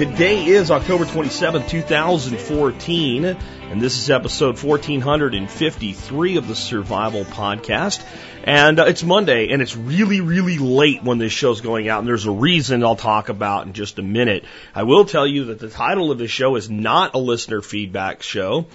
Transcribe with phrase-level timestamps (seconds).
[0.00, 8.02] Today is October 27, 2014, and this is episode 1453 of the Survival Podcast.
[8.42, 12.08] And uh, it's Monday, and it's really, really late when this show's going out, and
[12.08, 14.46] there's a reason I'll talk about in just a minute.
[14.74, 18.22] I will tell you that the title of this show is not a listener feedback
[18.22, 18.68] show.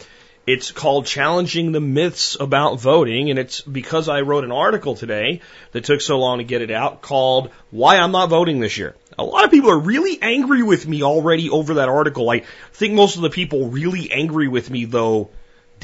[0.46, 5.42] It's called Challenging the Myths About Voting, and it's because I wrote an article today
[5.72, 8.94] that took so long to get it out called Why I'm Not Voting This Year.
[9.18, 12.30] A lot of people are really angry with me already over that article.
[12.30, 12.44] I
[12.74, 15.30] think most of the people really angry with me, though,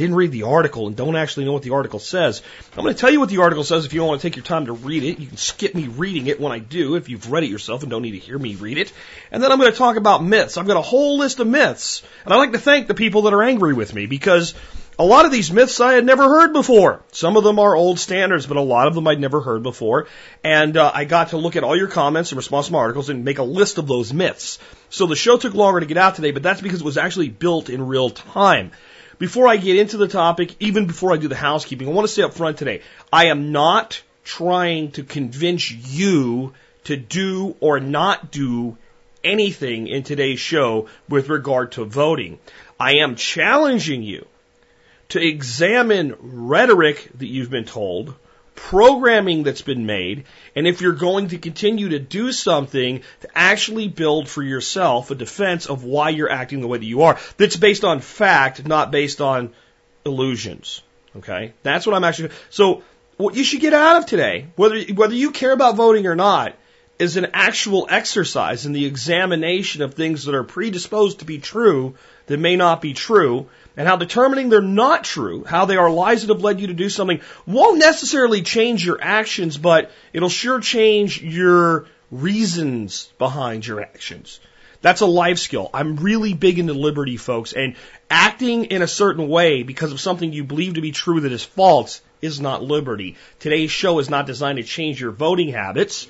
[0.02, 2.42] didn't read the article and don't actually know what the article says.
[2.76, 4.36] I'm going to tell you what the article says if you don't want to take
[4.36, 5.20] your time to read it.
[5.20, 7.92] You can skip me reading it when I do if you've read it yourself and
[7.92, 8.92] don't need to hear me read it.
[9.32, 10.58] And then I'm going to talk about myths.
[10.58, 12.04] I've got a whole list of myths.
[12.26, 14.54] And I like to thank the people that are angry with me because
[14.98, 17.02] a lot of these myths I had never heard before.
[17.12, 20.08] Some of them are old standards, but a lot of them I'd never heard before.
[20.44, 23.10] And uh, I got to look at all your comments and respond to my articles
[23.10, 24.60] and make a list of those myths.
[24.90, 27.30] So the show took longer to get out today, but that's because it was actually
[27.30, 28.72] built in real time.
[29.22, 32.12] Before I get into the topic, even before I do the housekeeping, I want to
[32.12, 32.82] say up front today,
[33.14, 36.54] I am not trying to convince you
[36.86, 38.78] to do or not do
[39.24, 42.40] anything in today's show with regard to voting.
[42.80, 44.26] I am challenging you
[45.10, 48.16] to examine rhetoric that you've been told,
[48.68, 50.24] programming that's been made,
[50.56, 55.16] and if you're going to continue to do something to actually build for yourself a
[55.16, 58.92] defense of why you're acting the way that you are, that's based on fact, not
[58.92, 59.52] based on
[60.06, 60.84] illusions.
[61.18, 61.54] Okay?
[61.64, 62.84] That's what I'm actually, so
[63.18, 66.56] what you should get out of today, whether, whether you care about voting or not,
[67.00, 71.96] is an actual exercise in the examination of things that are predisposed to be true
[72.28, 76.22] that may not be true, and how determining they're not true, how they are lies
[76.22, 80.60] that have led you to do something, won't necessarily change your actions, but it'll sure
[80.60, 84.40] change your reasons behind your actions.
[84.82, 85.70] That's a life skill.
[85.74, 87.76] I'm really big into liberty, folks, and
[88.10, 91.44] acting in a certain way because of something you believe to be true that is
[91.44, 93.16] false is not liberty.
[93.40, 96.08] Today's show is not designed to change your voting habits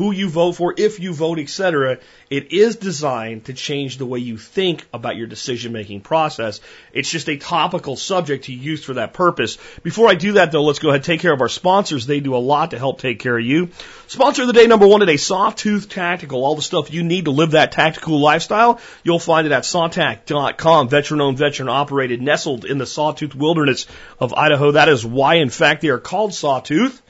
[0.00, 1.98] who you vote for, if you vote, etc.
[2.30, 6.62] It is designed to change the way you think about your decision making process.
[6.94, 9.58] It's just a topical subject to use for that purpose.
[9.82, 12.06] Before I do that though, let's go ahead and take care of our sponsors.
[12.06, 13.68] They do a lot to help take care of you.
[14.06, 16.46] Sponsor of the day number one today, Sawtooth Tactical.
[16.46, 20.88] All the stuff you need to live that tactical lifestyle, you'll find it at sawtac.com.
[20.88, 23.86] Veteran owned, veteran operated, nestled in the Sawtooth wilderness
[24.18, 24.70] of Idaho.
[24.70, 27.02] That is why in fact they are called Sawtooth.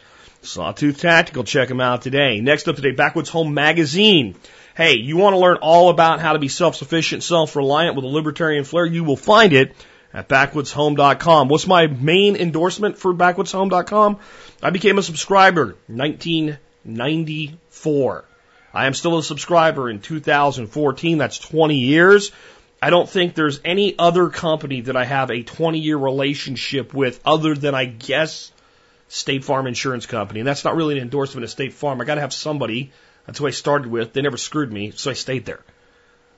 [0.42, 2.40] Sawtooth Tactical, check them out today.
[2.40, 4.36] Next up today, Backwoods Home Magazine.
[4.74, 8.64] Hey, you want to learn all about how to be self-sufficient, self-reliant with a libertarian
[8.64, 8.86] flair?
[8.86, 9.74] You will find it
[10.14, 11.48] at backwoodshome.com.
[11.48, 14.18] What's my main endorsement for backwoodshome.com?
[14.62, 18.24] I became a subscriber 1994.
[18.72, 21.18] I am still a subscriber in 2014.
[21.18, 22.32] That's 20 years.
[22.80, 27.20] I don't think there's any other company that I have a 20 year relationship with
[27.26, 28.50] other than I guess
[29.10, 30.38] State Farm Insurance Company.
[30.38, 32.00] And that's not really an endorsement of State Farm.
[32.00, 32.92] I got to have somebody.
[33.26, 34.12] That's who I started with.
[34.12, 35.58] They never screwed me, so I stayed there.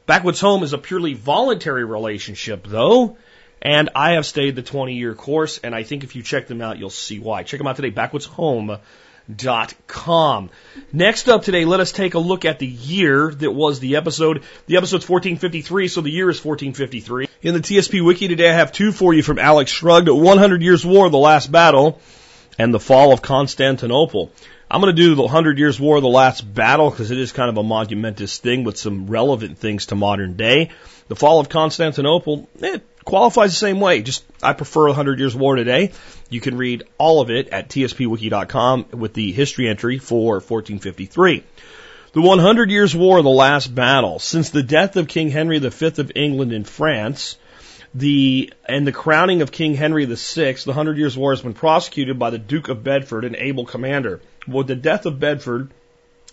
[0.07, 3.19] Backwoods Home is a purely voluntary relationship, though.
[3.61, 6.63] And I have stayed the 20 year course, and I think if you check them
[6.63, 7.43] out, you'll see why.
[7.43, 10.51] Check them out today, backwoodshome.com.
[10.95, 14.45] Next up today, let us take a look at the year that was the episode.
[14.67, 17.29] The episode's 1453, so the year is 1453.
[17.43, 20.87] In the TSP Wiki today, I have two for you from Alex Shrugged, 100 Years
[20.87, 22.01] War, The Last Battle
[22.59, 24.33] and the fall of Constantinople.
[24.71, 27.51] I'm going to do the Hundred Years' War, the last battle, because it is kind
[27.51, 30.71] of a monumentous thing with some relevant things to modern day.
[31.09, 34.01] The fall of Constantinople, it qualifies the same way.
[34.01, 35.93] Just I prefer a Hundred Years' War today.
[36.31, 41.45] You can read all of it at tspwiki.com with the history entry for 1453.
[42.15, 44.19] The 100 Years' War, the last battle.
[44.19, 47.37] Since the death of King Henry V of England in France,
[47.95, 52.19] the and the crowning of King Henry VI, the Hundred Years' War has been prosecuted
[52.19, 54.21] by the Duke of Bedford, an able commander.
[54.47, 55.71] With the death of Bedford,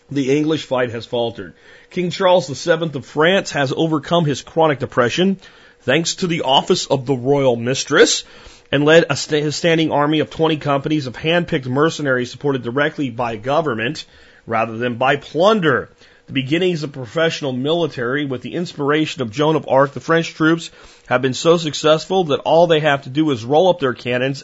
[0.10, 1.54] the English fight has faltered.
[1.90, 5.38] King Charles VII of France has overcome his chronic depression
[5.82, 8.24] thanks to the office of the Royal Mistress
[8.72, 13.36] and led a st- standing army of 20 companies of hand-picked mercenaries supported directly by
[13.36, 14.06] government
[14.46, 15.90] rather than by plunder.
[16.28, 20.70] The beginnings of professional military with the inspiration of Joan of Arc, the French troops
[21.10, 24.44] have been so successful that all they have to do is roll up their cannons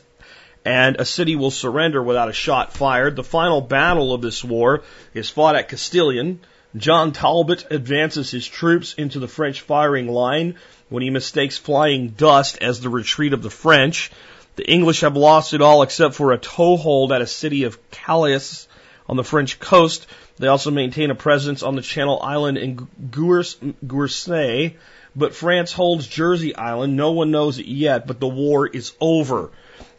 [0.65, 3.15] and a city will surrender without a shot fired.
[3.15, 4.81] The final battle of this war
[5.13, 6.39] is fought at Castillon.
[6.75, 10.55] John Talbot advances his troops into the French firing line
[10.89, 14.11] when he mistakes flying dust as the retreat of the French.
[14.55, 18.65] The English have lost it all except for a toehold at a city of Calais
[19.07, 20.07] on the French coast.
[20.37, 24.77] They also maintain a presence on the Channel Island in Guernsey,
[25.15, 26.95] but France holds Jersey Island.
[26.95, 29.51] No one knows it yet, but the war is over.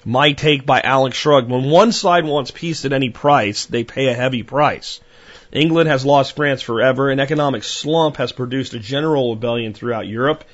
[0.04, 1.50] My take by Alex Shrugged.
[1.50, 5.00] When one side wants peace at any price, they pay a heavy price.
[5.52, 7.10] England has lost France forever.
[7.10, 10.44] An economic slump has produced a general rebellion throughout Europe,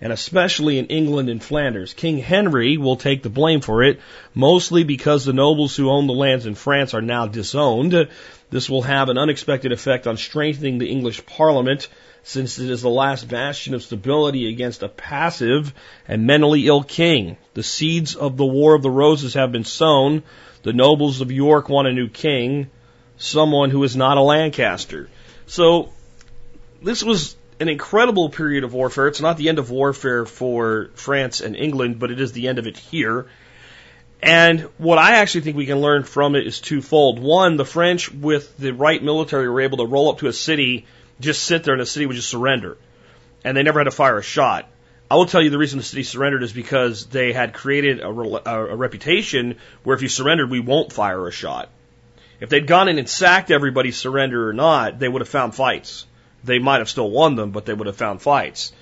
[0.00, 1.94] and especially in England and Flanders.
[1.94, 4.00] King Henry will take the blame for it,
[4.34, 8.08] mostly because the nobles who own the lands in France are now disowned.
[8.50, 11.88] This will have an unexpected effect on strengthening the English Parliament
[12.22, 15.74] since it is the last bastion of stability against a passive
[16.06, 17.36] and mentally ill king.
[17.54, 20.22] The seeds of the War of the Roses have been sown.
[20.62, 22.70] The nobles of York want a new king,
[23.16, 25.08] someone who is not a Lancaster.
[25.46, 25.92] So,
[26.80, 29.08] this was an incredible period of warfare.
[29.08, 32.58] It's not the end of warfare for France and England, but it is the end
[32.58, 33.26] of it here.
[34.22, 37.18] And what I actually think we can learn from it is twofold.
[37.18, 40.86] One, the French, with the right military, were able to roll up to a city
[41.22, 42.76] just sit there and the city would just surrender.
[43.44, 44.68] And they never had to fire a shot.
[45.10, 48.08] I will tell you the reason the city surrendered is because they had created a,
[48.08, 51.68] a, a reputation where if you surrendered, we won't fire a shot.
[52.40, 56.06] If they'd gone in and sacked everybody, surrender or not, they would have found fights.
[56.42, 58.72] They might have still won them, but they would have found fights.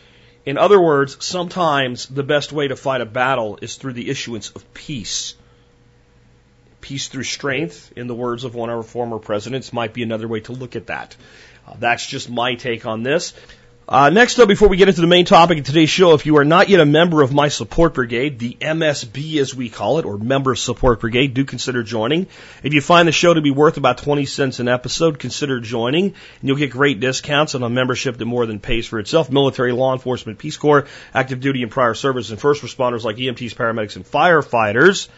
[0.47, 4.51] In other words, sometimes the best way to fight a battle is through the issuance
[4.51, 5.35] of peace.
[6.81, 10.27] Peace through strength, in the words of one of our former presidents, might be another
[10.27, 11.15] way to look at that.
[11.71, 13.33] Uh, that's just my take on this.
[13.89, 16.37] Uh, next up, before we get into the main topic of today's show, if you
[16.37, 20.05] are not yet a member of my support brigade, the MSB as we call it,
[20.05, 22.29] or Member Support Brigade, do consider joining.
[22.63, 26.05] If you find the show to be worth about 20 cents an episode, consider joining.
[26.05, 29.29] And you'll get great discounts on a membership that more than pays for itself.
[29.29, 33.57] Military, law enforcement, Peace Corps, active duty and prior service, and first responders like EMTs,
[33.57, 35.09] paramedics, and firefighters.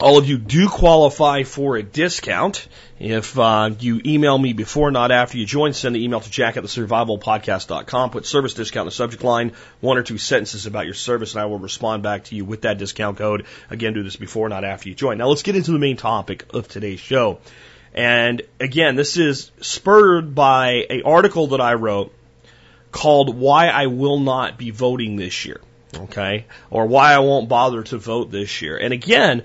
[0.00, 2.68] All of you do qualify for a discount.
[3.00, 6.56] If uh, you email me before, not after you join, send the email to jack
[6.56, 8.10] at the survivalpodcast.com.
[8.10, 11.42] Put service discount in the subject line, one or two sentences about your service, and
[11.42, 13.46] I will respond back to you with that discount code.
[13.70, 15.18] Again, do this before, not after you join.
[15.18, 17.40] Now let's get into the main topic of today's show.
[17.92, 22.14] And again, this is spurred by an article that I wrote
[22.92, 25.60] called Why I Will Not Be Voting This Year.
[25.92, 26.46] Okay?
[26.70, 28.76] Or Why I Won't Bother to Vote This Year.
[28.76, 29.42] And again,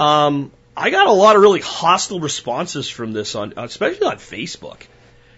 [0.00, 4.82] um, I got a lot of really hostile responses from this on, especially on Facebook.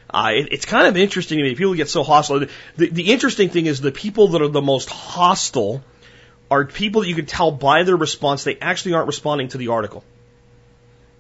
[0.08, 1.55] Uh, it, it's kind of interesting to me.
[1.55, 2.47] People get so hostile.
[2.76, 5.82] The, the interesting thing is the people that are the most hostile
[6.50, 9.69] are people that you can tell by their response they actually aren't responding to the
[9.69, 10.05] article.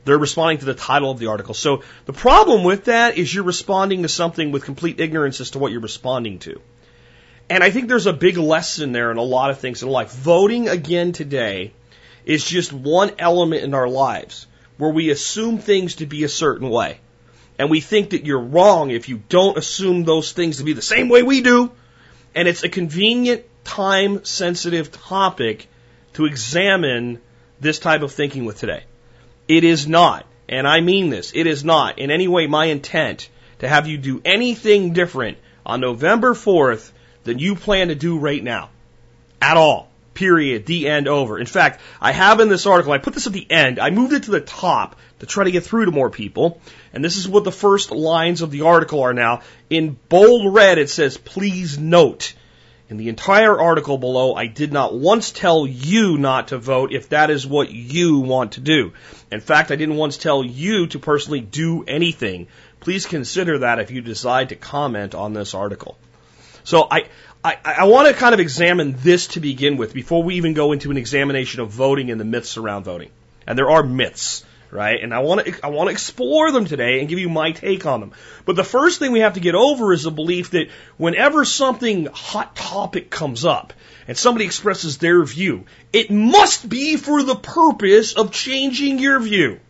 [0.04, 1.52] They're responding to the title of the article.
[1.52, 5.58] So the problem with that is you're responding to something with complete ignorance as to
[5.58, 6.60] what you're responding to.
[7.50, 10.12] And I think there's a big lesson there in a lot of things in life.
[10.12, 11.72] Voting again today
[12.26, 14.46] is just one element in our lives
[14.76, 16.98] where we assume things to be a certain way.
[17.58, 20.82] And we think that you're wrong if you don't assume those things to be the
[20.82, 21.70] same way we do.
[22.34, 25.68] And it's a convenient, time sensitive topic
[26.14, 27.20] to examine
[27.60, 28.84] this type of thinking with today.
[29.48, 33.30] It is not, and I mean this, it is not in any way my intent
[33.60, 36.90] to have you do anything different on November 4th
[37.24, 38.68] than you plan to do right now.
[39.40, 39.85] At all
[40.16, 41.38] period, the end, over.
[41.38, 44.12] In fact, I have in this article, I put this at the end, I moved
[44.12, 46.60] it to the top to try to get through to more people.
[46.92, 49.42] And this is what the first lines of the article are now.
[49.70, 52.34] In bold red, it says, please note.
[52.88, 57.08] In the entire article below, I did not once tell you not to vote if
[57.08, 58.92] that is what you want to do.
[59.32, 62.46] In fact, I didn't once tell you to personally do anything.
[62.78, 65.98] Please consider that if you decide to comment on this article.
[66.62, 67.06] So I,
[67.46, 70.72] I, I want to kind of examine this to begin with before we even go
[70.72, 73.10] into an examination of voting and the myths around voting.
[73.46, 75.00] And there are myths, right?
[75.00, 77.86] And I want to I want to explore them today and give you my take
[77.86, 78.12] on them.
[78.46, 82.06] But the first thing we have to get over is the belief that whenever something
[82.06, 83.72] hot topic comes up
[84.08, 89.60] and somebody expresses their view, it must be for the purpose of changing your view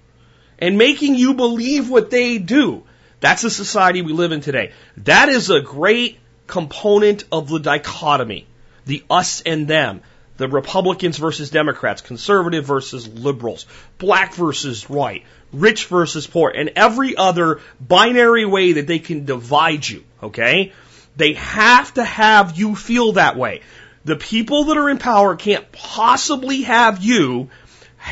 [0.58, 2.84] and making you believe what they do.
[3.20, 4.72] That's the society we live in today.
[4.96, 8.46] That is a great component of the dichotomy,
[8.84, 10.02] the us and them,
[10.36, 13.66] the Republicans versus Democrats, conservative versus liberals,
[13.98, 19.88] black versus white, rich versus poor, and every other binary way that they can divide
[19.88, 20.72] you, okay?
[21.16, 23.62] They have to have you feel that way.
[24.04, 27.50] The people that are in power can't possibly have you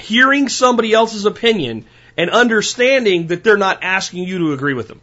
[0.03, 1.85] hearing somebody else's opinion
[2.17, 5.01] and understanding that they're not asking you to agree with them.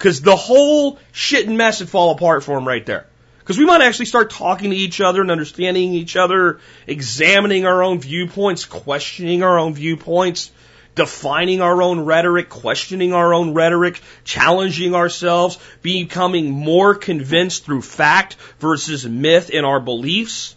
[0.00, 3.04] Because the whole shit and mess would fall apart for them right there.
[3.40, 7.82] Because we might actually start talking to each other and understanding each other, examining our
[7.82, 10.52] own viewpoints, questioning our own viewpoints,
[10.94, 18.36] defining our own rhetoric, questioning our own rhetoric, challenging ourselves, becoming more convinced through fact
[18.58, 20.56] versus myth in our beliefs.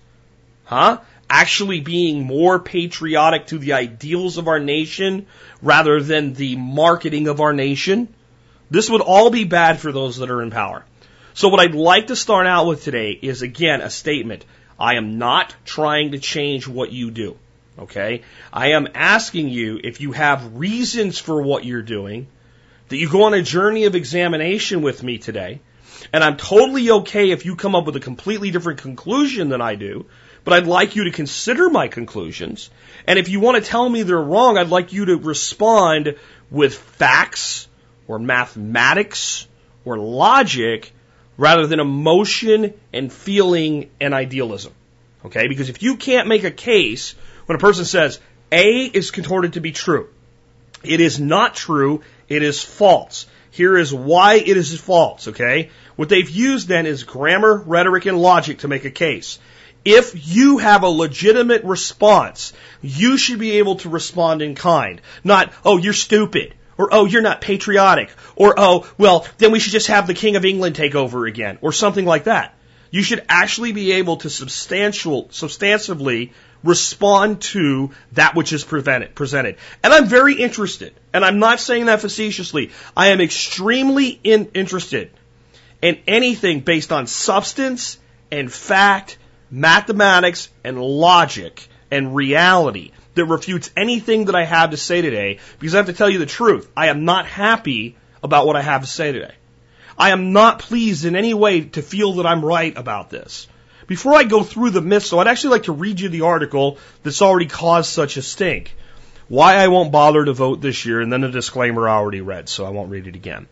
[0.63, 1.01] Huh?
[1.29, 5.25] Actually being more patriotic to the ideals of our nation
[5.61, 8.07] rather than the marketing of our nation.
[8.73, 10.83] This would all be bad for those that are in power.
[11.35, 14.45] So what I'd like to start out with today is again a statement.
[14.79, 17.37] I am not trying to change what you do.
[17.77, 18.23] Okay?
[18.51, 22.25] I am asking you if you have reasons for what you're doing,
[22.89, 25.59] that you go on a journey of examination with me today,
[26.11, 29.75] and I'm totally okay if you come up with a completely different conclusion than I
[29.75, 30.07] do,
[30.43, 32.71] but I'd like you to consider my conclusions.
[33.05, 36.15] And if you want to tell me they're wrong, I'd like you to respond
[36.49, 37.67] with facts
[38.07, 39.47] or mathematics
[39.85, 40.93] or logic
[41.37, 44.73] rather than emotion and feeling and idealism.
[45.25, 45.47] Okay?
[45.47, 48.19] Because if you can't make a case when a person says
[48.51, 50.09] A is contorted to be true,
[50.83, 53.25] it is not true, it is false.
[53.51, 55.69] Here is why it is false, okay?
[55.95, 59.37] What they've used then is grammar, rhetoric, and logic to make a case.
[59.85, 65.01] If you have a legitimate response, you should be able to respond in kind.
[65.23, 66.55] Not, oh, you're stupid.
[66.77, 68.09] Or, oh, you're not patriotic.
[68.35, 71.57] Or, oh, well, then we should just have the King of England take over again.
[71.61, 72.55] Or something like that.
[72.91, 76.31] You should actually be able to substantial, substantively
[76.63, 79.57] respond to that which is presented.
[79.83, 82.71] And I'm very interested, and I'm not saying that facetiously.
[82.95, 85.11] I am extremely in, interested
[85.81, 87.97] in anything based on substance
[88.31, 89.17] and fact,
[89.51, 95.75] mathematics and logic and reality that refutes anything that I have to say today because
[95.75, 96.69] I have to tell you the truth.
[96.75, 99.33] I am not happy about what I have to say today.
[99.97, 103.47] I am not pleased in any way to feel that I'm right about this.
[103.85, 106.77] Before I go through the myths, so I'd actually like to read you the article
[107.03, 108.75] that's already caused such a stink.
[109.27, 112.49] Why I won't bother to vote this year, and then a disclaimer I already read,
[112.49, 113.47] so I won't read it again.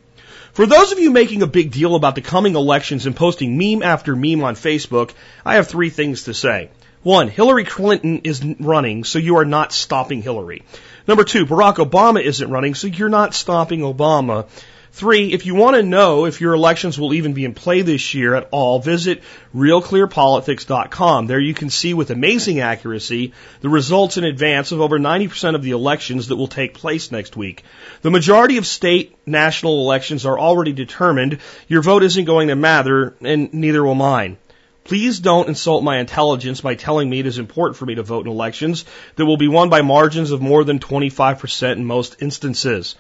[0.54, 3.84] For those of you making a big deal about the coming elections and posting meme
[3.84, 5.12] after meme on Facebook,
[5.46, 6.70] I have three things to say.
[7.04, 10.62] One, Hillary Clinton is running, so you are not stopping Hillary.
[11.08, 14.48] Number two, Barack Obama isn't running, so you're not stopping Obama.
[14.94, 18.14] Three, if you want to know if your elections will even be in play this
[18.14, 19.24] year at all, visit
[19.56, 21.28] realclearpolitics.com.
[21.28, 23.32] There you can see with amazing accuracy
[23.62, 27.38] the results in advance of over 90% of the elections that will take place next
[27.38, 27.64] week.
[28.02, 31.40] The majority of state national elections are already determined.
[31.70, 34.38] Your vote isn't going to matter, and neither will mine.
[34.84, 38.26] Please don't insult my intelligence by telling me it is important for me to vote
[38.26, 38.84] in elections
[39.16, 42.96] that will be won by margins of more than 25% in most instances.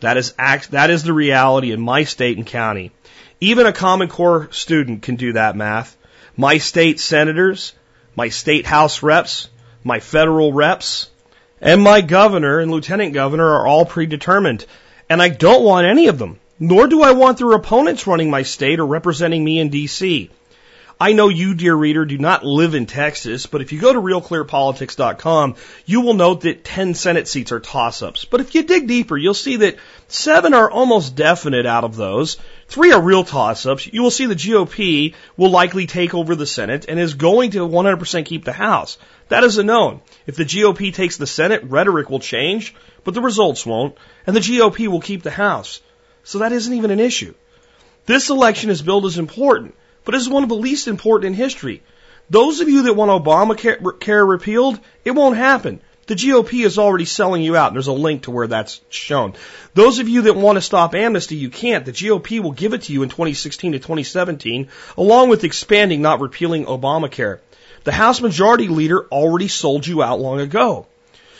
[0.00, 2.92] That is act, that is the reality in my state and county.
[3.40, 5.96] Even a Common Core student can do that math.
[6.36, 7.74] My state senators,
[8.16, 9.48] my state house reps,
[9.82, 11.10] my federal reps,
[11.60, 14.66] and my governor and lieutenant governor are all predetermined.
[15.08, 16.38] And I don't want any of them.
[16.58, 20.30] Nor do I want their opponents running my state or representing me in DC.
[21.00, 24.00] I know you, dear reader, do not live in Texas, but if you go to
[24.00, 28.24] realclearpolitics.com, you will note that 10 Senate seats are toss-ups.
[28.26, 32.36] But if you dig deeper, you'll see that seven are almost definite out of those.
[32.68, 33.92] Three are real toss-ups.
[33.92, 37.66] You will see the GOP will likely take over the Senate and is going to
[37.66, 38.96] 100% keep the House.
[39.28, 40.00] That is a known.
[40.28, 42.72] If the GOP takes the Senate, rhetoric will change,
[43.02, 43.96] but the results won't,
[44.28, 45.80] and the GOP will keep the House.
[46.22, 47.34] So that isn't even an issue.
[48.06, 49.74] This election is billed as important
[50.04, 51.82] but it's one of the least important in history.
[52.30, 55.80] Those of you that want Obamacare repealed, it won't happen.
[56.06, 57.72] The GOP is already selling you out.
[57.72, 59.34] There's a link to where that's shown.
[59.72, 61.86] Those of you that want to stop amnesty, you can't.
[61.86, 64.68] The GOP will give it to you in 2016 to 2017,
[64.98, 67.38] along with expanding, not repealing Obamacare.
[67.84, 70.86] The House Majority Leader already sold you out long ago.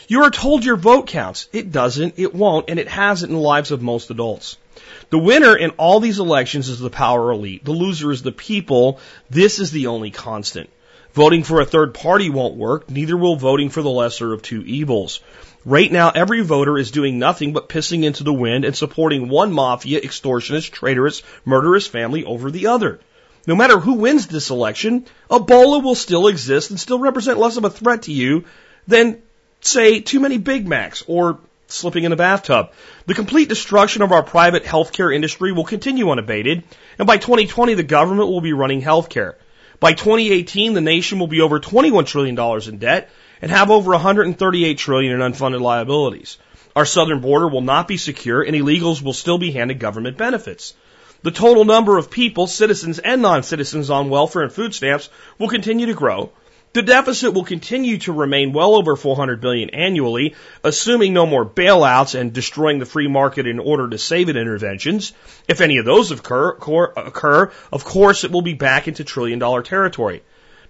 [0.07, 1.47] You are told your vote counts.
[1.51, 4.57] It doesn't, it won't, and it hasn't in the lives of most adults.
[5.09, 7.63] The winner in all these elections is the power elite.
[7.63, 8.99] The loser is the people.
[9.29, 10.69] This is the only constant.
[11.13, 14.61] Voting for a third party won't work, neither will voting for the lesser of two
[14.63, 15.21] evils.
[15.63, 19.53] Right now, every voter is doing nothing but pissing into the wind and supporting one
[19.53, 22.99] mafia, extortionist, traitorous, murderous family over the other.
[23.47, 27.63] No matter who wins this election, Ebola will still exist and still represent less of
[27.63, 28.43] a threat to you
[28.87, 29.21] than,
[29.61, 32.71] say, too many Big Macs or slipping in a bathtub.
[33.05, 36.63] The complete destruction of our private healthcare industry will continue unabated,
[36.97, 39.35] and by 2020 the government will be running healthcare.
[39.79, 43.09] By 2018 the nation will be over $21 trillion in debt,
[43.41, 46.37] and have over 138 trillion in unfunded liabilities.
[46.75, 50.73] Our southern border will not be secure and illegals will still be handed government benefits.
[51.21, 55.87] The total number of people, citizens and non-citizens on welfare and food stamps will continue
[55.87, 56.31] to grow.
[56.75, 62.19] The deficit will continue to remain well over 400 billion annually, assuming no more bailouts
[62.19, 65.13] and destroying the free market in order to save it interventions.
[65.47, 69.61] If any of those occur, occur, of course it will be back into trillion dollar
[69.61, 70.21] territory.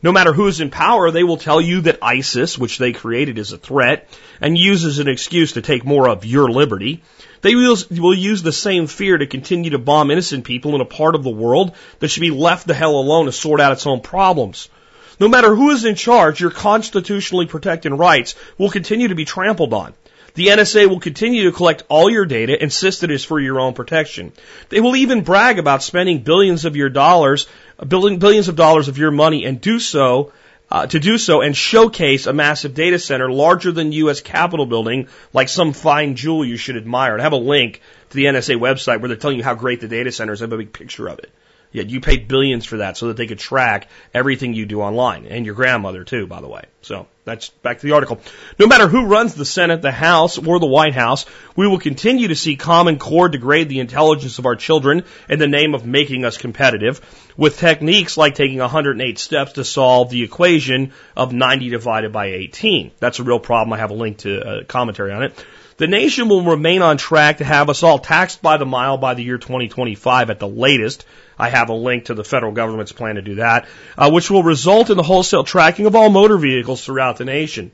[0.03, 3.51] No matter who's in power, they will tell you that ISIS, which they created, is
[3.51, 4.07] a threat
[4.39, 7.01] and uses an excuse to take more of your liberty.
[7.41, 10.85] They will, will use the same fear to continue to bomb innocent people in a
[10.85, 13.87] part of the world that should be left the hell alone to sort out its
[13.87, 14.69] own problems.
[15.19, 19.73] No matter who is in charge, your constitutionally protected rights will continue to be trampled
[19.73, 19.93] on.
[20.35, 23.73] The NSA will continue to collect all your data, insist it is for your own
[23.73, 24.33] protection.
[24.67, 27.47] They will even brag about spending billions of your dollars,
[27.87, 30.33] billions of dollars of your money, and do so
[30.69, 34.19] uh, to do so and showcase a massive data center larger than U.S.
[34.19, 37.13] Capitol building, like some fine jewel you should admire.
[37.13, 39.79] And I have a link to the NSA website where they're telling you how great
[39.79, 40.41] the data center is.
[40.41, 41.31] I have a big picture of it.
[41.75, 45.25] Yet you paid billions for that so that they could track everything you do online
[45.25, 46.63] and your grandmother too, by the way.
[46.81, 48.21] So that's back to the article.
[48.57, 52.29] No matter who runs the Senate, the House, or the White House, we will continue
[52.29, 56.23] to see Common Core degrade the intelligence of our children in the name of making
[56.23, 57.01] us competitive
[57.35, 62.91] with techniques like taking 108 steps to solve the equation of 90 divided by 18.
[62.99, 63.73] That's a real problem.
[63.73, 65.45] I have a link to a uh, commentary on it.
[65.77, 69.13] The nation will remain on track to have us all taxed by the mile by
[69.13, 71.05] the year 2025 at the latest.
[71.37, 73.67] I have a link to the federal government's plan to do that,
[73.97, 77.73] uh, which will result in the wholesale tracking of all motor vehicles throughout the nation.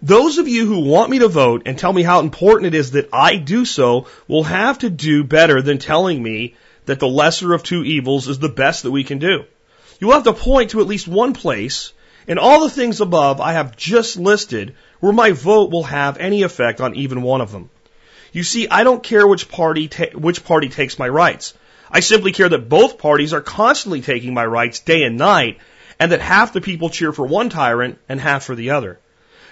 [0.00, 2.92] Those of you who want me to vote and tell me how important it is
[2.92, 6.54] that I do so will have to do better than telling me
[6.86, 9.44] that the lesser of two evils is the best that we can do.
[10.00, 11.92] You will have to point to at least one place
[12.26, 14.74] in all the things above I have just listed
[15.06, 17.70] where my vote will have any effect on even one of them.
[18.32, 21.54] You see, I don't care which party, ta- which party takes my rights.
[21.88, 25.58] I simply care that both parties are constantly taking my rights day and night,
[26.00, 28.98] and that half the people cheer for one tyrant and half for the other.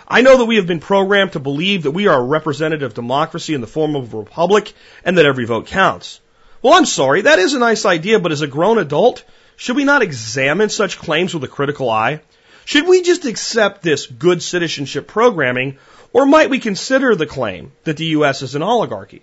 [0.08, 3.54] I know that we have been programmed to believe that we are a representative democracy
[3.54, 4.72] in the form of a republic
[5.04, 6.18] and that every vote counts.
[6.62, 9.22] Well, I'm sorry, that is a nice idea, but as a grown adult,
[9.54, 12.22] should we not examine such claims with a critical eye?
[12.64, 15.78] Should we just accept this good citizenship programming,
[16.12, 18.40] or might we consider the claim that the U.S.
[18.42, 19.22] is an oligarchy?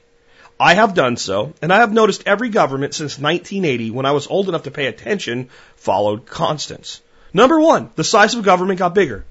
[0.60, 4.27] I have done so, and I have noticed every government since 1980, when I was
[4.27, 7.01] old enough to pay attention, followed constants.
[7.34, 9.25] Number one, the size of government got bigger.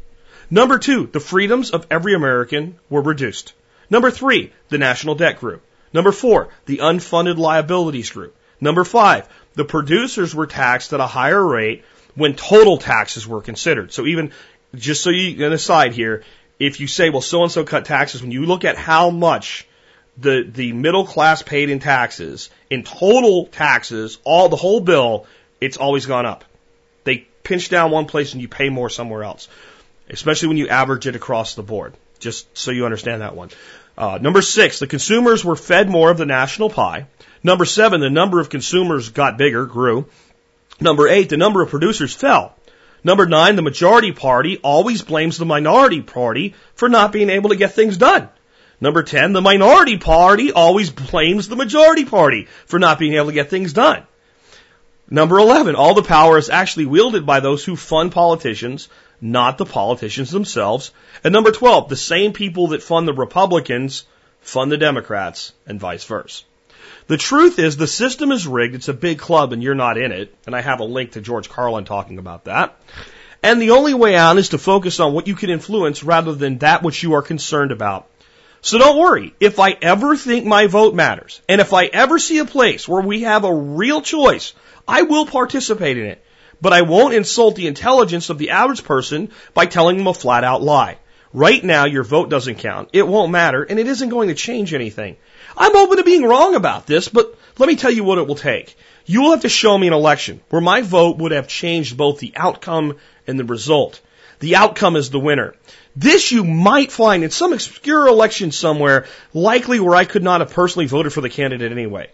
[0.50, 3.52] Number two, the freedoms of every American were reduced.
[3.90, 5.60] Number three, the national debt grew.
[5.92, 8.32] Number four, the unfunded liabilities grew.
[8.60, 11.84] Number five, the producers were taxed at a higher rate
[12.20, 13.92] when total taxes were considered.
[13.92, 14.32] So even,
[14.74, 16.22] just so you, an aside here,
[16.58, 19.66] if you say, well, so and so cut taxes, when you look at how much
[20.18, 25.26] the, the middle class paid in taxes, in total taxes, all, the whole bill,
[25.62, 26.44] it's always gone up.
[27.04, 29.48] They pinch down one place and you pay more somewhere else.
[30.10, 31.94] Especially when you average it across the board.
[32.18, 33.48] Just so you understand that one.
[33.96, 37.06] Uh, number six, the consumers were fed more of the national pie.
[37.42, 40.06] Number seven, the number of consumers got bigger, grew.
[40.80, 42.54] Number eight, the number of producers fell.
[43.04, 47.56] Number nine, the majority party always blames the minority party for not being able to
[47.56, 48.28] get things done.
[48.80, 53.32] Number 10, the minority party always blames the majority party for not being able to
[53.32, 54.04] get things done.
[55.10, 58.88] Number 11, all the power is actually wielded by those who fund politicians,
[59.20, 60.92] not the politicians themselves.
[61.22, 64.06] And number 12, the same people that fund the Republicans
[64.40, 66.44] fund the Democrats and vice versa.
[67.10, 68.76] The truth is the system is rigged.
[68.76, 70.32] It's a big club and you're not in it.
[70.46, 72.76] And I have a link to George Carlin talking about that.
[73.42, 76.58] And the only way out is to focus on what you can influence rather than
[76.58, 78.06] that which you are concerned about.
[78.60, 79.34] So don't worry.
[79.40, 83.02] If I ever think my vote matters, and if I ever see a place where
[83.02, 84.52] we have a real choice,
[84.86, 86.24] I will participate in it.
[86.60, 90.44] But I won't insult the intelligence of the average person by telling them a flat
[90.44, 90.98] out lie.
[91.32, 92.90] Right now, your vote doesn't count.
[92.92, 95.16] It won't matter, and it isn't going to change anything.
[95.56, 98.34] I'm open to being wrong about this, but let me tell you what it will
[98.34, 98.76] take.
[99.06, 102.18] You will have to show me an election where my vote would have changed both
[102.18, 104.00] the outcome and the result.
[104.38, 105.54] The outcome is the winner.
[105.96, 110.52] This you might find in some obscure election somewhere, likely where I could not have
[110.52, 112.10] personally voted for the candidate anyway.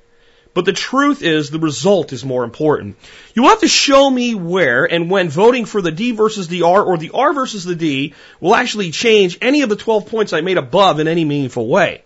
[0.55, 2.97] But the truth is the result is more important.
[3.35, 6.63] You will have to show me where and when voting for the D versus the
[6.63, 10.33] R or the R versus the D will actually change any of the 12 points
[10.33, 12.03] I made above in any meaningful way.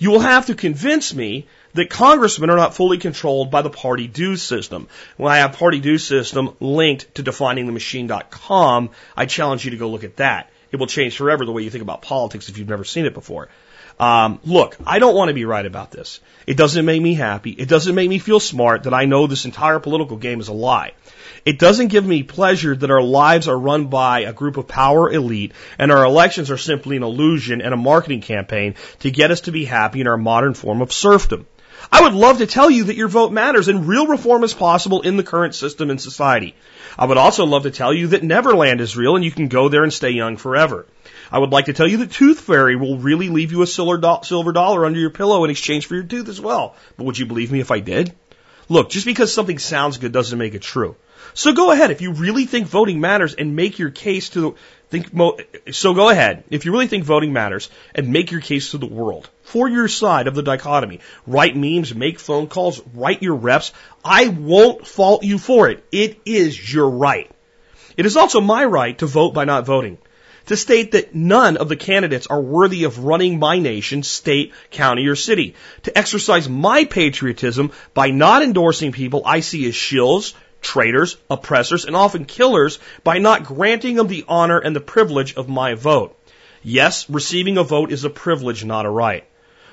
[0.00, 4.06] You will have to convince me that congressmen are not fully controlled by the party
[4.06, 4.88] dues system.
[5.18, 10.02] When I have party dues system linked to definingthemachine.com, I challenge you to go look
[10.02, 10.50] at that.
[10.72, 13.12] It will change forever the way you think about politics if you've never seen it
[13.12, 13.50] before.
[13.98, 16.20] Um, look, I don't want to be right about this.
[16.46, 17.50] It doesn't make me happy.
[17.50, 20.54] It doesn't make me feel smart that I know this entire political game is a
[20.54, 20.92] lie.
[21.44, 25.10] It doesn't give me pleasure that our lives are run by a group of power
[25.10, 29.42] elite and our elections are simply an illusion and a marketing campaign to get us
[29.42, 31.46] to be happy in our modern form of serfdom.
[31.90, 35.00] I would love to tell you that your vote matters and real reform is possible
[35.00, 36.54] in the current system and society.
[36.98, 39.68] I would also love to tell you that Neverland is real and you can go
[39.68, 40.86] there and stay young forever.
[41.32, 43.96] I would like to tell you that Tooth Fairy will really leave you a silver
[43.96, 46.76] dollar under your pillow in exchange for your tooth as well.
[46.96, 48.14] But would you believe me if I did?
[48.68, 50.96] Look, just because something sounds good doesn't make it true.
[51.34, 54.54] So go ahead if you really think voting matters and make your case to the,
[54.90, 55.72] think.
[55.72, 58.86] So go ahead if you really think voting matters and make your case to the
[58.86, 61.00] world for your side of the dichotomy.
[61.26, 63.72] Write memes, make phone calls, write your reps.
[64.04, 65.84] I won't fault you for it.
[65.92, 67.30] It is your right.
[67.96, 69.98] It is also my right to vote by not voting.
[70.46, 75.06] To state that none of the candidates are worthy of running my nation, state, county,
[75.06, 75.54] or city.
[75.82, 81.96] To exercise my patriotism by not endorsing people I see as shills, traitors, oppressors, and
[81.96, 86.16] often killers by not granting them the honor and the privilege of my vote.
[86.62, 89.24] Yes, receiving a vote is a privilege, not a right.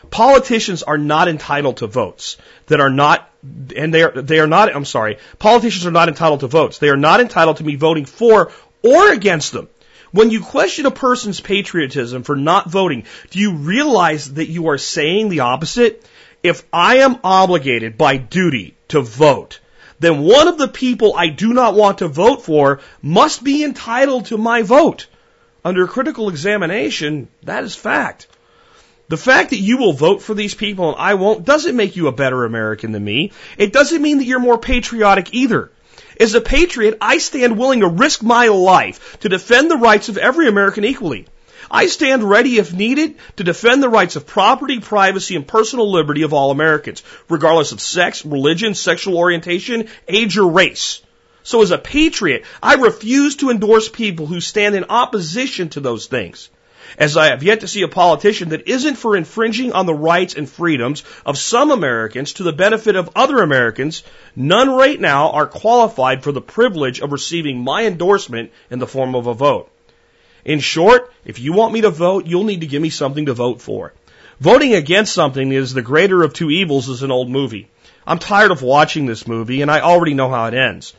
[0.10, 3.30] Politicians are not entitled to votes that are not,
[3.76, 6.78] and they are, they are not, I'm sorry, politicians are not entitled to votes.
[6.78, 8.52] They are not entitled to me voting for
[8.84, 9.68] or against them.
[10.12, 14.78] When you question a person's patriotism for not voting, do you realize that you are
[14.78, 16.06] saying the opposite?
[16.44, 19.60] If I am obligated by duty to vote,
[20.00, 24.28] then one of the people I do not want to vote for must be entitled
[24.28, 25.08] to my vote.
[25.66, 28.28] Under critical examination, that is fact.
[29.10, 32.08] The fact that you will vote for these people and I won't doesn't make you
[32.08, 33.32] a better American than me.
[33.58, 35.72] It doesn't mean that you're more patriotic either.
[36.20, 40.18] As a patriot, I stand willing to risk my life to defend the rights of
[40.18, 41.26] every American equally.
[41.70, 46.22] I stand ready if needed to defend the rights of property, privacy, and personal liberty
[46.22, 51.02] of all Americans, regardless of sex, religion, sexual orientation, age, or race.
[51.44, 56.08] So as a patriot, I refuse to endorse people who stand in opposition to those
[56.08, 56.50] things.
[56.98, 60.36] As I have yet to see a politician that isn't for infringing on the rights
[60.36, 64.04] and freedoms of some Americans to the benefit of other Americans,
[64.36, 69.16] none right now are qualified for the privilege of receiving my endorsement in the form
[69.16, 69.70] of a vote.
[70.48, 73.34] In short, if you want me to vote, you'll need to give me something to
[73.34, 73.94] vote for.
[74.40, 77.68] Voting against something is the greater of two evils is an old movie.
[78.06, 80.94] I'm tired of watching this movie and I already know how it ends.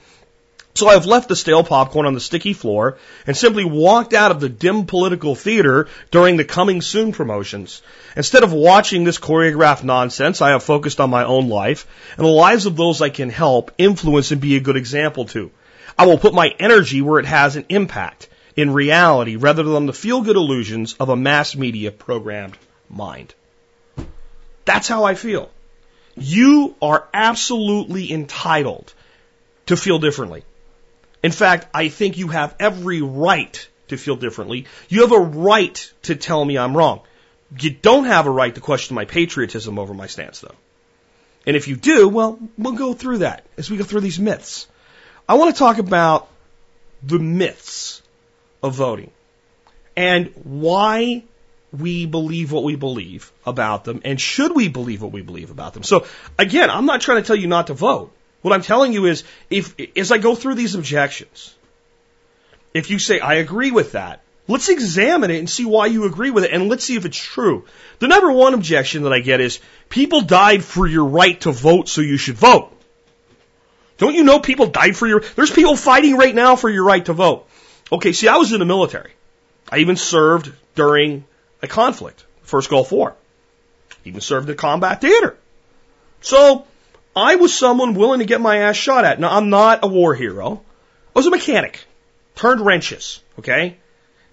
[0.75, 4.41] So I've left the stale popcorn on the sticky floor and simply walked out of
[4.41, 7.81] the dim political theater during the coming soon promotions.
[8.17, 11.87] Instead of watching this choreographed nonsense, I have focused on my own life
[12.19, 15.51] and the lives of those I can help, influence, and be a good example to.
[15.99, 18.28] I will put my energy where it has an impact
[18.59, 22.59] in reality rather than the feel good illusions of a mass media programmed
[22.91, 23.33] mind.
[24.65, 25.49] That's how I feel.
[26.17, 28.93] You are absolutely entitled
[29.67, 30.43] to feel differently.
[31.23, 34.67] In fact, I think you have every right to feel differently.
[34.89, 37.03] You have a right to tell me I'm wrong.
[37.61, 40.57] You don't have a right to question my patriotism over my stance, though.
[41.47, 44.67] And if you do, well, we'll go through that as we go through these myths.
[45.29, 46.29] I want to talk about
[47.05, 47.98] the myths
[48.63, 49.11] of voting
[49.97, 51.25] and why
[51.73, 55.75] we believe what we believe about them and should we believe what we believe about
[55.75, 55.83] them.
[55.83, 56.07] So
[56.39, 58.13] again, I'm not trying to tell you not to vote.
[58.41, 61.55] What I'm telling you is if as I go through these objections,
[62.73, 66.31] if you say I agree with that, let's examine it and see why you agree
[66.31, 67.65] with it and let's see if it's true.
[67.99, 71.89] The number one objection that I get is people died for your right to vote
[71.89, 72.73] so you should vote.
[73.99, 77.05] Don't you know people died for your there's people fighting right now for your right
[77.05, 77.48] to vote.
[77.91, 79.13] Okay, see, I was in the military.
[79.71, 81.25] I even served during
[81.63, 83.15] a conflict, first Gulf War.
[84.05, 85.37] Even served at combat theater.
[86.21, 86.67] So,
[87.15, 89.19] I was someone willing to get my ass shot at.
[89.19, 90.63] Now, I'm not a war hero.
[91.15, 91.85] I was a mechanic.
[92.35, 93.23] Turned wrenches.
[93.39, 93.77] Okay?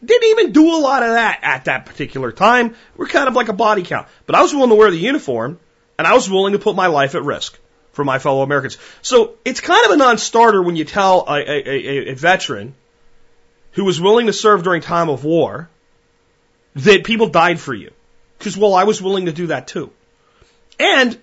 [0.03, 2.75] Didn't even do a lot of that at that particular time.
[2.95, 4.07] We're kind of like a body count.
[4.25, 5.59] But I was willing to wear the uniform,
[5.97, 7.57] and I was willing to put my life at risk
[7.93, 8.77] for my fellow Americans.
[9.01, 12.75] So it's kind of a non-starter when you tell a, a, a, a veteran
[13.75, 15.69] who was willing to serve during time of war
[16.75, 17.91] that people died for you.
[18.37, 19.91] Because, well, I was willing to do that too.
[20.79, 21.17] And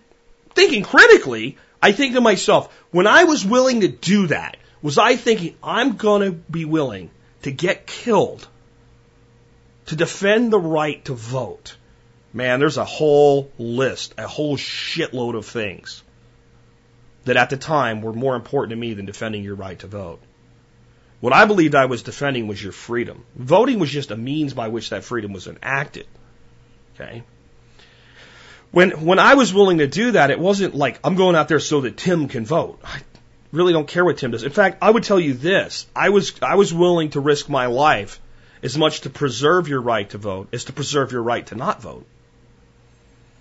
[0.55, 5.17] thinking critically, I think to myself, when I was willing to do that, was I
[5.17, 7.11] thinking, I'm going to be willing
[7.43, 8.47] to get killed
[9.87, 11.77] to defend the right to vote?
[12.33, 16.03] Man, there's a whole list, a whole shitload of things
[17.25, 20.21] that at the time were more important to me than defending your right to vote.
[21.23, 23.25] What I believed I was defending was your freedom.
[23.37, 26.09] Voting was just a means by which that freedom was enacted.
[26.97, 27.23] Okay?
[28.73, 31.61] When, when I was willing to do that, it wasn't like, I'm going out there
[31.61, 32.81] so that Tim can vote.
[32.83, 33.03] I
[33.53, 34.43] really don't care what Tim does.
[34.43, 35.87] In fact, I would tell you this.
[35.95, 38.21] I was, I was willing to risk my life
[38.61, 41.81] as much to preserve your right to vote as to preserve your right to not
[41.81, 42.05] vote.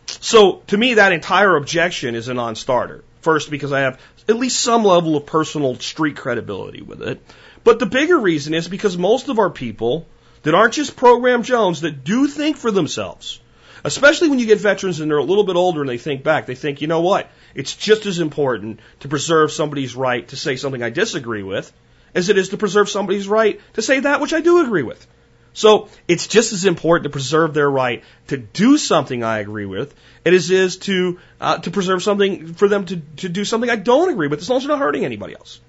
[0.06, 3.04] So to me, that entire objection is a non-starter.
[3.22, 7.20] First, because I have at least some level of personal street credibility with it.
[7.63, 10.08] But the bigger reason is because most of our people
[10.43, 13.39] that aren't just program Jones that do think for themselves,
[13.84, 16.45] especially when you get veterans and they're a little bit older and they think back,
[16.45, 17.30] they think, you know what?
[17.54, 21.71] It's just as important to preserve somebody's right to say something I disagree with
[22.13, 25.06] as it is to preserve somebody's right to say that which I do agree with.
[25.54, 29.93] So it's just as important to preserve their right to do something I agree with
[30.26, 33.76] as it is to uh, to preserve something for them to, to do something I
[33.76, 35.60] don't agree with, as long as they're not hurting anybody else.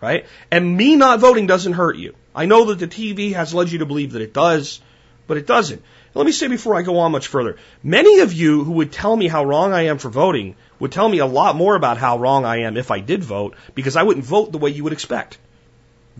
[0.00, 0.26] Right?
[0.50, 2.14] And me not voting doesn't hurt you.
[2.34, 4.80] I know that the TV has led you to believe that it does,
[5.26, 5.82] but it doesn't.
[6.14, 9.16] Let me say before I go on much further, many of you who would tell
[9.16, 12.18] me how wrong I am for voting would tell me a lot more about how
[12.18, 14.92] wrong I am if I did vote, because I wouldn't vote the way you would
[14.92, 15.38] expect.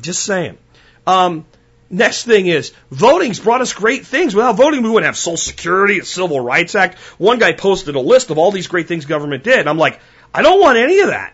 [0.01, 0.59] Just saying.
[1.07, 1.47] Um,
[1.91, 4.35] Next thing is, voting's brought us great things.
[4.35, 6.99] Without voting, we wouldn't have Social Security, the Civil Rights Act.
[7.17, 9.59] One guy posted a list of all these great things government did.
[9.59, 10.01] And I'm like,
[10.35, 11.33] I don't want any of that.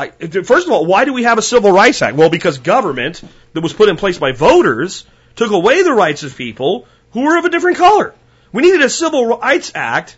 [0.00, 2.16] I, first of all, why do we have a Civil Rights Act?
[2.16, 5.04] Well, because government that was put in place by voters
[5.36, 8.14] took away the rights of people who were of a different color.
[8.50, 10.16] We needed a Civil Rights Act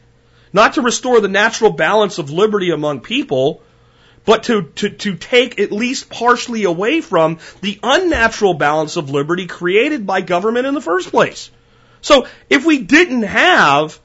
[0.52, 3.62] not to restore the natural balance of liberty among people,
[4.24, 9.46] but to, to, to take at least partially away from the unnatural balance of liberty
[9.46, 11.50] created by government in the first place.
[12.02, 13.98] So if we didn't have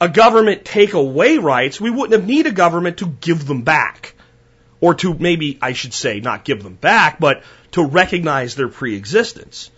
[0.00, 4.14] a government take away rights, we wouldn't have need a government to give them back.
[4.82, 9.70] Or to maybe, I should say, not give them back, but to recognize their preexistence.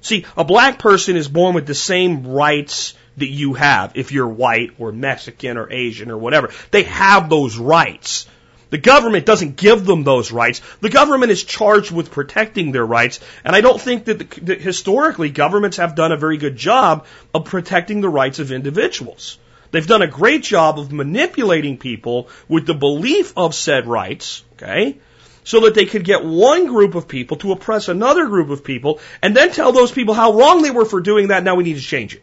[0.00, 4.28] See, a black person is born with the same rights that you have if you're
[4.28, 6.50] white or Mexican or Asian or whatever.
[6.70, 8.26] They have those rights.
[8.70, 10.62] The government doesn't give them those rights.
[10.80, 14.60] The government is charged with protecting their rights, and I don't think that, the, that
[14.62, 19.38] historically governments have done a very good job of protecting the rights of individuals.
[19.72, 24.98] They've done a great job of manipulating people with the belief of said rights, okay?
[25.44, 29.00] So that they could get one group of people to oppress another group of people
[29.20, 31.42] and then tell those people how wrong they were for doing that.
[31.42, 32.22] Now we need to change it.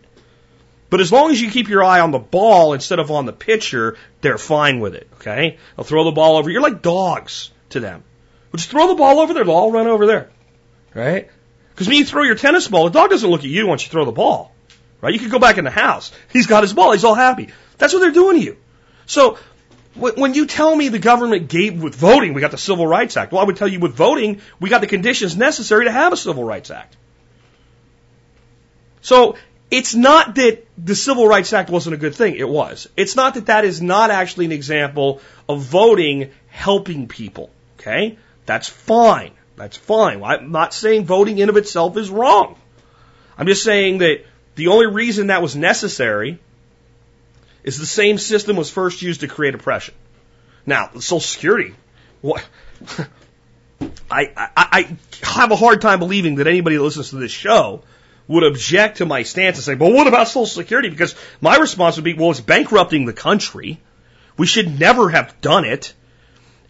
[0.89, 3.33] But as long as you keep your eye on the ball instead of on the
[3.33, 5.07] pitcher, they're fine with it.
[5.15, 5.57] Okay?
[5.75, 6.49] They'll throw the ball over.
[6.49, 8.03] You're like dogs to them.
[8.55, 9.43] Just throw the ball over there.
[9.43, 10.29] They'll all run over there.
[10.95, 11.29] Right?
[11.71, 13.91] Because when you throw your tennis ball, the dog doesn't look at you once you
[13.91, 14.51] throw the ball.
[15.01, 15.13] Right?
[15.13, 16.11] You could go back in the house.
[16.33, 16.93] He's got his ball.
[16.93, 17.49] He's all happy.
[17.77, 18.57] That's what they're doing to you.
[19.05, 19.37] So
[19.99, 23.31] when you tell me the government gave with voting, we got the Civil Rights Act.
[23.31, 26.17] Well, I would tell you with voting, we got the conditions necessary to have a
[26.17, 26.95] Civil Rights Act.
[29.01, 29.35] So
[29.71, 32.35] it's not that the Civil Rights Act wasn't a good thing.
[32.35, 32.87] It was.
[32.97, 37.51] It's not that that is not actually an example of voting helping people.
[37.79, 38.17] Okay?
[38.45, 39.31] That's fine.
[39.55, 40.23] That's fine.
[40.23, 42.55] I'm not saying voting in of itself is wrong.
[43.37, 46.39] I'm just saying that the only reason that was necessary
[47.63, 49.93] is the same system was first used to create oppression.
[50.65, 51.75] Now, Social Security,
[52.21, 52.45] what?
[54.11, 57.83] I, I, I have a hard time believing that anybody that listens to this show
[58.27, 60.89] would object to my stance and say, but what about Social Security?
[60.89, 63.79] Because my response would be, well, it's bankrupting the country.
[64.37, 65.93] We should never have done it.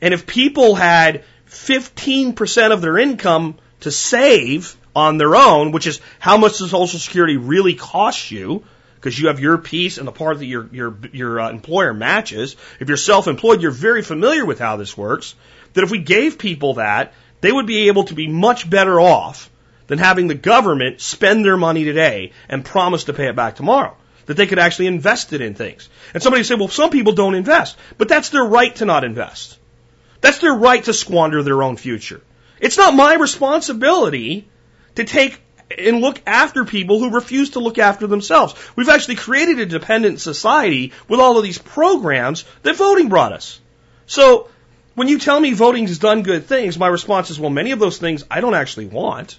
[0.02, 5.99] And if people had 15% of their income to save on their own, which is
[6.19, 8.63] how much does Social Security really cost you,
[8.99, 12.55] because you have your piece and the part that your your your uh, employer matches.
[12.79, 15.35] If you're self-employed, you're very familiar with how this works.
[15.73, 19.49] That if we gave people that, they would be able to be much better off
[19.88, 23.95] than having the government spend their money today and promise to pay it back tomorrow.
[24.25, 25.89] That they could actually invest it in things.
[26.13, 27.77] And somebody said, well, some people don't invest.
[27.97, 29.57] But that's their right to not invest.
[30.21, 32.21] That's their right to squander their own future.
[32.59, 34.47] It's not my responsibility
[34.95, 35.41] to take
[35.77, 38.55] and look after people who refuse to look after themselves.
[38.75, 43.60] We've actually created a dependent society with all of these programs that voting brought us.
[44.08, 44.49] So
[44.95, 47.79] when you tell me voting has done good things, my response is, well, many of
[47.79, 49.38] those things I don't actually want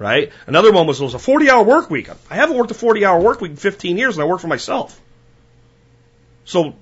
[0.00, 0.32] right?
[0.46, 2.08] Another one was, was a 40 hour work week.
[2.30, 4.48] I haven't worked a 40 hour work week in 15 years and I work for
[4.48, 4.98] myself.
[6.46, 6.74] So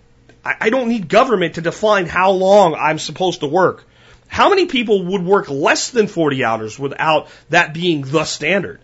[0.44, 3.84] I, I don't need government to define how long I'm supposed to work.
[4.28, 8.80] How many people would work less than 40 hours without that being the standard?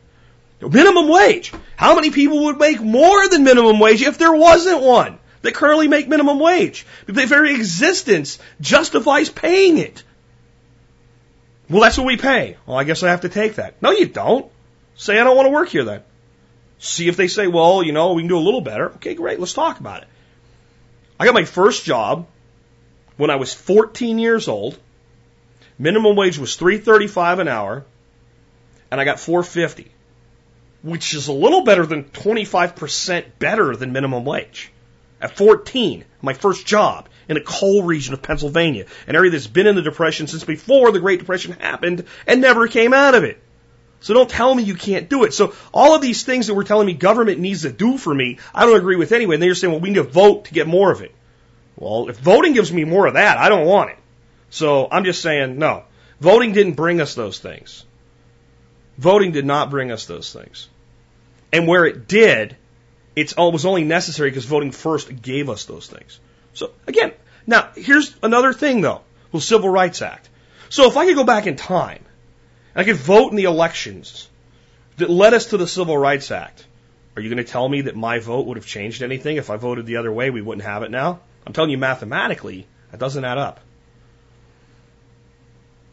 [0.61, 1.53] Minimum wage.
[1.77, 5.89] How many people would make more than minimum wage if there wasn't one that currently
[5.89, 6.87] make minimum wage?
[7.07, 10.03] The very existence justifies paying it.
[11.69, 12.57] Well, that's what we pay.
[12.67, 13.81] Well, I guess I have to take that.
[13.83, 14.51] No, you don't.
[14.97, 16.03] Say I don't want to work here then.
[16.79, 18.91] See if they say, well, you know, we can do a little better.
[18.93, 19.41] Okay, great.
[19.41, 20.09] Let's talk about it.
[21.19, 22.27] I got my first job
[23.17, 24.79] when I was 14 years old.
[25.79, 27.85] Minimum wage was 335 an hour
[28.91, 29.91] and I got 450,
[30.83, 34.71] which is a little better than 25% better than minimum wage.
[35.21, 39.67] At 14, my first job in a coal region of Pennsylvania, an area that's been
[39.67, 43.41] in the Depression since before the Great Depression happened and never came out of it.
[44.01, 45.33] So don't tell me you can't do it.
[45.33, 48.39] So all of these things that we're telling me government needs to do for me,
[48.55, 49.37] I don't agree with anyway.
[49.37, 51.15] And then you're saying, well, we need to vote to get more of it.
[51.77, 53.99] Well, if voting gives me more of that, I don't want it.
[54.55, 55.83] So I'm just saying, no.
[56.21, 57.85] Voting didn't bring us those things.
[58.97, 60.69] Voting did not bring us those things.
[61.53, 62.57] And where it did,
[63.37, 66.21] oh, it was only necessary because voting first gave us those things.
[66.53, 67.13] So again,
[67.49, 69.01] now here's another thing though,
[69.33, 70.29] the Civil Rights Act.
[70.69, 72.05] So if I could go back in time,
[72.77, 74.29] and I could vote in the elections
[74.99, 76.65] that led us to the Civil Rights Act,
[77.17, 79.57] are you going to tell me that my vote would have changed anything if I
[79.57, 80.31] voted the other way?
[80.31, 81.19] We wouldn't have it now.
[81.45, 83.59] I'm telling you mathematically, that doesn't add up.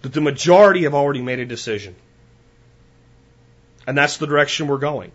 [0.02, 1.96] That the majority have already made a decision.
[3.86, 5.12] And that's the direction we're going.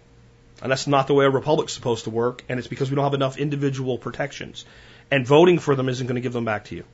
[0.62, 3.04] And that's not the way a republic's supposed to work, and it's because we don't
[3.04, 4.64] have enough individual protections.
[5.10, 6.84] And voting for them isn't going to give them back to you.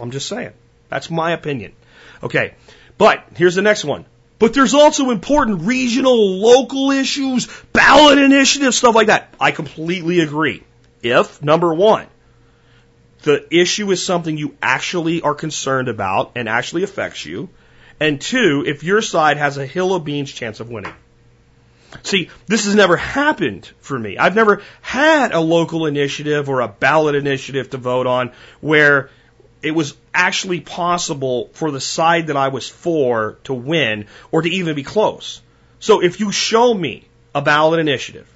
[0.00, 0.52] I'm just saying.
[0.88, 1.72] That's my opinion.
[2.22, 2.54] Okay.
[2.98, 4.04] But here's the next one.
[4.38, 9.32] But there's also important regional, local issues, ballot initiatives, stuff like that.
[9.40, 10.64] I completely agree.
[11.02, 12.06] If, number one,
[13.24, 17.48] the issue is something you actually are concerned about and actually affects you,
[17.98, 20.94] and two, if your side has a hill of beans chance of winning.
[22.02, 24.18] See, this has never happened for me.
[24.18, 29.10] I've never had a local initiative or a ballot initiative to vote on where
[29.62, 34.48] it was actually possible for the side that I was for to win or to
[34.48, 35.40] even be close.
[35.78, 38.28] So if you show me a ballot initiative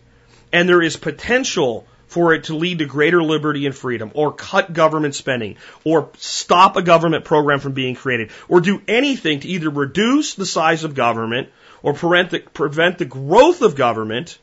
[0.53, 4.72] and there is potential for it to lead to greater liberty and freedom or cut
[4.72, 9.70] government spending or stop a government program from being created or do anything to either
[9.70, 11.48] reduce the size of government
[11.82, 14.38] or prevent the, prevent the growth of government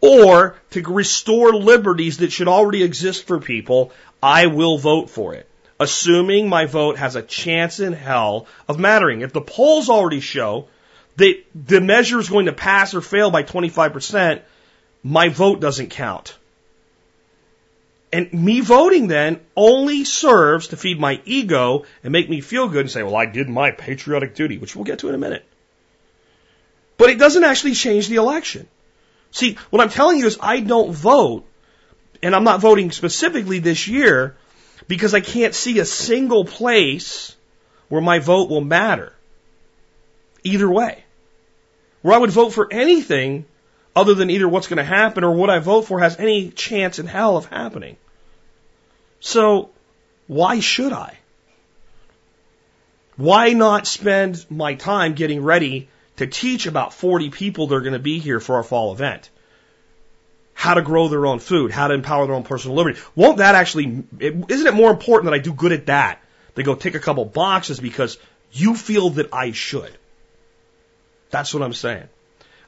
[0.00, 5.48] or to restore liberties that should already exist for people, I will vote for it.
[5.80, 9.22] Assuming my vote has a chance in hell of mattering.
[9.22, 10.68] If the polls already show
[11.16, 14.42] that the measure is going to pass or fail by 25%,
[15.02, 16.36] my vote doesn't count.
[18.12, 22.82] And me voting then only serves to feed my ego and make me feel good
[22.82, 25.44] and say, well, I did my patriotic duty, which we'll get to in a minute.
[26.98, 28.68] But it doesn't actually change the election.
[29.30, 31.46] See, what I'm telling you is I don't vote,
[32.22, 34.36] and I'm not voting specifically this year
[34.88, 37.34] because I can't see a single place
[37.88, 39.14] where my vote will matter.
[40.44, 41.02] Either way.
[42.02, 43.46] Where I would vote for anything
[43.94, 46.98] other than either what's going to happen or what I vote for has any chance
[46.98, 47.96] in hell of happening.
[49.20, 49.70] So,
[50.26, 51.18] why should I?
[53.16, 57.94] Why not spend my time getting ready to teach about 40 people that are going
[57.94, 59.30] to be here for our fall event.
[60.54, 63.00] How to grow their own food, how to empower their own personal liberty.
[63.16, 66.22] Won't that actually, isn't it more important that I do good at that
[66.54, 68.18] than go tick a couple boxes because
[68.52, 69.96] you feel that I should?
[71.30, 72.08] That's what I'm saying.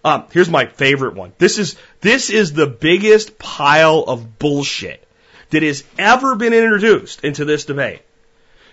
[0.05, 1.33] Um, here's my favorite one.
[1.38, 5.03] This is, this is the biggest pile of bullshit
[5.51, 8.03] that has ever been introduced into this debate.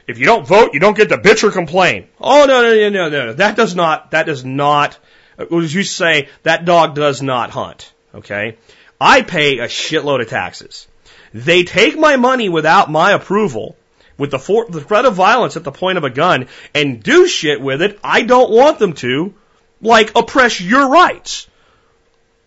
[0.07, 2.07] If you don't vote, you don't get to bitch or complain.
[2.19, 3.33] Oh no no no no no!
[3.33, 4.11] That does not.
[4.11, 4.97] That does not.
[5.37, 7.93] As you say, that dog does not hunt.
[8.15, 8.57] Okay,
[8.99, 10.87] I pay a shitload of taxes.
[11.33, 13.77] They take my money without my approval,
[14.17, 17.27] with the, for, the threat of violence at the point of a gun, and do
[17.27, 19.33] shit with it I don't want them to,
[19.81, 21.47] like oppress your rights.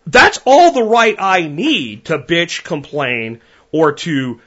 [0.07, 4.39] That's all the right I need to bitch, complain, or to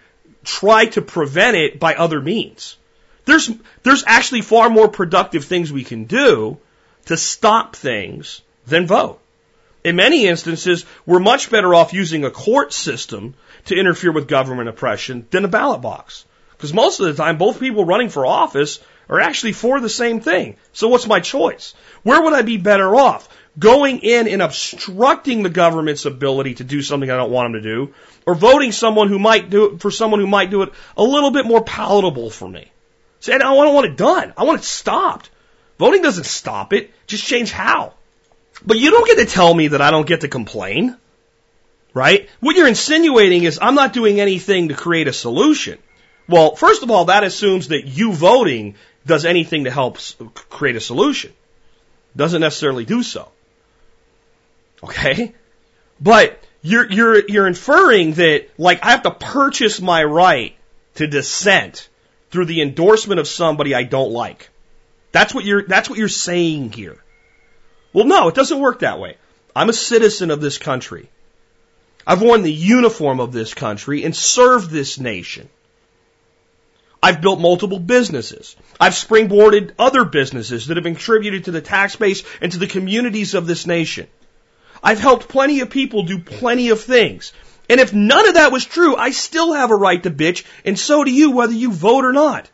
[0.45, 2.77] try to prevent it by other means.
[3.25, 3.51] There's,
[3.83, 6.59] there's actually far more productive things we can do
[7.07, 9.21] to stop things than vote.
[9.85, 13.35] In many instances, we're much better off using a court system
[13.67, 16.25] to interfere with government oppression than a ballot box.
[16.53, 20.21] Because most of the time, both people running for office are actually for the same
[20.21, 20.57] thing.
[20.73, 21.75] So what's my choice?
[22.03, 23.29] Where would I be better off?
[23.59, 27.69] Going in and obstructing the government's ability to do something I don't want them to
[27.69, 27.95] do,
[28.25, 31.31] or voting someone who might do it for someone who might do it a little
[31.31, 32.71] bit more palatable for me.
[33.21, 34.33] Say, I don't want it done.
[34.37, 35.31] I want it stopped.
[35.79, 36.93] Voting doesn't stop it.
[37.07, 37.95] Just change how.
[38.65, 40.97] But you don't get to tell me that I don't get to complain.
[41.95, 42.29] Right?
[42.39, 45.79] What you're insinuating is I'm not doing anything to create a solution.
[46.29, 48.75] Well, first of all, that assumes that you voting
[49.09, 49.99] does anything to help
[50.49, 51.33] create a solution.
[52.17, 53.29] Doesn't necessarily do so.
[54.83, 55.35] Okay?
[56.01, 60.55] But you're, you're, you're inferring that, like, I have to purchase my right
[60.97, 61.89] to dissent
[62.31, 64.51] through the endorsement of somebody I don't like.
[65.11, 67.03] That's what you're, that's what you're saying here.
[67.93, 69.17] Well, no, it doesn't work that way.
[69.57, 71.09] I'm a citizen of this country.
[72.07, 75.49] I've worn the uniform of this country and served this nation.
[77.03, 78.57] I've built multiple businesses.
[78.81, 83.35] I've springboarded other businesses that have contributed to the tax base and to the communities
[83.35, 84.09] of this nation.
[84.83, 87.33] I've helped plenty of people do plenty of things.
[87.69, 90.79] And if none of that was true, I still have a right to bitch, and
[90.79, 92.49] so do you, whether you vote or not.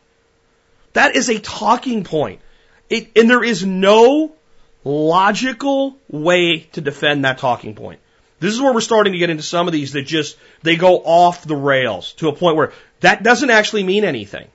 [0.93, 2.41] That is a talking point.
[2.89, 4.35] It, and there is no
[4.83, 7.99] logical way to defend that talking point.
[8.39, 10.97] This is where we're starting to get into some of these that just, they go
[10.97, 14.47] off the rails to a point where that doesn't actually mean anything.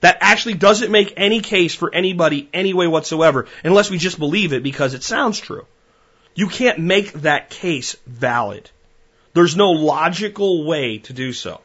[0.00, 4.52] That actually doesn't make any case for anybody any way whatsoever unless we just believe
[4.52, 5.66] it because it sounds true.
[6.34, 8.70] You can't make that case valid.
[9.32, 11.60] There's no logical way to do so.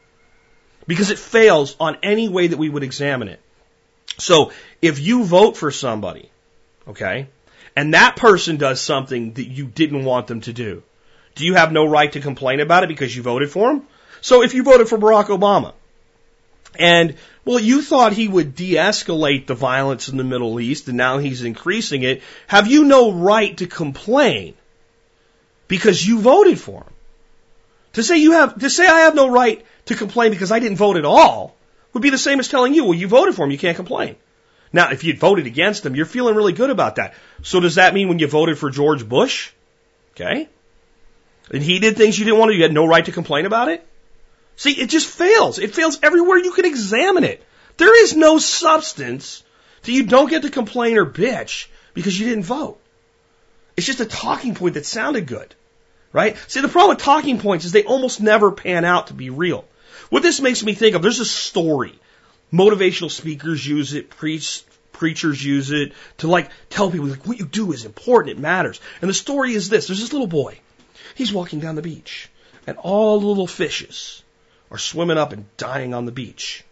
[0.87, 3.41] Because it fails on any way that we would examine it.
[4.17, 4.51] So,
[4.81, 6.31] if you vote for somebody,
[6.87, 7.27] okay,
[7.75, 10.83] and that person does something that you didn't want them to do,
[11.39, 13.83] do you have no right to complain about it because you voted for him?
[14.19, 15.73] So if you voted for Barack Obama,
[16.77, 17.15] and
[17.45, 21.43] well, you thought he would de-escalate the violence in the Middle East, and now he's
[21.43, 22.21] increasing it.
[22.47, 24.53] Have you no right to complain
[25.69, 26.93] because you voted for him?
[27.93, 30.77] To say you have, to say I have no right to complain because I didn't
[30.77, 31.55] vote at all
[31.93, 34.17] would be the same as telling you, well, you voted for him, you can't complain.
[34.73, 37.15] Now, if you'd voted against him, you're feeling really good about that.
[37.41, 39.51] So does that mean when you voted for George Bush,
[40.11, 40.49] okay,
[41.51, 43.69] and he did things you didn't want to, you had no right to complain about
[43.69, 43.85] it?
[44.55, 45.57] See, it just fails.
[45.57, 47.43] It fails everywhere you can examine it.
[47.77, 49.43] There is no substance
[49.83, 52.79] to you don't get to complain or bitch because you didn't vote.
[53.77, 55.55] It's just a talking point that sounded good.
[56.11, 56.35] Right?
[56.47, 59.63] See, the problem with talking points is they almost never pan out to be real.
[60.09, 61.97] What this makes me think of, there's a story.
[62.51, 67.45] Motivational speakers use it, preach, preachers use it to like tell people like what you
[67.45, 68.81] do is important, it matters.
[69.01, 70.59] And the story is this, there's this little boy.
[71.19, 72.29] He's walking down the beach
[72.65, 74.23] and all the little fishes
[74.71, 76.63] are swimming up and dying on the beach.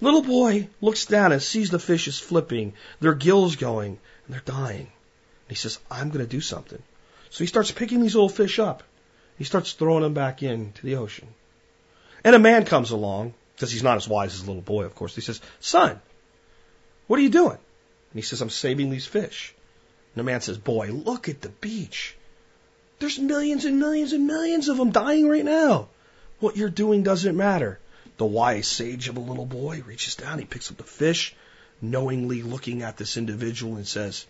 [0.00, 4.86] Little boy looks down and sees the fishes flipping, their gills going, and they're dying.
[4.86, 6.82] And he says, I'm going to do something.
[7.28, 8.82] So he starts picking these little fish up.
[9.36, 11.28] He starts throwing them back into the ocean.
[12.24, 14.94] And a man comes along, because he's not as wise as a little boy, of
[14.94, 15.14] course.
[15.14, 16.00] He says, Son,
[17.06, 17.58] what are you doing?
[17.58, 19.54] And he says, I'm saving these fish.
[20.14, 22.16] And the man says, Boy, look at the beach.
[23.00, 25.88] There's millions and millions and millions of them dying right now.
[26.38, 27.80] What you're doing doesn't matter.
[28.18, 31.34] The wise sage of a little boy reaches down, he picks up the fish,
[31.80, 34.26] knowingly looking at this individual and says,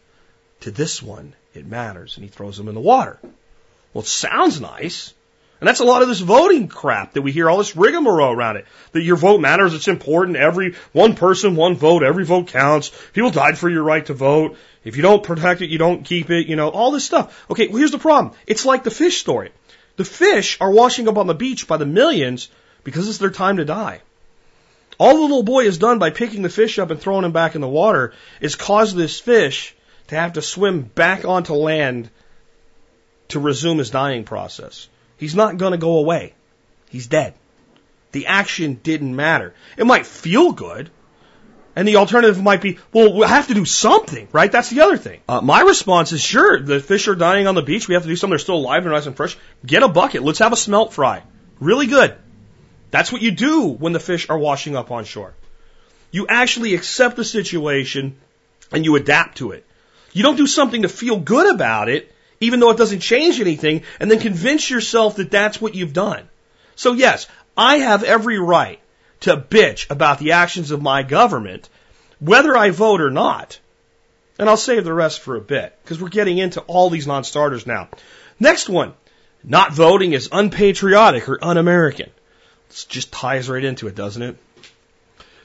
[0.60, 2.16] To this one, it matters.
[2.16, 3.18] And he throws them in the water.
[3.92, 5.12] Well, it sounds nice.
[5.60, 8.56] And that's a lot of this voting crap that we hear all this rigmarole around
[8.56, 8.66] it.
[8.92, 12.90] That your vote matters, it's important, every one person, one vote, every vote counts.
[13.12, 14.56] People died for your right to vote.
[14.82, 17.44] If you don't protect it, you don't keep it, you know, all this stuff.
[17.50, 18.34] Okay, well here's the problem.
[18.46, 19.52] It's like the fish story.
[19.96, 22.48] The fish are washing up on the beach by the millions
[22.84, 24.00] because it's their time to die.
[24.98, 27.54] All the little boy has done by picking the fish up and throwing him back
[27.54, 29.74] in the water is cause this fish
[30.08, 32.10] to have to swim back onto land
[33.28, 34.88] to resume his dying process.
[35.16, 36.34] He's not going to go away.
[36.88, 37.34] He's dead.
[38.12, 39.54] The action didn't matter.
[39.76, 40.90] It might feel good.
[41.80, 44.52] And the alternative might be, well, we have to do something, right?
[44.52, 45.20] That's the other thing.
[45.26, 47.88] Uh, my response is sure, the fish are dying on the beach.
[47.88, 48.32] We have to do something.
[48.32, 48.84] They're still alive.
[48.84, 49.34] They're nice and fresh.
[49.64, 50.22] Get a bucket.
[50.22, 51.22] Let's have a smelt fry.
[51.58, 52.14] Really good.
[52.90, 55.32] That's what you do when the fish are washing up on shore.
[56.10, 58.16] You actually accept the situation
[58.70, 59.64] and you adapt to it.
[60.12, 63.84] You don't do something to feel good about it, even though it doesn't change anything,
[63.98, 66.28] and then convince yourself that that's what you've done.
[66.76, 67.26] So yes,
[67.56, 68.80] I have every right
[69.20, 71.68] to bitch about the actions of my government,
[72.18, 73.58] whether I vote or not.
[74.38, 77.66] And I'll save the rest for a bit, because we're getting into all these non-starters
[77.66, 77.88] now.
[78.38, 78.94] Next one.
[79.42, 82.10] Not voting is unpatriotic or un-American.
[82.68, 84.36] This just ties right into it, doesn't it?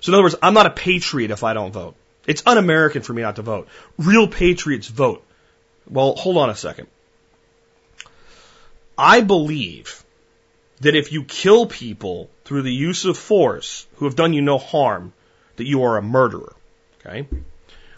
[0.01, 1.95] So in other words, I'm not a patriot if I don't vote.
[2.27, 3.67] It's un-American for me not to vote.
[3.97, 5.25] Real patriots vote.
[5.89, 6.87] Well, hold on a second.
[8.97, 10.03] I believe
[10.81, 14.57] that if you kill people through the use of force who have done you no
[14.57, 15.13] harm,
[15.57, 16.53] that you are a murderer.
[16.99, 17.27] Okay?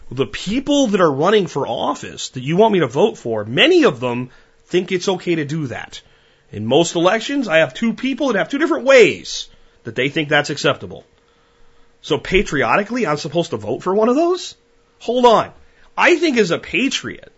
[0.10, 3.84] The people that are running for office that you want me to vote for, many
[3.84, 4.30] of them
[4.66, 6.02] think it's okay to do that.
[6.52, 9.50] In most elections, I have two people that have two different ways
[9.84, 11.04] that they think that's acceptable.
[12.02, 14.56] So patriotically, I'm supposed to vote for one of those?
[15.00, 15.52] hold on.
[15.98, 17.32] I think as a patriot,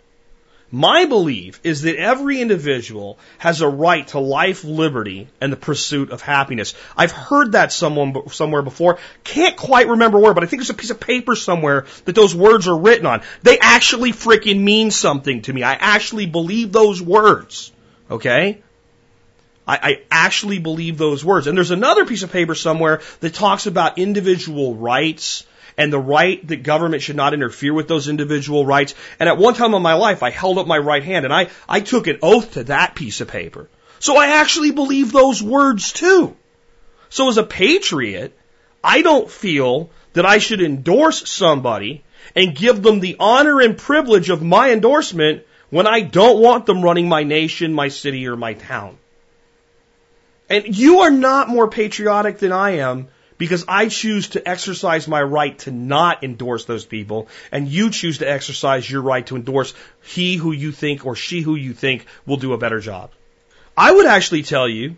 [0.72, 6.12] my belief is that every individual has a right to life, liberty, and the pursuit
[6.12, 6.76] of happiness.
[6.96, 9.00] I've heard that someone somewhere before.
[9.24, 12.36] Can't quite remember where, but I think there's a piece of paper somewhere that those
[12.36, 13.22] words are written on.
[13.42, 15.64] They actually freaking mean something to me.
[15.64, 17.72] I actually believe those words.
[18.12, 18.62] Okay?
[19.68, 21.48] I, I actually believe those words.
[21.48, 25.46] And there's another piece of paper somewhere that talks about individual rights
[25.80, 28.94] and the right that government should not interfere with those individual rights.
[29.18, 31.48] And at one time in my life, I held up my right hand and I,
[31.70, 33.70] I took an oath to that piece of paper.
[34.00, 36.36] So I actually believe those words too.
[37.08, 38.38] So as a patriot,
[38.84, 42.04] I don't feel that I should endorse somebody
[42.36, 46.82] and give them the honor and privilege of my endorsement when I don't want them
[46.82, 48.98] running my nation, my city, or my town.
[50.50, 53.08] And you are not more patriotic than I am
[53.40, 58.20] because I choose to exercise my right to not endorse those people, and you choose
[58.20, 59.74] to exercise your right to endorse
[60.04, 63.12] he who you think or she who you think will do a better job.
[63.76, 64.98] I would actually tell you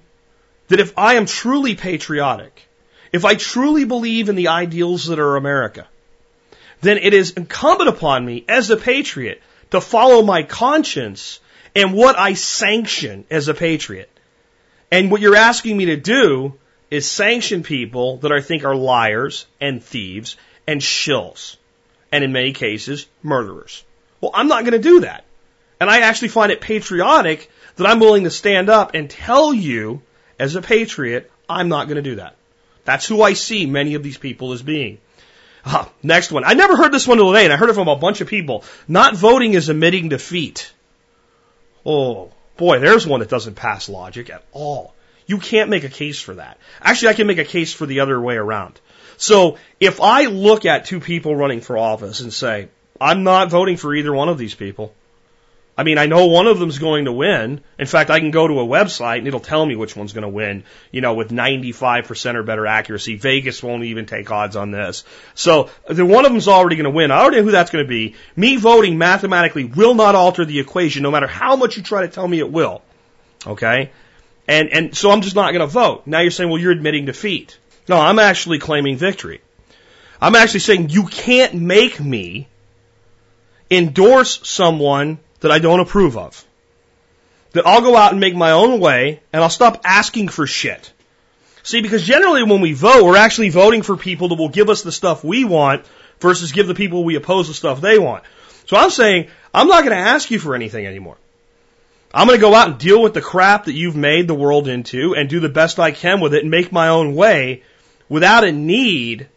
[0.70, 2.68] that if I am truly patriotic,
[3.14, 5.88] if I truly believe in the ideals that are America,
[6.82, 9.40] then it is incumbent upon me as a patriot
[9.70, 11.40] to follow my conscience
[11.76, 14.10] and what I sanction as a patriot.
[14.90, 16.56] And what you're asking me to do
[16.92, 20.36] is sanction people that I think are liars and thieves
[20.68, 21.56] and shills.
[22.12, 23.84] And in many cases, murderers.
[24.20, 25.24] Well, I'm not going to do that.
[25.80, 30.02] And I actually find it patriotic that I'm willing to stand up and tell you,
[30.38, 32.36] as a patriot, I'm not going to do that.
[32.84, 35.00] That's who I see many of these people as being.
[35.66, 36.44] Ah, next one.
[36.44, 38.64] I never heard this one today, and I heard it from a bunch of people.
[38.88, 40.72] Not voting is admitting defeat.
[41.86, 44.94] Oh, boy, there's one that doesn't pass logic at all.
[45.32, 46.58] You can't make a case for that.
[46.82, 48.82] Actually, I can make a case for the other way around.
[49.16, 52.68] So if I look at two people running for office and say,
[53.00, 54.94] I'm not voting for either one of these people.
[55.78, 57.62] I mean, I know one of them's going to win.
[57.80, 60.24] In fact, I can go to a website and it'll tell me which one's going
[60.24, 63.16] to win, you know, with 95% or better accuracy.
[63.16, 65.06] Vegas won't even take odds on this.
[65.34, 67.10] So, the one of them's already going to win.
[67.10, 68.16] I already know who that's going to be.
[68.36, 72.10] Me voting mathematically will not alter the equation, no matter how much you try to
[72.10, 72.82] tell me it will.
[73.48, 73.92] Okay?
[74.52, 76.06] And, and so I'm just not going to vote.
[76.06, 77.58] Now you're saying, well, you're admitting defeat.
[77.88, 79.40] No, I'm actually claiming victory.
[80.20, 82.50] I'm actually saying you can't make me
[83.70, 86.44] endorse someone that I don't approve of.
[87.54, 90.92] That I'll go out and make my own way and I'll stop asking for shit.
[91.64, 94.82] See, because generally when we vote, we're actually voting for people that will give us
[94.82, 95.86] the stuff we want
[96.20, 98.26] versus give the people we oppose the stuff they want.
[98.66, 101.16] So I'm saying, I'm not going to ask you for anything anymore.
[102.14, 104.68] I'm going to go out and deal with the crap that you've made the world
[104.68, 107.64] into and do the best I can with it and make my own way
[108.10, 109.30] without a need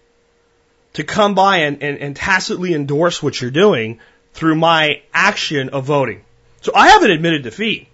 [0.94, 4.00] to come by and, and, and tacitly endorse what you're doing
[4.32, 6.24] through my action of voting.
[6.62, 7.88] So I haven't admitted defeat.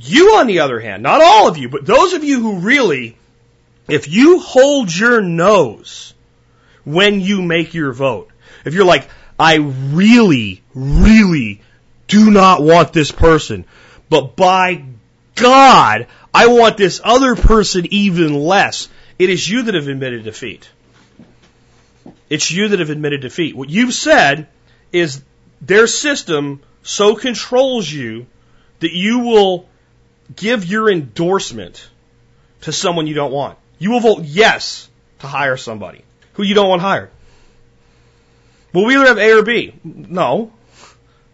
[0.00, 3.16] You, on the other hand, not all of you, but those of you who really,
[3.88, 6.14] if you hold your nose
[6.84, 8.30] when you make your vote,
[8.64, 9.08] if you're like,
[9.38, 11.62] I really, really
[12.08, 13.64] do not want this person,
[14.08, 14.84] but by
[15.34, 18.88] God, I want this other person even less.
[19.18, 20.68] It is you that have admitted defeat.
[22.30, 23.56] It's you that have admitted defeat.
[23.56, 24.48] What you've said
[24.92, 25.22] is
[25.60, 28.26] their system so controls you
[28.80, 29.68] that you will
[30.34, 31.88] give your endorsement
[32.62, 33.58] to someone you don't want.
[33.78, 34.88] You will vote yes
[35.20, 36.02] to hire somebody
[36.34, 37.10] who you don't want hired.
[38.72, 39.74] Will we either have A or B?
[39.84, 40.52] No.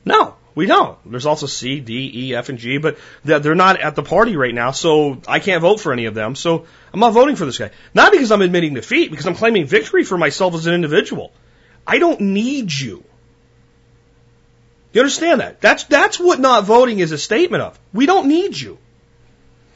[0.04, 0.36] No.
[0.54, 0.98] We don't.
[1.10, 4.54] There's also C, D, E, F, and G, but they're not at the party right
[4.54, 6.36] now, so I can't vote for any of them.
[6.36, 7.70] So I'm not voting for this guy.
[7.92, 11.32] Not because I'm admitting defeat, because I'm claiming victory for myself as an individual.
[11.86, 13.04] I don't need you.
[14.92, 15.60] You understand that?
[15.60, 17.78] That's, that's what not voting is a statement of.
[17.92, 18.78] We don't need you.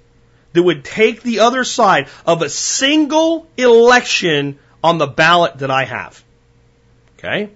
[0.52, 5.84] that would take the other side of a single election on the ballot that I
[5.84, 6.22] have.
[7.18, 7.50] Okay?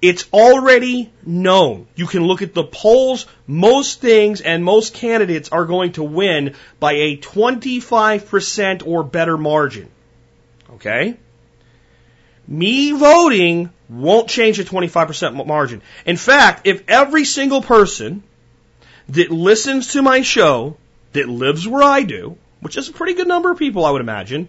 [0.00, 1.86] It's already known.
[1.94, 3.26] You can look at the polls.
[3.46, 9.88] Most things and most candidates are going to win by a 25% or better margin.
[10.74, 11.16] Okay?
[12.48, 15.82] Me voting won't change the 25% margin.
[16.04, 18.24] In fact, if every single person
[19.10, 20.76] that listens to my show,
[21.12, 24.00] that lives where I do, which is a pretty good number of people, I would
[24.00, 24.48] imagine,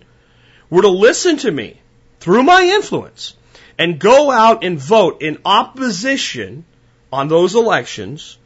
[0.69, 1.79] were to listen to me
[2.19, 3.35] through my influence,
[3.77, 6.63] and go out and vote in opposition
[7.11, 8.37] on those elections,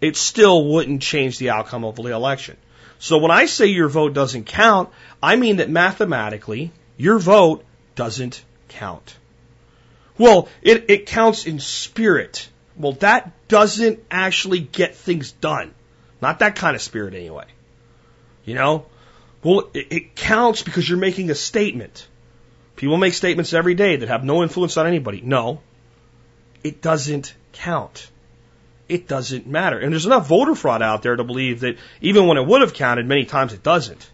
[0.00, 2.56] it still wouldn't change the outcome of the election.
[2.98, 4.90] So when I say your vote doesn't count,
[5.22, 9.16] I mean that mathematically, your vote doesn't count.
[10.18, 12.48] Well, it, it counts in spirit.
[12.76, 15.74] Well, that doesn't actually get things done.
[16.20, 17.46] Not that kind of spirit anyway.
[18.44, 18.86] You know?
[19.42, 22.06] Well, it, it counts because you're making a statement.
[22.76, 25.20] People make statements every day that have no influence on anybody.
[25.22, 25.60] No,
[26.62, 28.10] it doesn't count.
[28.88, 29.78] It doesn't matter.
[29.78, 32.74] And there's enough voter fraud out there to believe that even when it would have
[32.74, 34.10] counted, many times it doesn't.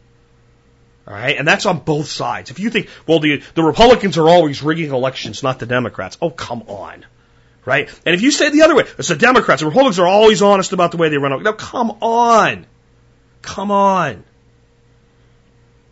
[1.08, 2.50] All right, and that's on both sides.
[2.50, 6.18] If you think, well, the the Republicans are always rigging elections, not the Democrats.
[6.20, 7.06] Oh, come on,
[7.66, 7.90] right?
[8.06, 9.60] And if you say the other way, it's the Democrats.
[9.60, 11.42] The Republicans are always honest about the way they run.
[11.42, 12.64] Now, come on,
[13.42, 14.24] come on.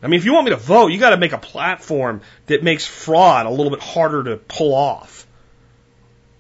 [0.02, 2.62] I mean, if you want me to vote, you got to make a platform that
[2.62, 5.26] makes fraud a little bit harder to pull off.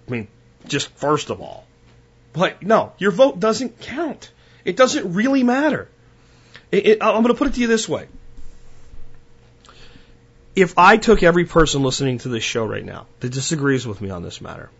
[0.06, 0.28] I mean,
[0.66, 1.66] just first of all.
[2.32, 4.30] But no, your vote doesn't count.
[4.64, 5.88] It doesn't really matter.
[6.70, 8.06] It, it, I'm going to put it to you this way.
[10.54, 14.10] If I took every person listening to this show right now that disagrees with me
[14.10, 14.70] on this matter,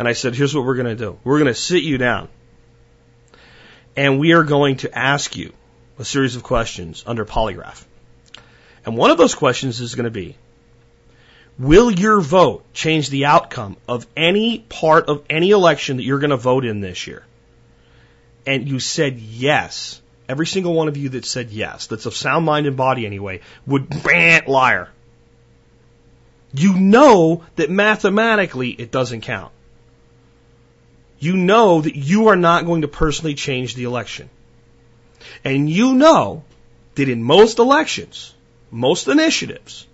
[0.00, 1.18] and I said, here's what we're going to do.
[1.24, 2.30] We're going to sit you down,
[3.94, 5.52] and we are going to ask you
[5.98, 7.84] a series of questions under polygraph.
[8.86, 10.36] And one of those questions is going to be,
[11.58, 16.30] will your vote change the outcome of any part of any election that you're going
[16.30, 17.26] to vote in this year?
[18.46, 20.00] And you said yes.
[20.30, 23.42] Every single one of you that said yes, that's of sound mind and body anyway,
[23.66, 24.88] would bant liar.
[26.54, 29.52] You know that mathematically it doesn't count.
[31.20, 34.30] You know that you are not going to personally change the election.
[35.44, 36.44] And you know
[36.94, 38.34] that in most elections,
[38.70, 39.86] most initiatives,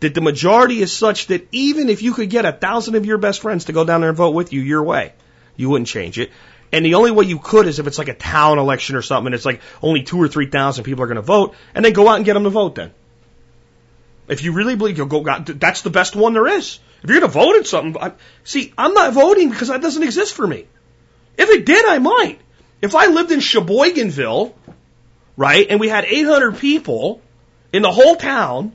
[0.00, 3.18] that the majority is such that even if you could get a thousand of your
[3.18, 5.12] best friends to go down there and vote with you your way,
[5.56, 6.30] you wouldn't change it.
[6.72, 9.26] And the only way you could is if it's like a town election or something,
[9.26, 11.92] and it's like only two or three thousand people are going to vote, and then
[11.92, 12.92] go out and get them to vote then.
[14.28, 16.78] If you really believe you'll go, God, that's the best one there is.
[17.02, 18.12] If you're going to vote in something, I,
[18.44, 20.66] see, I'm not voting because that doesn't exist for me.
[21.36, 22.38] If it did, I might.
[22.80, 24.54] If I lived in Sheboyganville,
[25.36, 27.20] right, and we had 800 people,
[27.74, 28.72] in the whole town,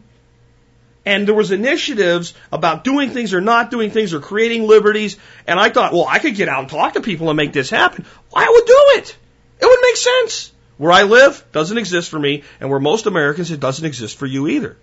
[1.05, 5.15] and there was initiatives about doing things or not doing things or creating liberties,
[5.47, 7.69] and I thought, well, I could get out and talk to people and make this
[7.69, 8.05] happen.
[8.35, 9.15] I would do it.
[9.61, 10.51] It would make sense.
[10.77, 14.25] Where I live doesn't exist for me, and where most Americans it doesn't exist for
[14.25, 14.75] you either.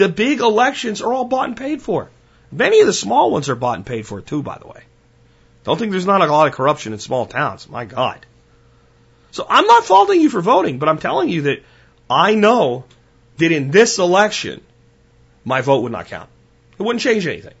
[0.00, 2.08] The big elections are all bought and paid for.
[2.50, 4.82] Many of the small ones are bought and paid for too, by the way.
[5.64, 7.68] Don't think there's not a lot of corruption in small towns.
[7.68, 8.24] My God.
[9.30, 11.62] So I'm not faulting you for voting, but I'm telling you that
[12.08, 12.86] I know
[13.36, 14.62] that in this election,
[15.44, 16.30] my vote would not count.
[16.78, 17.52] It wouldn't change anything.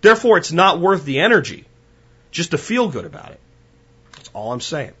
[0.00, 1.64] Therefore, it's not worth the energy
[2.30, 3.40] just to feel good about it.
[4.12, 4.92] That's all I'm saying.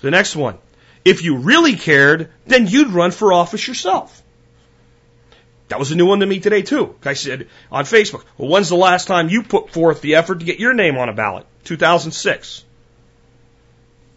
[0.00, 0.58] The next one.
[1.04, 4.23] If you really cared, then you'd run for office yourself.
[5.68, 6.94] That was a new one to me today too.
[7.04, 10.44] I said on Facebook, well, when's the last time you put forth the effort to
[10.44, 11.46] get your name on a ballot?
[11.64, 12.64] 2006.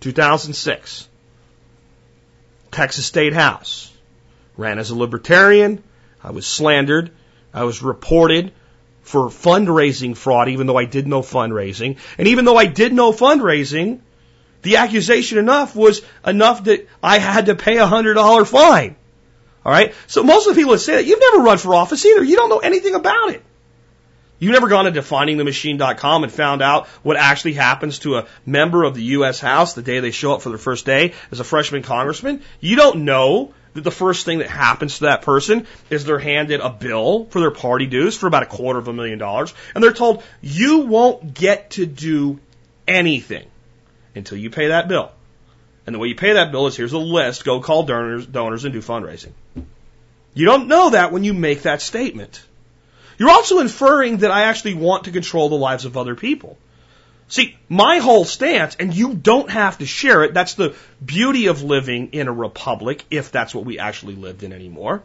[0.01, 1.07] 2006.
[2.71, 3.91] Texas State House
[4.57, 5.83] ran as a libertarian.
[6.23, 7.11] I was slandered.
[7.53, 8.51] I was reported
[9.03, 11.97] for fundraising fraud, even though I did no fundraising.
[12.17, 14.01] And even though I did no fundraising,
[14.63, 18.96] the accusation enough was enough that I had to pay a hundred dollar fine.
[19.67, 19.93] All right.
[20.07, 22.23] So most of the people that say that, you've never run for office either.
[22.23, 23.43] You don't know anything about it.
[24.39, 28.95] You've never gone to definingthemachine.com and found out what actually happens to a member of
[28.95, 29.41] the U.S.
[29.41, 32.43] House the day they show up for their first day as a freshman congressman.
[32.61, 36.61] You don't know that the first thing that happens to that person is they're handed
[36.61, 39.83] a bill for their party dues for about a quarter of a million dollars, and
[39.83, 42.39] they're told, you won't get to do
[42.87, 43.45] anything
[44.15, 45.11] until you pay that bill.
[45.85, 48.63] And the way you pay that bill is here's a list, go call donors, donors
[48.63, 49.31] and do fundraising.
[50.37, 52.43] You don't know that when you make that statement.
[53.17, 56.59] You're also inferring that I actually want to control the lives of other people.
[57.27, 61.63] See, my whole stance, and you don't have to share it, that's the beauty of
[61.63, 65.01] living in a republic, if that's what we actually lived in anymore,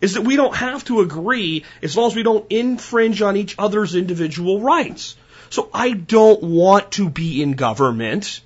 [0.00, 3.56] is that we don't have to agree as long as we don't infringe on each
[3.58, 5.16] other's individual rights.
[5.50, 8.42] So I don't want to be in government,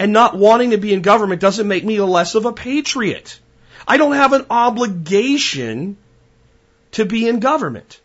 [0.00, 3.38] and not wanting to be in government doesn't make me less of a patriot.
[3.86, 5.96] I don't have an obligation
[6.92, 8.00] to be in government.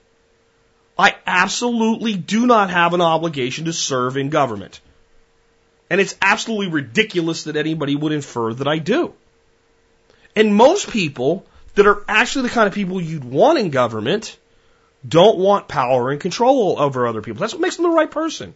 [0.98, 4.82] I absolutely do not have an obligation to serve in government.
[5.90, 9.14] And it's absolutely ridiculous that anybody would infer that I do.
[10.36, 14.38] And most people that are actually the kind of people you'd want in government
[15.08, 17.40] don't want power and control over other people.
[17.40, 18.54] That's what makes them the right person.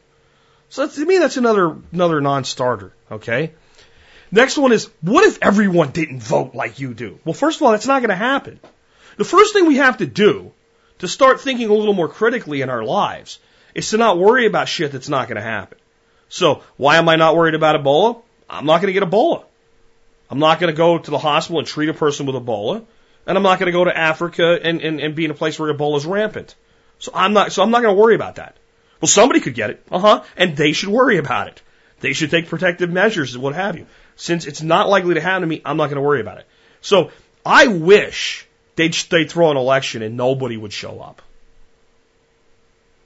[0.69, 2.93] So to me, that's another another non-starter.
[3.11, 3.53] Okay.
[4.31, 7.19] Next one is, what if everyone didn't vote like you do?
[7.23, 8.59] Well, first of all, that's not going to happen.
[9.17, 10.51] The first thing we have to do
[10.99, 13.39] to start thinking a little more critically in our lives
[13.73, 15.77] is to not worry about shit that's not going to happen.
[16.29, 18.21] So why am I not worried about Ebola?
[18.49, 19.45] I'm not going to get Ebola.
[20.29, 22.83] I'm not going to go to the hospital and treat a person with Ebola.
[23.27, 25.57] And I'm not going to go to Africa and, and, and be in a place
[25.59, 26.55] where Ebola is rampant.
[26.99, 28.57] So I'm not, so I'm not going to worry about that.
[29.01, 29.83] Well, somebody could get it.
[29.91, 30.23] Uh huh.
[30.37, 31.61] And they should worry about it.
[31.99, 33.87] They should take protective measures and what have you.
[34.15, 36.47] Since it's not likely to happen to me, I'm not going to worry about it.
[36.81, 37.11] So
[37.45, 41.21] I wish they'd, they'd throw an election and nobody would show up.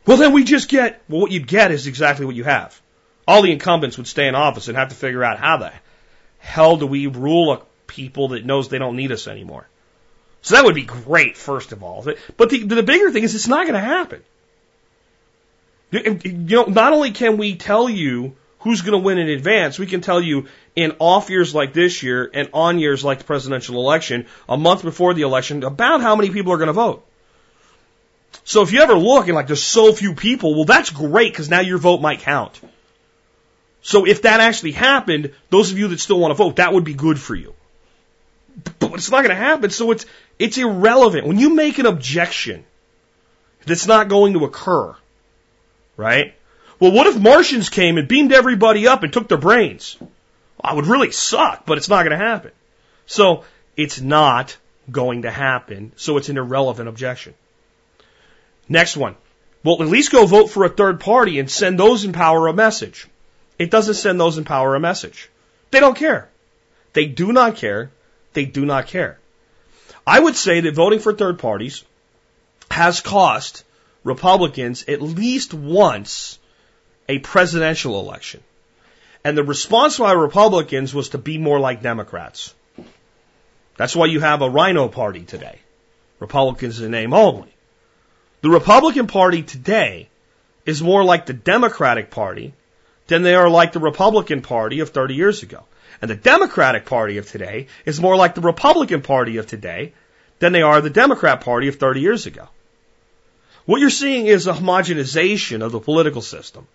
[0.05, 2.79] Well, then we just get, well, what you'd get is exactly what you have.
[3.27, 5.71] All the incumbents would stay in office and have to figure out how the
[6.39, 9.67] hell do we rule a people that knows they don't need us anymore.
[10.41, 12.05] So that would be great, first of all.
[12.37, 14.23] But the, the bigger thing is it's not going to happen.
[15.91, 19.85] You know, not only can we tell you who's going to win in advance, we
[19.85, 23.75] can tell you in off years like this year and on years like the presidential
[23.75, 27.05] election, a month before the election, about how many people are going to vote.
[28.43, 31.49] So if you ever look and like there's so few people, well, that's great because
[31.49, 32.59] now your vote might count.
[33.81, 36.83] So if that actually happened, those of you that still want to vote, that would
[36.83, 37.53] be good for you.
[38.79, 40.05] But it's not going to happen, so it's
[40.37, 41.27] it's irrelevant.
[41.27, 42.65] When you make an objection
[43.65, 44.95] that's not going to occur,
[45.95, 46.33] right?
[46.79, 49.97] Well, what if Martians came and beamed everybody up and took their brains?
[50.61, 52.51] I would really suck, but it's not going to happen.
[53.05, 53.43] So
[53.75, 54.55] it's not
[54.89, 55.91] going to happen.
[55.95, 57.33] So it's an irrelevant objection.
[58.67, 59.15] Next one.
[59.63, 62.53] Well, at least go vote for a third party and send those in power a
[62.53, 63.07] message.
[63.57, 65.29] It doesn't send those in power a message.
[65.71, 66.29] They don't care.
[66.93, 67.91] They do not care.
[68.33, 69.19] They do not care.
[70.07, 71.83] I would say that voting for third parties
[72.71, 73.63] has cost
[74.03, 76.38] Republicans at least once
[77.09, 78.41] a presidential election.
[79.25, 82.53] And the response by Republicans was to be more like Democrats.
[83.75, 85.59] That's why you have a RINO party today.
[86.19, 87.53] Republicans in name only.
[88.41, 90.07] The Republican Party today
[90.65, 92.53] is more like the Democratic Party
[93.07, 95.63] than they are like the Republican Party of 30 years ago.
[96.01, 99.93] And the Democratic Party of today is more like the Republican Party of today
[100.37, 102.47] than they are the Democrat Party of 30 years ago.
[103.65, 106.67] What you're seeing is a homogenization of the political system.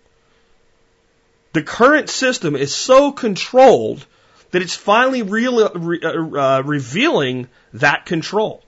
[1.55, 4.05] The current system is so controlled
[4.51, 8.61] that it's finally re, uh, uh, revealing that control.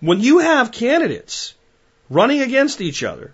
[0.00, 1.54] When you have candidates
[2.10, 3.32] running against each other,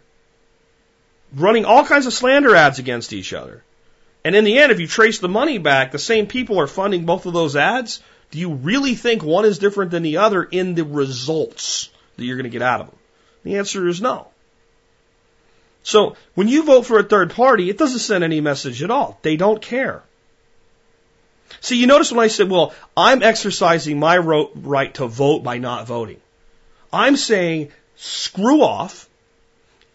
[1.35, 3.65] running all kinds of slander ads against each other,
[4.27, 7.07] and in the end, if you trace the money back, the same people are funding
[7.07, 10.75] both of those ads, do you really think one is different than the other in
[10.75, 12.99] the results that you're going to get out of them?
[13.45, 14.32] The answer is no.
[15.83, 19.18] So when you vote for a third party, it doesn't send any message at all.
[19.22, 20.03] They don't care.
[21.61, 25.87] See, you notice when I said, well, I'm exercising my right to vote by not
[25.87, 26.20] voting.
[26.93, 29.09] I'm saying, screw off.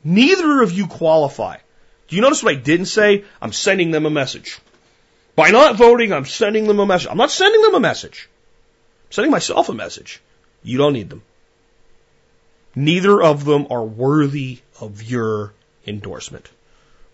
[0.03, 1.57] Neither of you qualify.
[2.07, 3.25] Do you notice what I didn't say?
[3.41, 4.59] I'm sending them a message.
[5.35, 7.09] By not voting, I'm sending them a message.
[7.09, 8.29] I'm not sending them a message.
[9.07, 10.21] I'm sending myself a message.
[10.63, 11.21] You don't need them.
[12.75, 15.53] Neither of them are worthy of your
[15.88, 16.49] endorsement.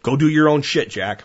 [0.01, 1.23] Go do your own shit, Jack.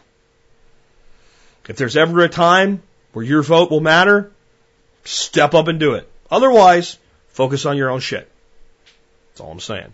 [1.68, 2.82] If there's ever a time
[3.12, 4.30] where your vote will matter,
[5.04, 6.10] step up and do it.
[6.30, 8.30] Otherwise, focus on your own shit.
[9.30, 9.92] That's all I'm saying.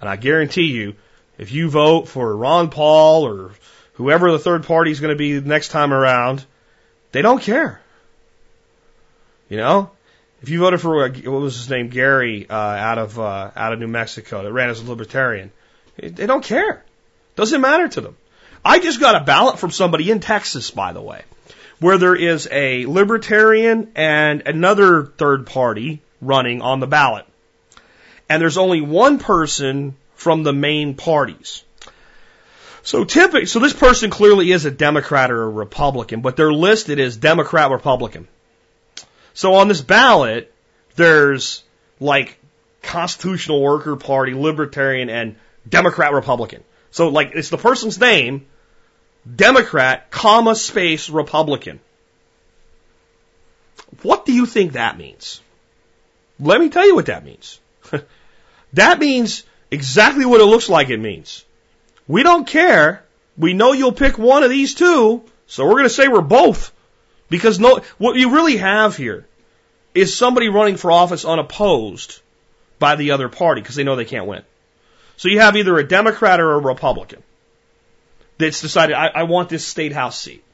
[0.00, 0.94] And I guarantee you,
[1.38, 3.50] if you vote for Ron Paul or
[3.94, 6.44] whoever the third party is going to be next time around,
[7.12, 7.80] they don't care.
[9.48, 9.90] You know,
[10.42, 13.72] if you voted for uh, what was his name, Gary, uh, out of uh, out
[13.72, 15.52] of New Mexico, that ran as a libertarian,
[15.96, 16.84] they don't care.
[17.36, 18.16] Doesn't matter to them.
[18.64, 21.22] I just got a ballot from somebody in Texas, by the way,
[21.78, 27.26] where there is a libertarian and another third party running on the ballot,
[28.28, 31.62] and there's only one person from the main parties.
[32.82, 36.98] So typically, so this person clearly is a Democrat or a Republican, but they're listed
[36.98, 38.26] as Democrat Republican.
[39.34, 40.52] So on this ballot,
[40.94, 41.62] there's
[42.00, 42.38] like
[42.82, 45.36] Constitutional Worker Party, Libertarian, and
[45.68, 46.62] Democrat Republican.
[46.96, 48.46] So like it's the person's name,
[49.30, 51.78] Democrat, comma space Republican.
[54.00, 55.42] What do you think that means?
[56.40, 57.60] Let me tell you what that means.
[58.72, 61.44] that means exactly what it looks like it means.
[62.08, 63.04] We don't care.
[63.36, 66.72] We know you'll pick one of these two, so we're going to say we're both.
[67.28, 69.26] Because no, what you really have here
[69.94, 72.22] is somebody running for office unopposed
[72.78, 74.44] by the other party because they know they can't win.
[75.16, 77.22] So you have either a Democrat or a Republican
[78.38, 80.44] that's decided, I, I want this state house seat.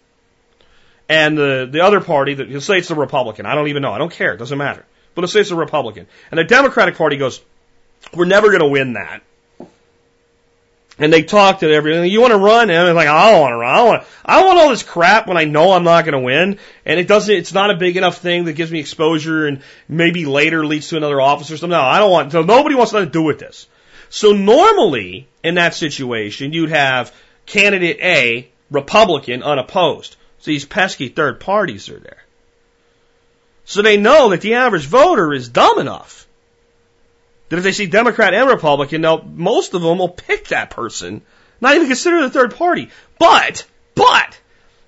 [1.09, 3.45] And the, the other party, that, let's say it's a Republican.
[3.45, 3.93] I don't even know.
[3.93, 4.35] I don't care.
[4.35, 4.85] It doesn't matter.
[5.15, 6.07] But let's say it's the Republican.
[6.31, 7.41] And the Democratic Party goes,
[8.15, 9.23] we're never going to win that.
[10.99, 12.11] And they talk to everything.
[12.11, 12.71] You want to run?
[12.71, 13.75] And I'm like, I don't want to run.
[13.75, 16.21] I don't want, I want all this crap when I know I'm not going to
[16.21, 16.59] win.
[16.85, 20.27] And it doesn't, it's not a big enough thing that gives me exposure and maybe
[20.27, 21.71] later leads to another office or something.
[21.71, 23.67] No, I don't want, so nobody wants nothing to do with this.
[24.13, 27.15] So normally in that situation, you'd have
[27.47, 30.17] candidate A, Republican, unopposed.
[30.41, 32.23] So these pesky third parties are there.
[33.65, 36.29] So they know that the average voter is dumb enough
[37.49, 39.01] that if they see Democrat and Republican,
[39.35, 41.23] most of them will pick that person,
[41.63, 42.91] not even consider the third party.
[43.19, 44.39] But, but,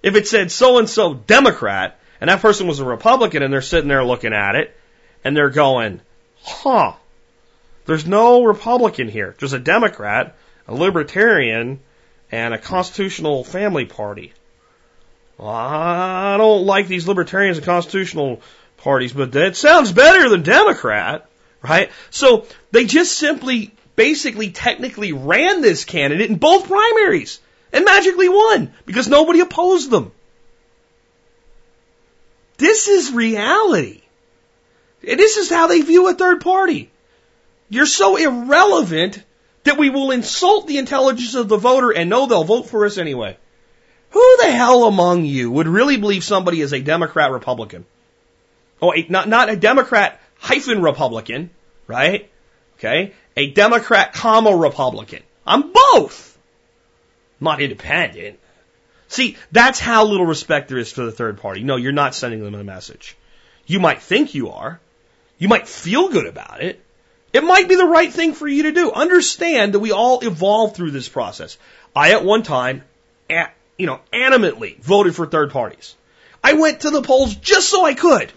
[0.02, 3.62] if it said so and so Democrat, and that person was a Republican, and they're
[3.62, 4.76] sitting there looking at it,
[5.24, 6.02] and they're going,
[6.42, 6.92] huh,
[7.86, 11.80] there's no Republican here, just a Democrat, a Libertarian,
[12.30, 14.32] and a Constitutional Family Party.
[15.38, 18.40] I don't like these Libertarians and Constitutional
[18.78, 21.28] parties, but that sounds better than Democrat
[21.64, 21.90] right?
[22.10, 27.40] So they just simply, basically, technically ran this candidate in both primaries
[27.72, 30.12] and magically won because nobody opposed them.
[32.58, 34.02] This is reality.
[35.00, 36.90] This is how they view a third party.
[37.74, 39.20] You're so irrelevant
[39.64, 42.98] that we will insult the intelligence of the voter and know they'll vote for us
[42.98, 43.36] anyway.
[44.10, 47.84] Who the hell among you would really believe somebody is a Democrat Republican?
[48.80, 51.50] Oh, not, not a Democrat hyphen Republican,
[51.88, 52.30] right?
[52.78, 53.12] Okay.
[53.36, 55.24] A Democrat, comma Republican.
[55.44, 56.38] I'm both.
[57.40, 58.38] I'm not independent.
[59.08, 61.64] See, that's how little respect there is for the third party.
[61.64, 63.16] No, you're not sending them a message.
[63.66, 64.78] You might think you are.
[65.38, 66.83] You might feel good about it.
[67.34, 68.92] It might be the right thing for you to do.
[68.92, 71.58] Understand that we all evolve through this process.
[71.94, 72.84] I at one time,
[73.28, 75.96] you know, animately voted for third parties.
[76.42, 78.32] I went to the polls just so I could.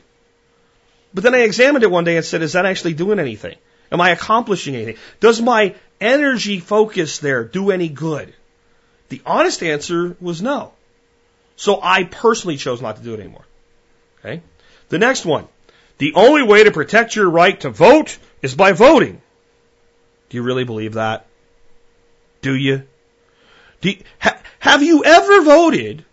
[1.14, 3.56] But then I examined it one day and said, is that actually doing anything?
[3.92, 4.98] Am I accomplishing anything?
[5.20, 8.34] Does my energy focus there do any good?
[9.10, 10.74] The honest answer was no.
[11.56, 13.46] So I personally chose not to do it anymore.
[14.20, 14.42] Okay?
[14.90, 15.48] The next one.
[15.98, 19.22] The only way to protect your right to vote is by voting.
[20.30, 21.26] Do you really believe that?
[22.42, 22.84] Do you?
[23.82, 26.04] Do you ha, have you ever voted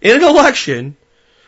[0.00, 0.96] in an election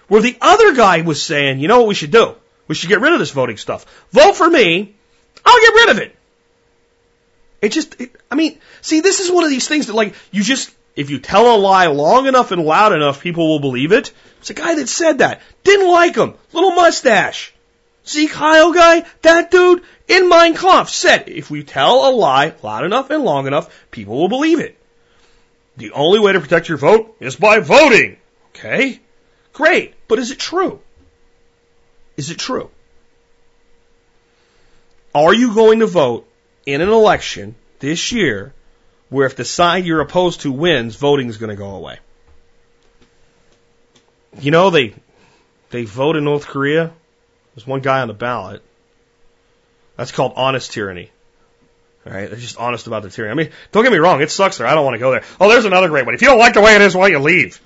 [0.08, 2.36] where the other guy was saying, you know what we should do?
[2.68, 3.84] We should get rid of this voting stuff.
[4.12, 4.94] Vote for me.
[5.44, 6.16] I'll get rid of it.
[7.60, 10.42] It just, it, I mean, see, this is one of these things that like, you
[10.42, 14.12] just, if you tell a lie long enough and loud enough, people will believe it.
[14.40, 15.40] It's a guy that said that.
[15.62, 16.34] Didn't like him.
[16.52, 17.53] Little mustache.
[18.04, 19.04] Sieg Heil guy?
[19.22, 23.46] That dude in Mein Kampf said, if we tell a lie loud enough and long
[23.46, 24.78] enough, people will believe it.
[25.76, 28.18] The only way to protect your vote is by voting.
[28.50, 29.00] Okay?
[29.52, 29.94] Great.
[30.06, 30.80] But is it true?
[32.16, 32.70] Is it true?
[35.14, 36.28] Are you going to vote
[36.66, 38.52] in an election this year
[39.08, 41.98] where if the side you're opposed to wins, voting is going to go away?
[44.40, 44.94] You know, they,
[45.70, 46.92] they vote in North Korea.
[47.54, 48.62] There's one guy on the ballot.
[49.96, 51.10] That's called honest tyranny.
[52.06, 53.32] All right, they're just honest about the tyranny.
[53.32, 54.66] I mean, don't get me wrong, it sucks there.
[54.66, 55.22] I don't want to go there.
[55.40, 56.14] Oh, there's another great one.
[56.14, 57.60] If you don't like the way it is, why don't you leave?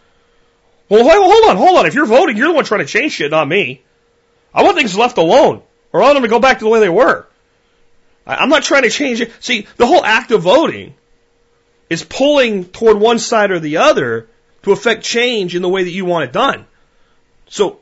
[0.89, 1.87] Well, hold on, hold on.
[1.87, 3.83] If you're voting, you're the one trying to change shit, not me.
[4.55, 5.63] I want things left alone.
[5.93, 7.27] or I want them to go back to the way they were.
[8.27, 9.33] I'm not trying to change it.
[9.41, 10.95] See, the whole act of voting
[11.89, 14.29] is pulling toward one side or the other
[14.63, 16.67] to affect change in the way that you want it done.
[17.49, 17.81] So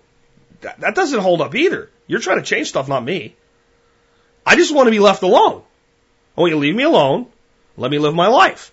[0.60, 1.90] that, that doesn't hold up either.
[2.06, 3.34] You're trying to change stuff, not me.
[4.44, 5.62] I just want to be left alone.
[6.36, 7.26] I want you to leave me alone.
[7.76, 8.72] Let me live my life.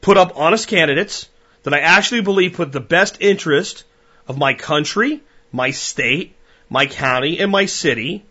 [0.00, 1.28] Put up honest candidates
[1.62, 3.84] that I actually believe put the best interest
[4.26, 5.20] of my country,
[5.52, 6.34] my state,
[6.68, 8.24] my county, and my city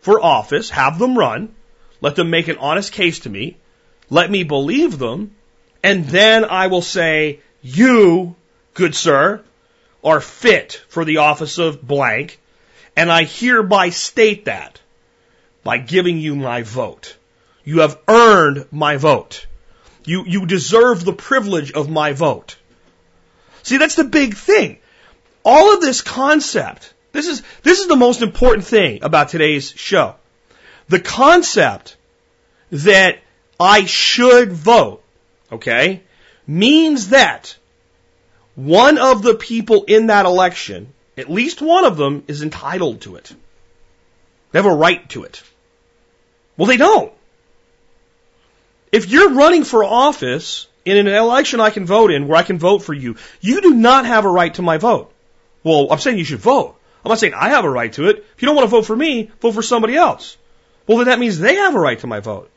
[0.00, 0.70] for office.
[0.70, 1.54] Have them run.
[2.00, 3.56] Let them make an honest case to me.
[4.10, 5.34] Let me believe them.
[5.82, 8.34] And then I will say, you,
[8.74, 9.42] good sir,
[10.04, 12.38] are fit for the office of blank.
[12.96, 14.80] And I hereby state that
[15.62, 17.16] by giving you my vote.
[17.64, 19.46] You have earned my vote.
[20.04, 22.56] You, you deserve the privilege of my vote.
[23.64, 24.78] See, that's the big thing.
[25.44, 30.14] All of this concept, this is, this is the most important thing about today's show.
[30.88, 31.96] The concept
[32.70, 33.18] that
[33.58, 35.02] I should vote,
[35.50, 36.02] okay,
[36.46, 37.56] means that
[38.54, 43.16] one of the people in that election, at least one of them, is entitled to
[43.16, 43.34] it.
[44.52, 45.42] They have a right to it.
[46.56, 47.12] Well, they don't.
[48.92, 52.58] If you're running for office in an election I can vote in, where I can
[52.58, 55.12] vote for you, you do not have a right to my vote.
[55.64, 56.76] Well, I'm saying you should vote.
[57.04, 58.18] I'm not saying I have a right to it.
[58.18, 60.36] If you don't want to vote for me, vote for somebody else.
[60.86, 62.50] Well, then that means they have a right to my vote.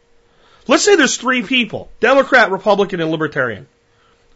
[0.67, 3.67] Let's say there's three people, Democrat, Republican, and Libertarian,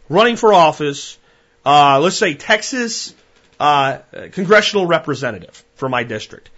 [0.08, 1.16] running for office,
[1.64, 3.14] uh, let's say Texas
[3.60, 3.98] uh,
[4.32, 6.50] congressional representative for my district.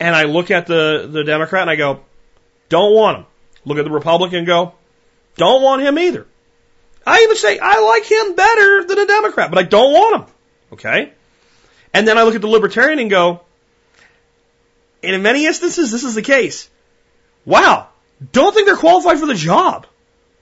[0.00, 2.00] And I look at the, the Democrat and I go,
[2.68, 3.26] don't want him.
[3.64, 4.74] Look at the Republican and go,
[5.36, 6.26] don't want him either.
[7.06, 10.34] I even say I like him better than a Democrat, but I don't want him.
[10.72, 11.12] Okay?
[11.94, 13.40] And then I look at the Libertarian and go,
[15.02, 16.68] and in many instances, this is the case.
[17.44, 17.88] Wow,
[18.32, 19.86] don't think they're qualified for the job.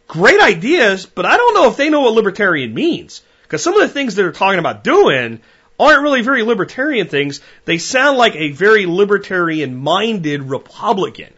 [0.08, 3.22] Great ideas, but I don't know if they know what libertarian means.
[3.42, 5.40] Because some of the things they're talking about doing
[5.78, 7.40] aren't really very libertarian things.
[7.64, 11.32] They sound like a very libertarian minded Republican.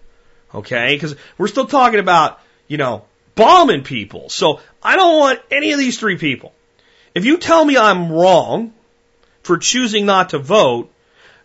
[0.55, 0.95] Okay?
[0.95, 4.28] Because we're still talking about, you know, bombing people.
[4.28, 6.53] So I don't want any of these three people.
[7.14, 8.72] If you tell me I'm wrong
[9.43, 10.93] for choosing not to vote,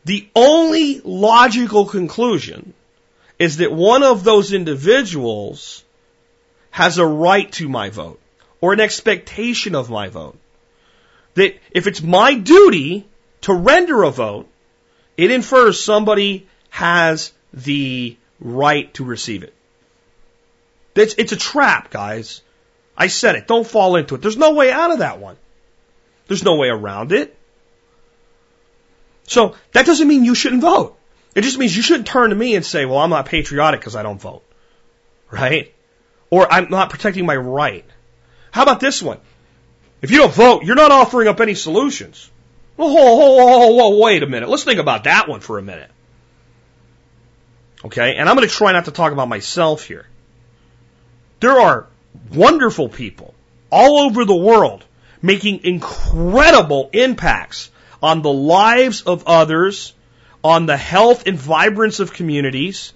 [0.05, 2.73] the only logical conclusion
[3.39, 5.83] is that one of those individuals
[6.71, 8.19] has a right to my vote
[8.61, 10.37] or an expectation of my vote.
[11.35, 13.07] That if it's my duty
[13.41, 14.47] to render a vote,
[15.17, 19.53] it infers somebody has the right to receive it.
[20.95, 22.41] It's, it's a trap, guys.
[22.95, 23.47] I said it.
[23.47, 24.21] Don't fall into it.
[24.21, 25.37] There's no way out of that one.
[26.27, 27.35] There's no way around it.
[29.25, 30.97] So that doesn't mean you shouldn't vote.
[31.35, 33.95] It just means you shouldn't turn to me and say, well, I'm not patriotic because
[33.95, 34.43] I don't vote.
[35.31, 35.73] Right?
[36.29, 37.85] Or I'm not protecting my right.
[38.51, 39.19] How about this one?
[40.03, 42.29] If you don't vote, you're not offering up any solutions.
[42.75, 44.49] Well, whoa, whoa, whoa, whoa, wait a minute.
[44.49, 45.89] Let's think about that one for a minute.
[47.85, 48.15] Okay?
[48.15, 50.05] And I'm going to try not to talk about myself here.
[51.39, 51.87] There are
[52.33, 53.33] wonderful people
[53.69, 54.83] all over the world
[55.21, 59.93] making incredible impacts on the lives of others,
[60.43, 62.91] on the health and vibrance of communities,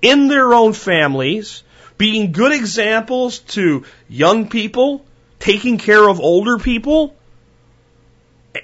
[0.00, 1.64] in their own families,
[1.98, 5.04] being good examples to young people,
[5.42, 7.16] taking care of older people,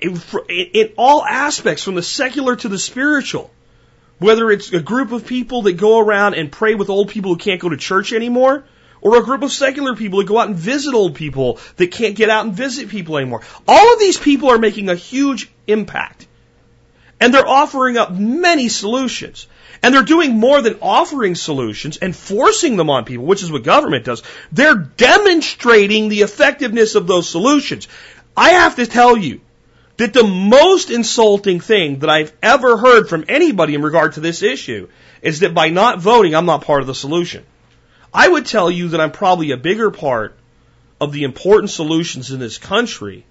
[0.00, 3.50] in all aspects, from the secular to the spiritual.
[4.20, 7.36] Whether it's a group of people that go around and pray with old people who
[7.36, 8.62] can't go to church anymore,
[9.00, 12.14] or a group of secular people that go out and visit old people that can't
[12.14, 13.42] get out and visit people anymore.
[13.66, 16.28] All of these people are making a huge impact.
[17.20, 19.48] And they're offering up many solutions.
[19.82, 23.62] And they're doing more than offering solutions and forcing them on people, which is what
[23.62, 24.22] government does.
[24.50, 27.86] They're demonstrating the effectiveness of those solutions.
[28.36, 29.40] I have to tell you
[29.98, 34.42] that the most insulting thing that I've ever heard from anybody in regard to this
[34.42, 34.88] issue
[35.22, 37.44] is that by not voting, I'm not part of the solution.
[38.14, 40.36] I would tell you that I'm probably a bigger part
[41.00, 43.24] of the important solutions in this country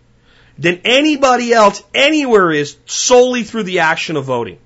[0.57, 4.59] than anybody else anywhere is solely through the action of voting.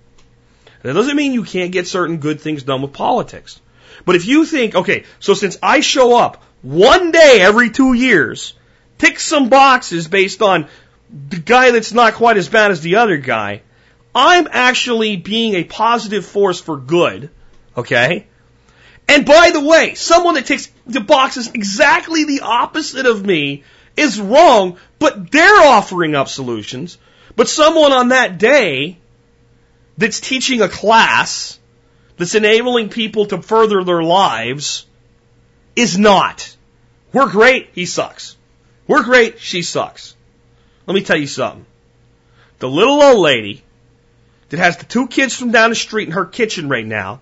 [0.84, 3.61] That doesn't mean you can't get certain good things done with politics.
[4.05, 8.53] But if you think, okay, so since I show up one day every two years,
[8.97, 10.67] tick some boxes based on
[11.29, 13.61] the guy that's not quite as bad as the other guy,
[14.13, 17.29] I'm actually being a positive force for good,
[17.77, 18.27] okay?
[19.07, 23.63] And by the way, someone that takes the boxes exactly the opposite of me
[23.97, 26.97] is wrong, but they're offering up solutions.
[27.36, 28.97] But someone on that day
[29.97, 31.59] that's teaching a class
[32.17, 34.85] that's enabling people to further their lives
[35.75, 36.55] is not.
[37.13, 38.37] We're great, he sucks.
[38.87, 40.15] We're great, she sucks.
[40.85, 41.65] Let me tell you something.
[42.59, 43.63] The little old lady
[44.49, 47.21] that has the two kids from down the street in her kitchen right now,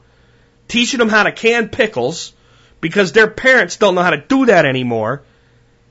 [0.68, 2.34] teaching them how to can pickles
[2.82, 5.24] because their parents don't know how to do that anymore,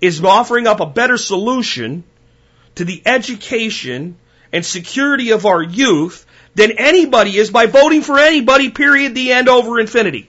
[0.00, 2.04] is offering up a better solution
[2.76, 4.16] to the education
[4.52, 9.48] and security of our youth than anybody is by voting for anybody, period, the end
[9.48, 10.28] over infinity.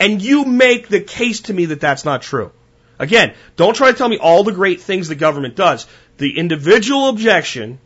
[0.00, 2.52] And you make the case to me that that's not true.
[2.98, 5.86] Again, don't try to tell me all the great things the government does.
[6.18, 7.78] The individual objection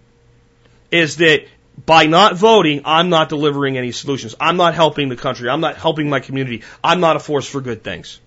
[0.90, 1.46] is that
[1.84, 4.34] by not voting, I'm not delivering any solutions.
[4.38, 5.48] I'm not helping the country.
[5.48, 6.62] I'm not helping my community.
[6.84, 8.20] I'm not a force for good things.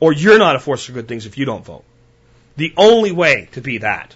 [0.00, 1.84] Or you're not a force for good things if you don't vote.
[2.56, 4.14] The only way to be that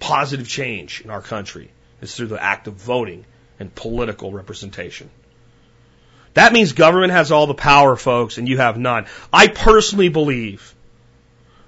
[0.00, 1.70] positive change in our country
[2.02, 3.24] is through the act of voting
[3.58, 5.08] and political representation.
[6.34, 9.06] That means government has all the power, folks, and you have none.
[9.32, 10.74] I personally believe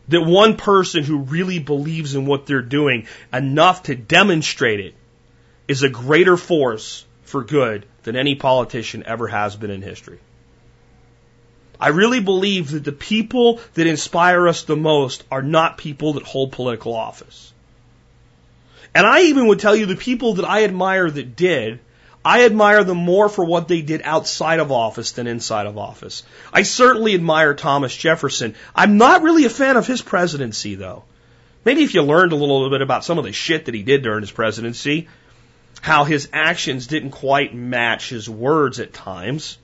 [0.08, 4.94] that one person who really believes in what they're doing enough to demonstrate it
[5.66, 10.18] is a greater force for good than any politician ever has been in history.
[11.80, 16.22] I really believe that the people that inspire us the most are not people that
[16.22, 17.52] hold political office.
[18.94, 21.80] And I even would tell you the people that I admire that did,
[22.24, 26.22] I admire them more for what they did outside of office than inside of office.
[26.52, 28.54] I certainly admire Thomas Jefferson.
[28.74, 31.04] I'm not really a fan of his presidency though.
[31.64, 34.02] Maybe if you learned a little bit about some of the shit that he did
[34.02, 35.08] during his presidency,
[35.80, 39.58] how his actions didn't quite match his words at times,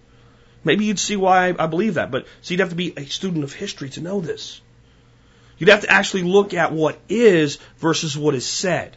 [0.65, 2.11] maybe you'd see why I believe that.
[2.11, 4.61] But so you'd have to be a student of history to know this.
[5.57, 8.97] You'd have to actually look at what is versus what is said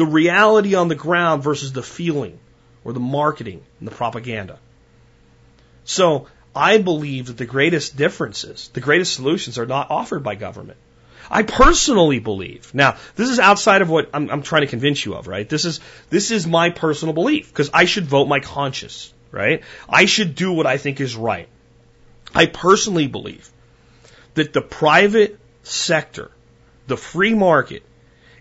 [0.00, 2.38] the reality on the ground versus the feeling
[2.84, 4.58] or the marketing and the propaganda.
[5.84, 10.78] So I believe that the greatest differences, the greatest solutions are not offered by government.
[11.30, 12.74] I personally believe.
[12.74, 15.46] Now, this is outside of what I'm, I'm trying to convince you of, right?
[15.46, 19.62] This is this is my personal belief because I should vote my conscience, right?
[19.86, 21.48] I should do what I think is right.
[22.34, 23.50] I personally believe
[24.32, 26.30] that the private sector,
[26.86, 27.82] the free market,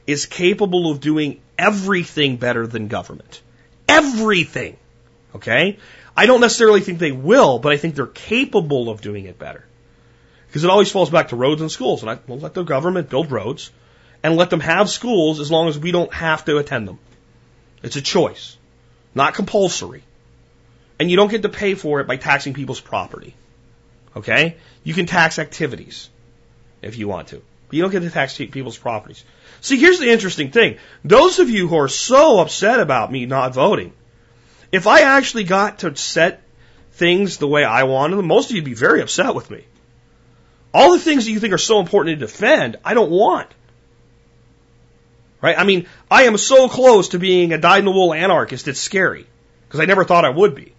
[0.10, 3.42] is capable of doing everything better than government.
[3.88, 4.78] Everything.
[5.36, 5.78] Okay?
[6.18, 9.64] I don't necessarily think they will, but I think they're capable of doing it better.
[10.48, 12.02] Because it always falls back to roads and schools.
[12.02, 13.72] And I will let the government build roads
[14.24, 16.98] and let them have schools as long as we don't have to attend them.
[17.84, 18.58] It's a choice,
[19.14, 20.04] not compulsory.
[21.00, 23.36] And you don't get to pay for it by taxing people's property.
[24.16, 24.56] Okay?
[24.84, 26.10] You can tax activities
[26.82, 27.44] if you want to.
[27.68, 29.24] But you don't get to tax people's properties.
[29.62, 30.78] See, here's the interesting thing.
[31.04, 33.94] Those of you who are so upset about me not voting,
[34.72, 36.42] if I actually got to set
[36.94, 39.66] things the way I wanted them, most of you'd be very upset with me.
[40.74, 43.50] All the things that you think are so important to defend, I don't want.
[45.42, 45.58] Right?
[45.58, 49.26] I mean, I am so close to being a dyed-in-the-wool anarchist, it's scary.
[49.68, 50.74] Because I never thought I would be.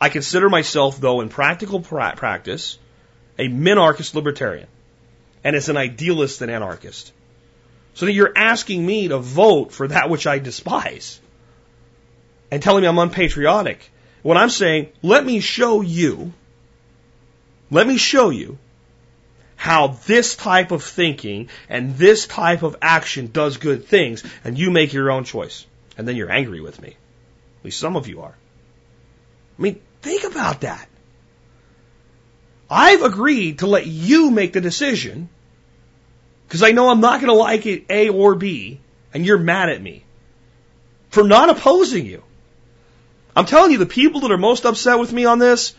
[0.00, 2.78] I consider myself, though, in practical pra- practice,
[3.38, 4.68] a minarchist libertarian.
[5.42, 7.12] And as an idealist and anarchist.
[7.96, 11.18] So that you're asking me to vote for that which I despise
[12.50, 13.90] and telling me I'm unpatriotic.
[14.22, 16.34] When I'm saying, let me show you,
[17.70, 18.58] let me show you
[19.56, 24.70] how this type of thinking and this type of action does good things, and you
[24.70, 25.64] make your own choice.
[25.96, 26.88] And then you're angry with me.
[26.90, 28.34] At least some of you are.
[29.58, 30.86] I mean, think about that.
[32.68, 35.30] I've agreed to let you make the decision
[36.46, 38.80] because I know I'm not going to like it A or B,
[39.12, 40.04] and you're mad at me
[41.10, 42.22] for not opposing you.
[43.34, 45.74] I'm telling you, the people that are most upset with me on this,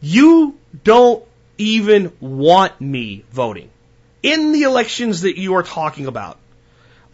[0.00, 1.24] you don't
[1.58, 3.70] even want me voting
[4.22, 6.38] in the elections that you are talking about.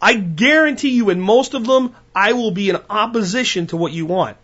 [0.01, 4.05] I guarantee you, in most of them, I will be in opposition to what you
[4.05, 4.37] want.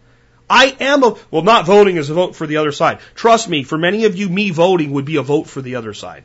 [0.49, 2.99] I am a, well, not voting is a vote for the other side.
[3.15, 5.93] Trust me, for many of you, me voting would be a vote for the other
[5.93, 6.23] side.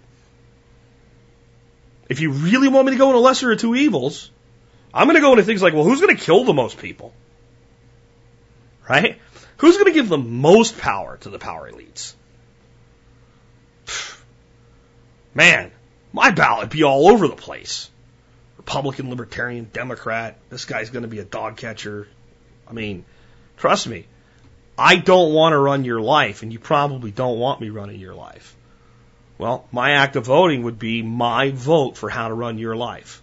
[2.12, 4.30] If you really want me to go into lesser of two evils,
[4.92, 7.14] I'm going to go into things like, well, who's going to kill the most people?
[8.86, 9.18] Right?
[9.56, 12.12] Who's going to give the most power to the power elites?
[15.34, 15.70] Man,
[16.12, 17.88] my ballot be all over the place.
[18.58, 20.36] Republican, Libertarian, Democrat.
[20.50, 22.08] This guy's going to be a dog catcher.
[22.68, 23.06] I mean,
[23.56, 24.06] trust me,
[24.76, 28.14] I don't want to run your life, and you probably don't want me running your
[28.14, 28.54] life.
[29.42, 33.20] Well, my act of voting would be my vote for how to run your life.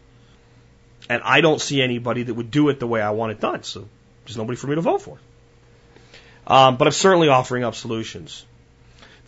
[1.09, 3.63] And I don't see anybody that would do it the way I want it done,
[3.63, 3.87] so
[4.25, 5.17] there's nobody for me to vote for.
[6.45, 8.45] Um, but I'm certainly offering up solutions.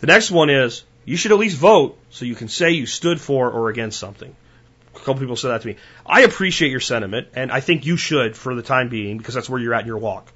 [0.00, 3.18] The next one is you should at least vote so you can say you stood
[3.18, 4.36] for or against something.
[4.94, 5.76] A couple people said that to me.
[6.04, 9.48] I appreciate your sentiment, and I think you should for the time being because that's
[9.48, 10.30] where you're at in your walk.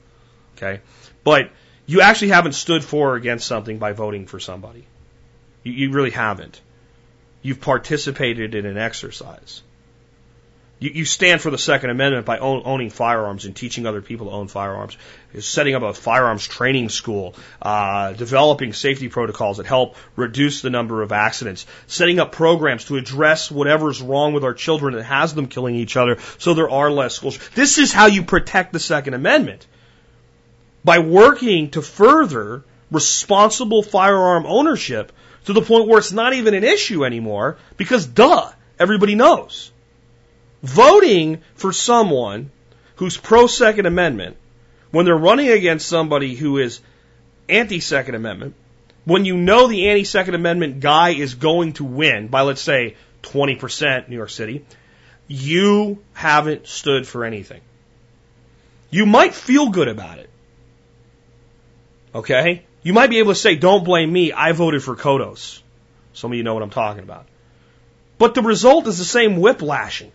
[0.57, 0.81] Okay?
[1.23, 1.51] But
[1.85, 4.87] you actually haven't stood for or against something by voting for somebody.
[5.67, 6.61] You, you really haven't.
[7.43, 9.63] You've participated in an exercise.
[10.79, 14.27] You, you stand for the Second Amendment by own, owning firearms and teaching other people
[14.27, 14.97] to own firearms,
[15.41, 21.03] setting up a firearms training school, uh, developing safety protocols that help reduce the number
[21.03, 25.49] of accidents, setting up programs to address whatever's wrong with our children that has them
[25.49, 27.41] killing each other so there are less schools.
[27.57, 29.67] This is how you protect the Second Amendment.
[30.85, 32.63] By working to further
[32.93, 35.11] responsible firearm ownership
[35.47, 39.73] to the point where it's not even an issue anymore because duh, everybody knows
[40.63, 42.51] voting for someone
[42.97, 44.37] who's pro Second Amendment
[44.91, 46.81] when they're running against somebody who is
[47.49, 48.55] anti Second Amendment,
[49.05, 52.97] when you know the anti Second Amendment guy is going to win by, let's say,
[53.23, 54.65] 20% New York City,
[55.29, 57.61] you haven't stood for anything.
[58.91, 60.31] You might feel good about it.
[62.15, 62.65] Okay?
[62.87, 65.61] You might be able to say, don't blame me, I voted for Kodos.
[66.13, 67.27] Some of you know what I'm talking about.
[68.17, 70.13] But the result is the same whiplashing.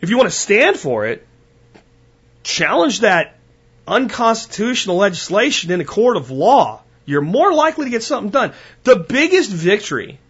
[0.00, 1.26] If you want to stand for it,
[2.44, 3.36] challenge that
[3.88, 6.82] unconstitutional legislation in a court of law.
[7.04, 8.52] You're more likely to get something done.
[8.84, 10.20] The biggest victory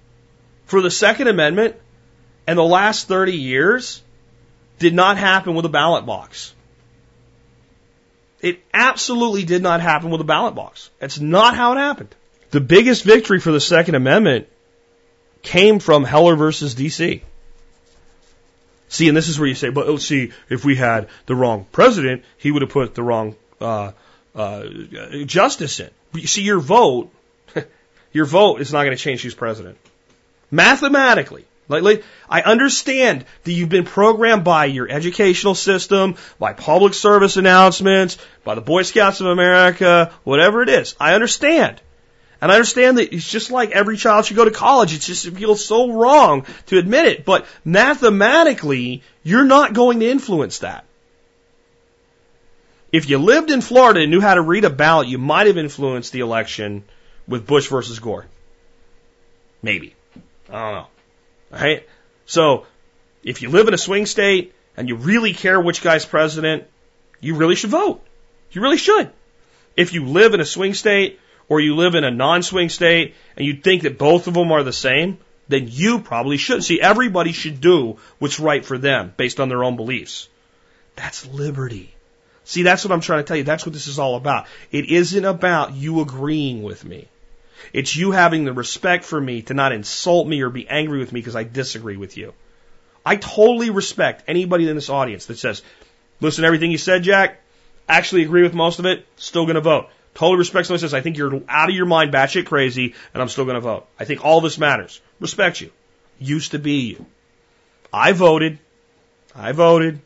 [0.64, 1.76] for the Second Amendment
[2.48, 4.02] in the last 30 years
[4.78, 6.54] did not happen with a ballot box.
[8.40, 10.90] It absolutely did not happen with a ballot box.
[10.98, 12.14] That's not how it happened.
[12.50, 14.48] The biggest victory for the Second Amendment
[15.42, 17.22] came from Heller versus DC.
[18.88, 21.66] See, and this is where you say, but oh, see, if we had the wrong
[21.72, 23.92] president, he would have put the wrong uh,
[24.34, 24.64] uh,
[25.24, 25.90] justice in.
[26.14, 27.10] You see, your vote,
[28.12, 29.76] your vote is not going to change who's president.
[30.50, 36.94] Mathematically, like, like, I understand that you've been programmed by your educational system, by public
[36.94, 40.94] service announcements, by the Boy Scouts of America, whatever it is.
[41.00, 41.80] I understand.
[42.40, 44.94] And I understand that it's just like every child should go to college.
[44.94, 47.24] It's just, it feels so wrong to admit it.
[47.24, 50.84] But mathematically, you're not going to influence that.
[52.92, 55.58] If you lived in Florida and knew how to read a ballot, you might have
[55.58, 56.84] influenced the election
[57.26, 58.26] with Bush versus Gore.
[59.62, 59.94] Maybe.
[60.48, 60.86] I don't know.
[61.50, 61.86] Right?
[62.26, 62.66] So,
[63.22, 66.64] if you live in a swing state and you really care which guy's president,
[67.20, 68.02] you really should vote.
[68.52, 69.10] You really should.
[69.76, 73.46] If you live in a swing state or you live in a non-swing state and
[73.46, 75.18] you think that both of them are the same,
[75.48, 76.64] then you probably should.
[76.64, 80.28] See, everybody should do what's right for them based on their own beliefs.
[80.96, 81.94] That's liberty.
[82.44, 83.44] See, that's what I'm trying to tell you.
[83.44, 84.46] That's what this is all about.
[84.70, 87.08] It isn't about you agreeing with me.
[87.72, 91.12] It's you having the respect for me to not insult me or be angry with
[91.12, 92.34] me because I disagree with you.
[93.04, 95.62] I totally respect anybody in this audience that says,
[96.20, 97.40] listen to everything you said, Jack,
[97.88, 99.88] actually agree with most of it, still going to vote.
[100.14, 103.28] Totally respect someone says, I think you're out of your mind, batshit crazy, and I'm
[103.28, 103.86] still going to vote.
[104.00, 105.00] I think all this matters.
[105.20, 105.70] Respect you.
[106.18, 107.06] Used to be you.
[107.92, 108.58] I voted,
[109.34, 110.00] I voted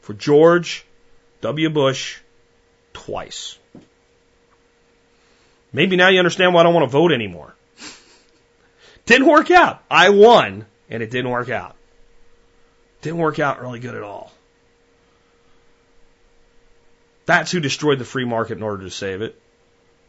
[0.00, 0.84] for George
[1.40, 1.70] W.
[1.70, 2.18] Bush
[2.92, 3.58] twice.
[5.72, 7.54] Maybe now you understand why I don't want to vote anymore.
[9.06, 9.82] didn't work out.
[9.90, 11.76] I won, and it didn't work out.
[13.00, 14.32] Didn't work out really good at all.
[17.24, 19.40] That's who destroyed the free market in order to save it.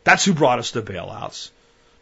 [0.04, 1.50] That's who brought us to bailouts.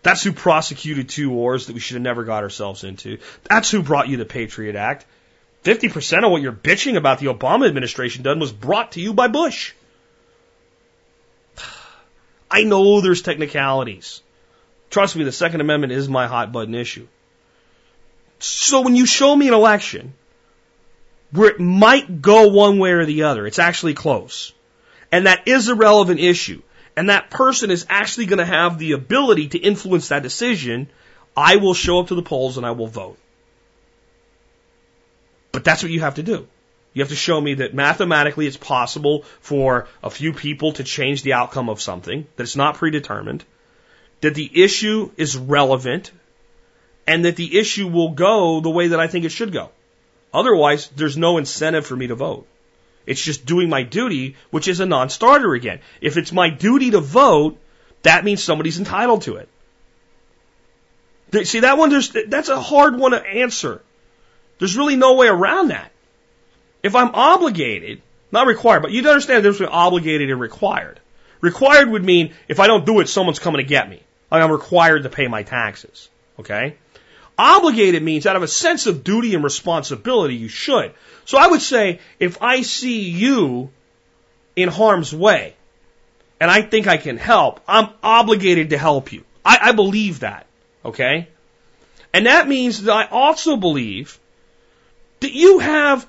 [0.04, 3.20] That's who prosecuted two wars that we should have never got ourselves into.
[3.44, 5.06] That's who brought you the Patriot Act.
[5.64, 9.28] 50% of what you're bitching about the Obama administration done was brought to you by
[9.28, 9.74] Bush.
[12.52, 14.22] I know there's technicalities.
[14.90, 17.08] Trust me, the Second Amendment is my hot button issue.
[18.40, 20.14] So when you show me an election
[21.32, 24.52] where it might go one way or the other, it's actually close
[25.12, 26.62] and that is a relevant issue,
[26.96, 30.88] and that person is actually going to have the ability to influence that decision,
[31.36, 33.18] I will show up to the polls and I will vote.
[35.52, 36.48] But that's what you have to do.
[36.94, 41.24] You have to show me that mathematically it's possible for a few people to change
[41.24, 43.46] the outcome of something, that it's not predetermined,
[44.20, 46.12] that the issue is relevant,
[47.08, 49.70] and that the issue will go the way that I think it should go.
[50.34, 52.48] Otherwise, there's no incentive for me to vote.
[53.06, 55.80] It's just doing my duty, which is a non-starter again.
[56.02, 57.58] If it's my duty to vote,
[58.04, 59.50] that means somebody's entitled to it.
[61.48, 61.90] See that one?
[62.28, 63.82] That's a hard one to answer.
[64.60, 65.91] There's really no way around that.
[66.84, 68.02] If I'm obligated
[68.32, 71.00] Not required, but you'd understand the difference between obligated and required.
[71.42, 74.02] Required would mean if I don't do it, someone's coming to get me.
[74.32, 76.08] I'm required to pay my taxes.
[76.40, 76.78] Okay?
[77.38, 80.94] Obligated means out of a sense of duty and responsibility, you should.
[81.26, 83.70] So I would say if I see you
[84.56, 85.56] in harm's way
[86.40, 89.26] and I think I can help, I'm obligated to help you.
[89.44, 90.46] I, I believe that.
[90.86, 91.28] Okay?
[92.14, 94.20] And that means that I also believe
[95.20, 96.06] that you have,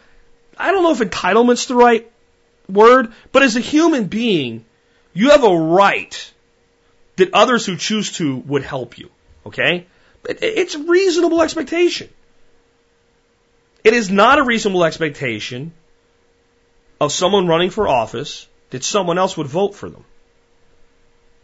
[0.63, 2.11] I don't know if entitlement's the right
[2.69, 4.65] word, but as a human being,
[5.13, 6.33] you have a right
[7.17, 9.11] that others who choose to would help you.
[9.45, 9.87] Okay?
[10.25, 12.09] It's a reasonable expectation.
[13.83, 15.73] It is not a reasonable expectation
[17.01, 20.05] of someone running for office that someone else would vote for them.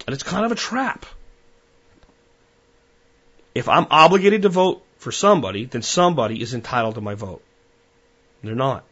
[0.07, 1.05] And it's kind of a trap.
[3.53, 7.43] If I'm obligated to vote for somebody, then somebody is entitled to my vote.
[8.45, 8.85] They're not.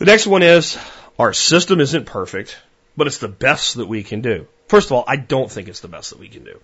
[0.00, 0.78] The next one is
[1.18, 2.56] our system isn't perfect,
[2.96, 4.46] but it's the best that we can do.
[4.66, 6.58] First of all, I don't think it's the best that we can do.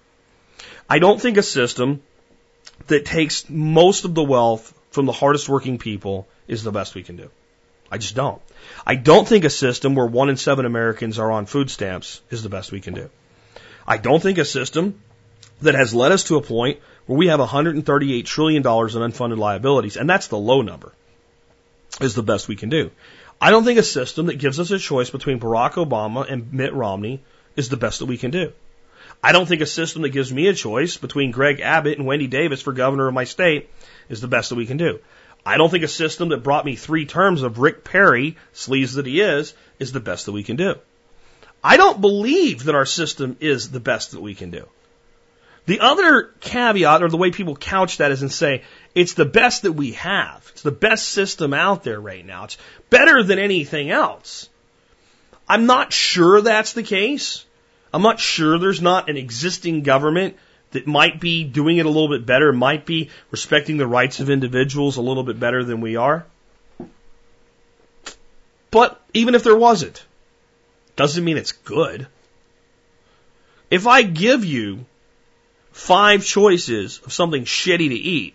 [0.89, 2.03] I don't think a system
[2.87, 7.03] that takes most of the wealth from the hardest working people is the best we
[7.03, 7.29] can do.
[7.93, 8.41] I just don't.
[8.87, 12.43] I don't think a system where one in seven Americans are on food stamps is
[12.43, 13.11] the best we can do.
[13.87, 14.99] I don't think a system
[15.61, 19.99] that has led us to a point where we have $138 trillion in unfunded liabilities,
[19.99, 20.95] and that's the low number,
[22.01, 22.91] is the best we can do.
[23.41, 26.73] I don't think a system that gives us a choice between Barack Obama and Mitt
[26.73, 27.23] Romney
[27.55, 28.53] is the best that we can do.
[29.23, 32.27] I don't think a system that gives me a choice between Greg Abbott and Wendy
[32.27, 33.71] Davis for governor of my state
[34.09, 35.01] is the best that we can do.
[35.45, 39.07] I don't think a system that brought me three terms of Rick Perry, sleaze that
[39.07, 40.77] he is, is the best that we can do.
[41.63, 44.67] I don't believe that our system is the best that we can do.
[45.67, 48.63] The other caveat, or the way people couch that, is and say,
[48.97, 50.43] it's the best that we have.
[50.53, 52.45] It's the best system out there right now.
[52.45, 52.57] It's
[52.89, 54.49] better than anything else.
[55.47, 57.45] I'm not sure that's the case.
[57.93, 60.37] I'm not sure there's not an existing government
[60.71, 64.31] that might be doing it a little bit better, might be respecting the rights of
[64.31, 66.25] individuals a little bit better than we are.
[68.71, 70.03] But even if there wasn't,
[70.97, 72.07] doesn't mean it's good.
[73.71, 74.87] If I give you
[75.73, 78.35] five choices of something shitty to eat,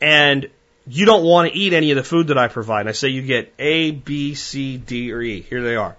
[0.00, 0.48] and
[0.86, 3.08] you don't want to eat any of the food that I provide, and I say
[3.08, 5.40] you get A, B, C, D, or E.
[5.42, 5.96] Here they are.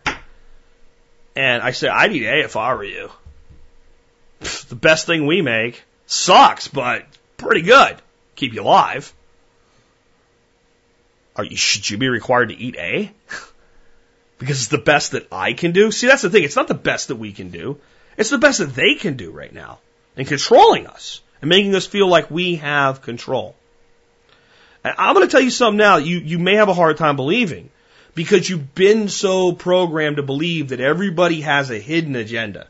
[1.36, 3.12] And I say, I'd eat A if I were you.
[4.70, 7.06] The best thing we make sucks, but
[7.38, 7.98] pretty good.
[8.36, 9.14] Keep you alive.
[11.36, 13.12] Are you, should you be required to eat A?
[14.40, 15.92] because it's the best that I can do?
[15.92, 16.44] See, that's the thing.
[16.44, 17.80] It's not the best that we can do.
[18.16, 19.80] It's the best that they can do right now
[20.16, 23.56] in controlling us and making us feel like we have control.
[24.98, 27.70] I'm going to tell you something now you, you may have a hard time believing
[28.16, 32.68] because you've been so programmed to believe that everybody has a hidden agenda.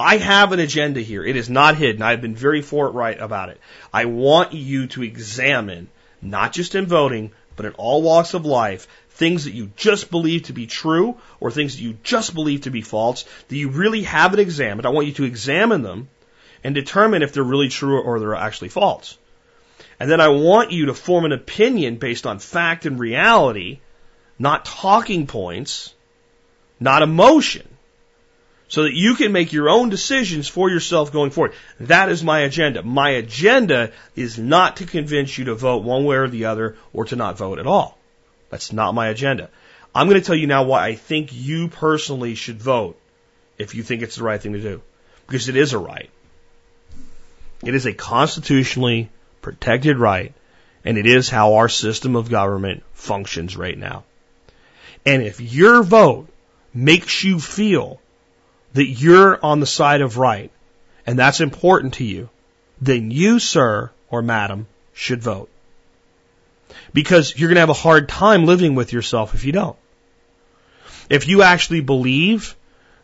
[0.00, 1.24] I have an agenda here.
[1.24, 2.02] It is not hidden.
[2.02, 3.60] I've been very forthright about it.
[3.92, 5.88] I want you to examine,
[6.22, 10.44] not just in voting, but in all walks of life, things that you just believe
[10.44, 14.02] to be true or things that you just believe to be false that you really
[14.02, 14.86] haven't examined.
[14.86, 16.08] I want you to examine them
[16.62, 19.18] and determine if they're really true or they're actually false.
[20.00, 23.80] And then I want you to form an opinion based on fact and reality
[24.38, 25.94] not talking points,
[26.78, 27.66] not emotion,
[28.68, 31.54] so that you can make your own decisions for yourself going forward.
[31.80, 32.82] That is my agenda.
[32.82, 37.06] My agenda is not to convince you to vote one way or the other or
[37.06, 37.98] to not vote at all.
[38.50, 39.50] That's not my agenda.
[39.94, 43.00] I'm going to tell you now why I think you personally should vote
[43.56, 44.82] if you think it's the right thing to do.
[45.26, 46.10] Because it is a right.
[47.64, 49.10] It is a constitutionally
[49.48, 50.34] protected right,
[50.84, 54.04] and it is how our system of government functions right now.
[55.06, 56.28] And if your vote
[56.74, 57.98] makes you feel
[58.74, 60.50] that you're on the side of right,
[61.06, 62.28] and that's important to you,
[62.78, 65.48] then you, sir or madam, should vote.
[66.92, 69.78] Because you're going to have a hard time living with yourself if you don't.
[71.08, 72.54] If you actually believe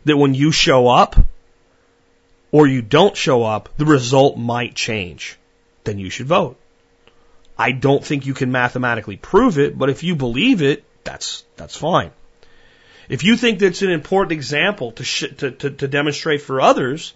[0.03, 1.15] that when you show up
[2.51, 5.39] or you don't show up, the result might change,
[5.85, 6.57] then you should vote.
[7.57, 11.77] I don't think you can mathematically prove it, but if you believe it, that's, that's
[11.77, 12.11] fine.
[13.07, 17.13] If you think that's an important example to, sh- to, to, to demonstrate for others,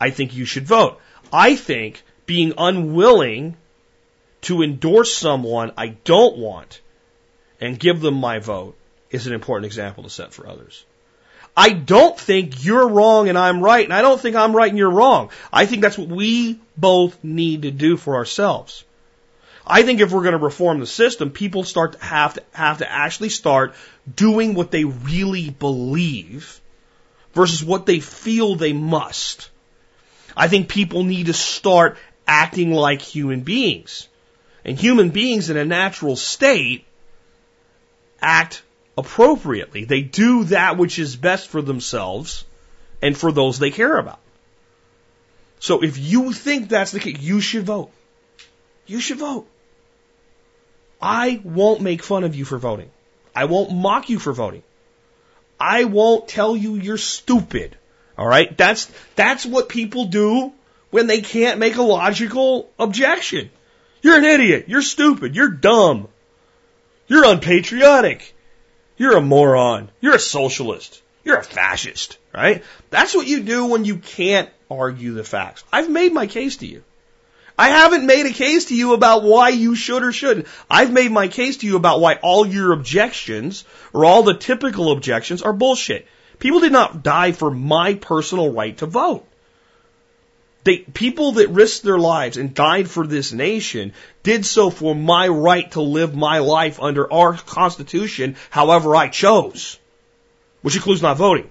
[0.00, 1.00] I think you should vote.
[1.32, 3.56] I think being unwilling
[4.42, 6.80] to endorse someone I don't want
[7.60, 8.76] and give them my vote
[9.10, 10.84] is an important example to set for others.
[11.56, 14.78] I don't think you're wrong and I'm right, and I don't think I'm right and
[14.78, 15.30] you're wrong.
[15.52, 18.84] I think that's what we both need to do for ourselves.
[19.66, 22.78] I think if we're going to reform the system, people start to have to have
[22.78, 23.74] to actually start
[24.16, 26.60] doing what they really believe
[27.34, 29.50] versus what they feel they must.
[30.36, 31.96] I think people need to start
[32.26, 34.08] acting like human beings.
[34.64, 36.84] And human beings in a natural state
[38.20, 38.62] act
[38.96, 39.84] appropriately.
[39.84, 42.44] They do that which is best for themselves
[43.00, 44.20] and for those they care about.
[45.60, 47.90] So if you think that's the case, you should vote.
[48.86, 49.46] You should vote.
[51.00, 52.90] I won't make fun of you for voting.
[53.34, 54.62] I won't mock you for voting.
[55.58, 57.76] I won't tell you you're stupid.
[58.18, 58.56] All right?
[58.56, 60.52] That's that's what people do
[60.90, 63.50] when they can't make a logical objection.
[64.02, 64.64] You're an idiot.
[64.68, 65.34] You're stupid.
[65.34, 66.08] You're dumb.
[67.06, 68.34] You're unpatriotic.
[68.96, 69.90] You're a moron.
[70.00, 71.02] You're a socialist.
[71.24, 72.64] You're a fascist, right?
[72.90, 75.62] That's what you do when you can't argue the facts.
[75.72, 76.82] I've made my case to you.
[77.58, 80.46] I haven't made a case to you about why you should or shouldn't.
[80.70, 84.90] I've made my case to you about why all your objections or all the typical
[84.90, 86.06] objections are bullshit.
[86.38, 89.26] People did not die for my personal right to vote.
[90.64, 95.26] They, people that risked their lives and died for this nation did so for my
[95.26, 99.78] right to live my life under our Constitution however I chose,
[100.62, 101.50] which includes not voting.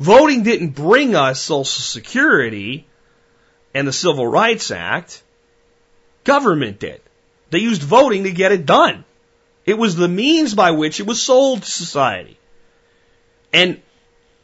[0.00, 2.86] Voting didn't bring us Social Security
[3.74, 5.22] and the Civil Rights Act.
[6.24, 7.00] Government did.
[7.50, 9.04] They used voting to get it done.
[9.66, 12.38] It was the means by which it was sold to society.
[13.52, 13.80] And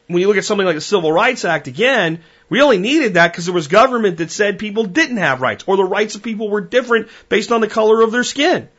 [0.07, 3.31] when you look at something like the Civil Rights Act again, we only needed that
[3.31, 6.49] because there was government that said people didn't have rights or the rights of people
[6.49, 8.69] were different based on the color of their skin.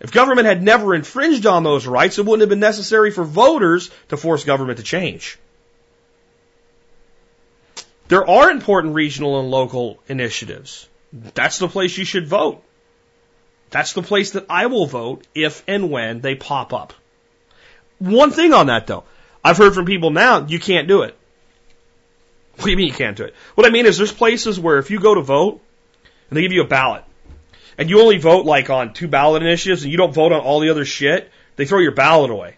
[0.00, 3.90] If government had never infringed on those rights, it wouldn't have been necessary for voters
[4.08, 5.38] to force government to change.
[8.08, 10.88] There are important regional and local initiatives.
[11.12, 12.64] That's the place you should vote.
[13.68, 16.94] That's the place that I will vote if and when they pop up.
[17.98, 19.04] One thing on that though.
[19.44, 21.16] I've heard from people now, you can't do it.
[22.60, 23.34] What do you mean you can't do it?
[23.54, 25.62] What I mean is there's places where if you go to vote
[26.28, 27.04] and they give you a ballot
[27.78, 30.60] and you only vote like on two ballot initiatives and you don't vote on all
[30.60, 32.56] the other shit, they throw your ballot away.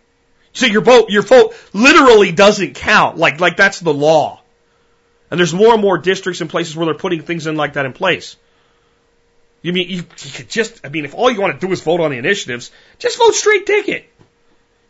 [0.55, 3.17] So your vote, your vote literally doesn't count.
[3.17, 4.43] Like, like that's the law.
[5.31, 7.87] And there's more and more districts and places where they're putting things in like that
[7.87, 8.37] in place.
[9.63, 10.85] You mean you, you could just?
[10.85, 13.35] I mean, if all you want to do is vote on the initiatives, just vote
[13.35, 14.13] straight ticket.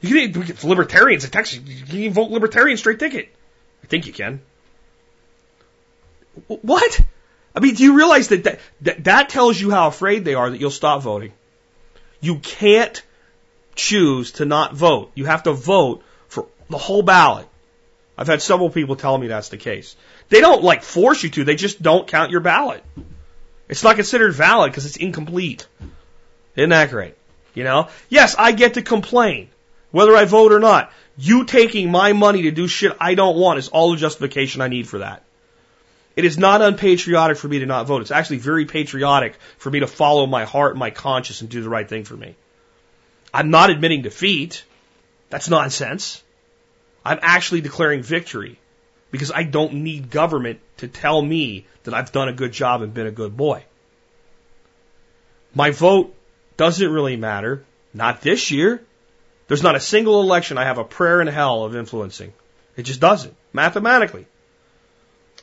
[0.01, 1.61] You can libertarians in Texas.
[1.61, 3.29] You can vote libertarian straight ticket.
[3.85, 4.41] I think you can.
[6.47, 7.01] What?
[7.55, 10.49] I mean, do you realize that that, that that tells you how afraid they are
[10.49, 11.33] that you'll stop voting?
[12.21, 13.03] You can't
[13.75, 15.13] choose to not vote.
[15.15, 17.49] You have to vote for the whole ballot.
[18.17, 19.97] I've had several people tell me that's the case.
[20.29, 22.85] They don't like force you to, they just don't count your ballot.
[23.69, 25.67] It's not considered valid because it's incomplete.
[26.57, 27.15] Isn't that great?
[27.55, 27.89] You know?
[28.09, 29.49] Yes, I get to complain,
[29.91, 30.93] whether I vote or not.
[31.17, 34.69] You taking my money to do shit I don't want is all the justification I
[34.69, 35.25] need for that.
[36.15, 38.03] It is not unpatriotic for me to not vote.
[38.03, 41.63] It's actually very patriotic for me to follow my heart and my conscience and do
[41.63, 42.35] the right thing for me.
[43.33, 44.65] I'm not admitting defeat.
[45.31, 46.23] That's nonsense.
[47.05, 48.59] I'm actually declaring victory
[49.11, 52.93] because I don't need government to tell me that I've done a good job and
[52.93, 53.65] been a good boy.
[55.55, 56.15] My vote
[56.57, 57.65] doesn't really matter.
[57.95, 58.83] Not this year.
[59.49, 62.33] There's not a single election I have a prayer in hell of influencing.
[62.77, 63.35] It just doesn't.
[63.53, 64.27] Mathematically.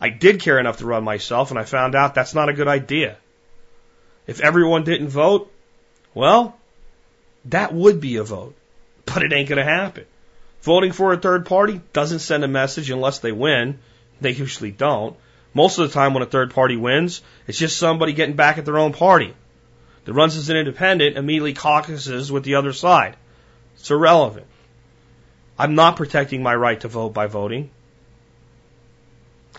[0.01, 2.67] I did care enough to run myself, and I found out that's not a good
[2.67, 3.17] idea.
[4.27, 5.51] If everyone didn't vote,
[6.13, 6.57] well,
[7.45, 8.55] that would be a vote.
[9.05, 10.05] But it ain't going to happen.
[10.61, 13.79] Voting for a third party doesn't send a message unless they win.
[14.21, 15.15] They usually don't.
[15.53, 18.65] Most of the time when a third party wins, it's just somebody getting back at
[18.65, 19.33] their own party.
[20.05, 23.15] That runs as an independent immediately caucuses with the other side.
[23.75, 24.45] It's irrelevant.
[25.57, 27.69] I'm not protecting my right to vote by voting.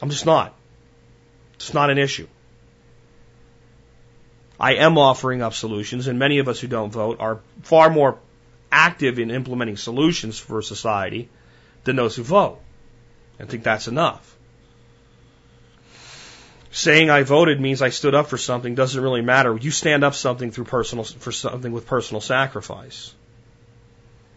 [0.01, 0.55] I'm just not.
[1.55, 2.27] It's not an issue.
[4.59, 8.18] I am offering up solutions, and many of us who don't vote are far more
[8.70, 11.28] active in implementing solutions for society
[11.85, 12.60] than those who vote.
[13.39, 14.36] I think that's enough.
[16.70, 19.56] Saying I voted means I stood up for something doesn't really matter.
[19.56, 23.12] You stand up something through personal for something with personal sacrifice.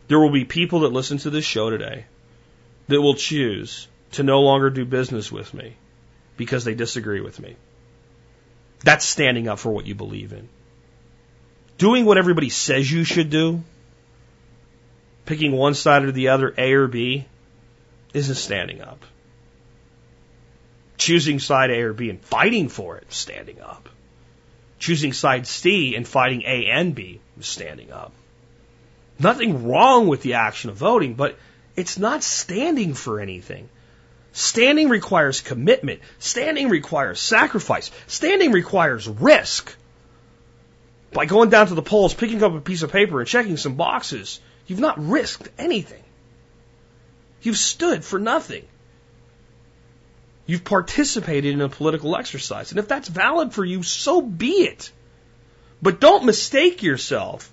[0.08, 2.06] There will be people that listen to this show today
[2.88, 5.76] that will choose to no longer do business with me
[6.38, 7.56] because they disagree with me.
[8.84, 10.50] That's standing up for what you believe in.
[11.78, 13.64] Doing what everybody says you should do,
[15.26, 17.26] picking one side or the other, A or B,
[18.14, 19.06] isn't standing up.
[20.98, 23.90] Choosing side A or B and fighting for it, standing up.
[24.80, 28.14] choosing side C and fighting A and B standing up.
[29.20, 31.38] Nothing wrong with the action of voting, but
[31.76, 33.70] it's not standing for anything.
[34.34, 36.02] Standing requires commitment.
[36.18, 37.92] Standing requires sacrifice.
[38.08, 39.74] Standing requires risk.
[41.12, 43.76] By going down to the polls, picking up a piece of paper and checking some
[43.76, 46.02] boxes, you've not risked anything.
[47.44, 48.66] You've stood for nothing.
[50.48, 52.72] You've participated in a political exercise.
[52.72, 54.92] And if that's valid for you, so be it.
[55.80, 57.52] But don't mistake yourself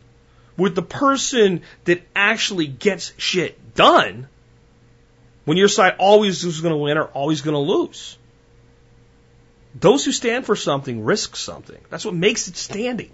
[0.57, 4.29] with the person that actually gets shit done
[5.51, 8.17] when your side always is going to win or always going to lose.
[9.75, 11.81] Those who stand for something risk something.
[11.91, 13.11] That's what makes it standing.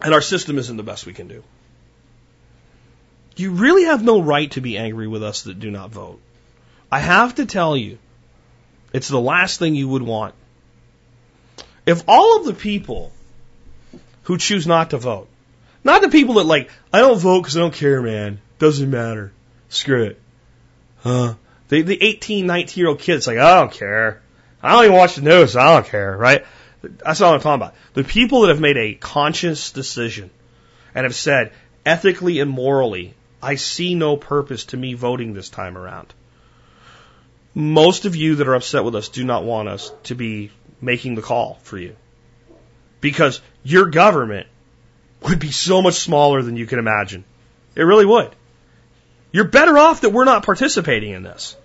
[0.00, 1.42] And our system isn't the best we can do.
[3.34, 6.20] You really have no right to be angry with us that do not vote.
[6.92, 7.98] I have to tell you,
[8.92, 10.36] it's the last thing you would want.
[11.86, 13.10] If all of the people
[14.22, 15.26] who choose not to vote,
[15.82, 18.40] not the people that like, I don't vote because I don't care, man.
[18.58, 19.32] Doesn't matter.
[19.68, 20.20] Screw it.
[20.98, 21.34] Huh?
[21.68, 24.22] The, the 18, 19 year old kids like, I don't care.
[24.62, 25.56] I don't even watch the news.
[25.56, 26.44] I don't care, right?
[26.82, 27.74] That's all I'm talking about.
[27.94, 30.30] The people that have made a conscious decision
[30.94, 31.52] and have said,
[31.84, 36.12] ethically and morally, I see no purpose to me voting this time around.
[37.54, 40.50] Most of you that are upset with us do not want us to be
[40.80, 41.96] making the call for you.
[43.00, 44.46] Because your government
[45.22, 47.24] would be so much smaller than you can imagine.
[47.74, 48.34] It really would.
[49.34, 51.56] You're better off that we're not participating in this.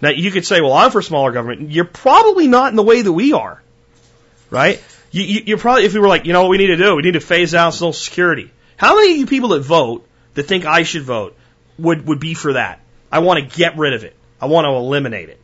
[0.00, 1.72] Now you could say, well, I'm for smaller government.
[1.72, 3.60] You're probably not in the way that we are,
[4.50, 4.80] right?
[5.10, 6.94] You, you, you're probably, if we were like, you know what we need to do?
[6.94, 8.52] We need to phase out Social Security.
[8.76, 11.36] How many of you people that vote that think I should vote
[11.76, 12.78] would, would be for that.
[13.10, 14.14] I want to get rid of it.
[14.40, 15.40] I want to eliminate it.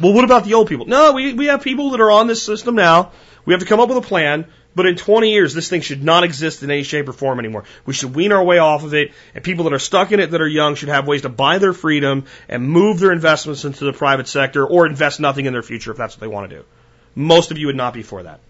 [0.00, 0.86] Well, what about the old people?
[0.86, 3.12] No, we, we have people that are on this system now.
[3.44, 6.02] We have to come up with a plan, but in 20 years, this thing should
[6.02, 7.64] not exist in any shape or form anymore.
[7.86, 10.32] We should wean our way off of it, and people that are stuck in it
[10.32, 13.84] that are young should have ways to buy their freedom and move their investments into
[13.84, 16.56] the private sector or invest nothing in their future if that's what they want to
[16.56, 16.64] do.
[17.14, 18.40] Most of you would not be for that.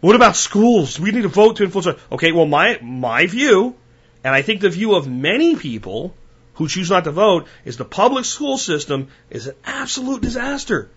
[0.00, 0.98] What about schools?
[0.98, 2.00] We need to vote to influence.
[2.10, 3.76] Okay, well, my, my view,
[4.24, 6.14] and I think the view of many people
[6.54, 10.90] who choose not to vote, is the public school system is an absolute disaster.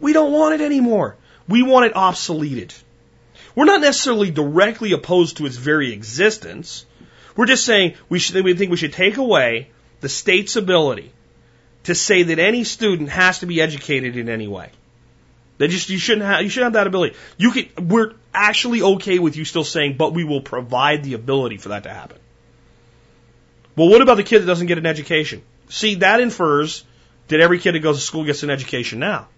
[0.00, 1.16] We don't want it anymore.
[1.48, 2.72] We want it obsoleted.
[3.56, 6.84] We're not necessarily directly opposed to its very existence.
[7.34, 9.70] We're just saying we, should, we think we should take away
[10.00, 11.10] the state's ability
[11.84, 14.70] to say that any student has to be educated in any way.
[15.58, 17.16] They just you shouldn't have you should have that ability.
[17.38, 21.56] You can we're actually okay with you still saying, but we will provide the ability
[21.56, 22.18] for that to happen.
[23.74, 25.42] Well, what about the kid that doesn't get an education?
[25.70, 26.84] See, that infers
[27.28, 29.28] that every kid that goes to school gets an education now.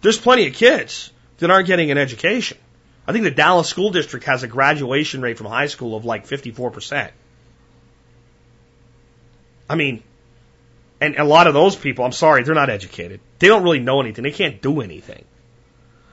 [0.00, 2.56] There's plenty of kids that aren't getting an education.
[3.06, 6.26] I think the Dallas School District has a graduation rate from high school of like
[6.26, 7.10] 54%.
[9.68, 10.02] I mean,
[11.00, 13.20] and a lot of those people, I'm sorry, they're not educated.
[13.38, 14.24] They don't really know anything.
[14.24, 15.24] They can't do anything.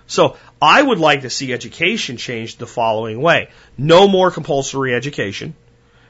[0.08, 3.50] So I would like to see education changed the following way.
[3.78, 5.54] No more compulsory education.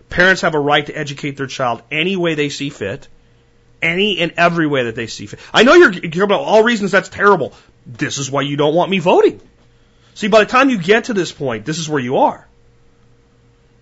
[0.09, 3.07] Parents have a right to educate their child any way they see fit.
[3.81, 5.39] Any and every way that they see fit.
[5.53, 7.53] I know you're, you're about all reasons that's terrible.
[7.85, 9.41] This is why you don't want me voting.
[10.18, 12.48] See, by the time you get to this point, this is where you are.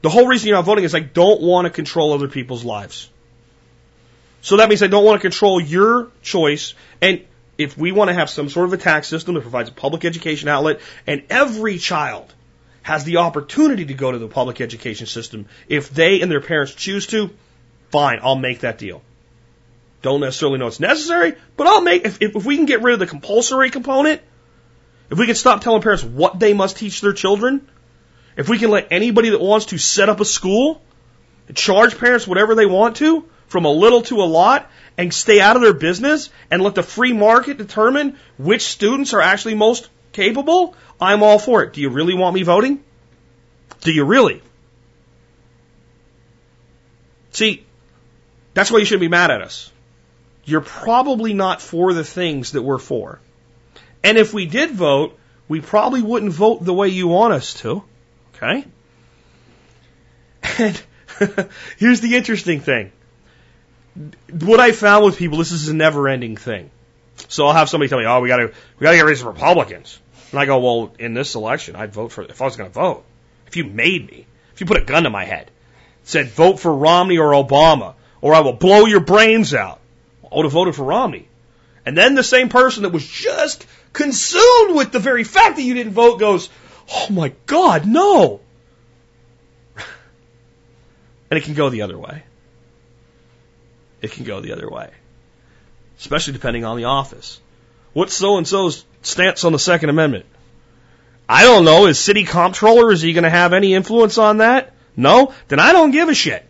[0.02, 3.10] The whole reason you're not voting is I don't want to control other people's lives.
[4.41, 6.74] So that means I don't want to control your choice.
[7.02, 7.24] And
[7.57, 10.03] if we want to have some sort of a tax system that provides a public
[10.03, 12.34] education outlet, and every child
[12.82, 16.76] has the opportunity to go to the public education system, if they and their parents
[16.76, 17.30] choose to,
[17.91, 19.03] fine, I'll make that deal.
[20.02, 22.99] Don't necessarily know it's necessary, but I'll make, if, if we can get rid of
[22.99, 24.22] the compulsory component,
[25.10, 27.68] if we can stop telling parents what they must teach their children,
[28.38, 30.82] if we can let anybody that wants to set up a school,
[31.53, 35.56] charge parents whatever they want to, from a little to a lot and stay out
[35.56, 40.76] of their business and let the free market determine which students are actually most capable,
[40.99, 41.73] I'm all for it.
[41.73, 42.84] Do you really want me voting?
[43.82, 44.41] Do you really?
[47.32, 47.65] See,
[48.53, 49.72] that's why you shouldn't be mad at us.
[50.45, 53.19] You're probably not for the things that we're for.
[54.06, 55.18] And if we did vote,
[55.48, 57.84] we probably wouldn't vote the way you want us to.
[58.36, 58.64] Okay?
[60.60, 60.84] And
[61.77, 62.91] here's the interesting thing
[64.30, 66.69] what I found with people, this is a never ending thing.
[67.30, 69.99] So I'll have somebody tell me, oh, we gotta, we gotta get rid of Republicans.
[70.30, 73.06] And I go, well, in this election, I'd vote for, if I was gonna vote,
[73.48, 75.49] if you made me, if you put a gun to my head,
[76.03, 79.80] said vote for Romney or Obama, or I will blow your brains out,
[80.32, 81.27] I would have voted for Romney.
[81.86, 83.65] And then the same person that was just
[83.95, 86.49] consumed with the very fact that you didn't vote goes,
[86.91, 88.41] Oh my God, no.
[89.76, 92.23] and it can go the other way.
[94.01, 94.91] It can go the other way.
[95.97, 97.39] Especially depending on the office.
[97.93, 100.26] What's so and so's stance on the Second Amendment?
[101.27, 101.88] I don't know.
[101.88, 104.73] Is city comptroller, is he going to have any influence on that?
[104.95, 105.34] No?
[105.47, 106.45] Then I don't give a shit.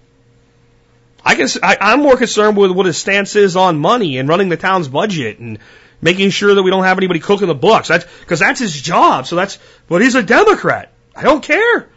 [1.24, 4.50] I guess I, I'm more concerned with what his stance is on money and running
[4.50, 5.60] the town's budget and
[6.06, 7.88] making sure that we don't have anybody cooking the books.
[7.88, 9.26] That's because that's his job.
[9.26, 9.58] So that's,
[9.88, 10.92] but he's a Democrat.
[11.16, 11.90] I don't care.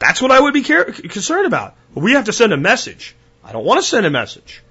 [0.00, 1.76] That's what I would be care, concerned about.
[1.94, 3.14] But we have to send a message.
[3.44, 4.62] I don't want to send a message.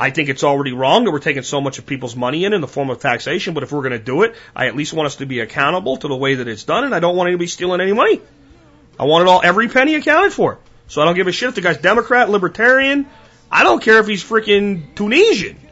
[0.00, 2.62] I think it's already wrong that we're taking so much of people's money in in
[2.62, 5.06] the form of taxation, but if we're going to do it, I at least want
[5.06, 7.48] us to be accountable to the way that it's done, and I don't want anybody
[7.48, 8.20] stealing any money.
[8.98, 10.58] I want it all, every penny accounted for.
[10.88, 13.06] So I don't give a shit if the guy's Democrat, Libertarian.
[13.52, 15.63] I don't care if he's freaking Tunisian.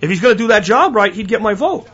[0.00, 1.88] If he's going to do that job right, he'd get my vote.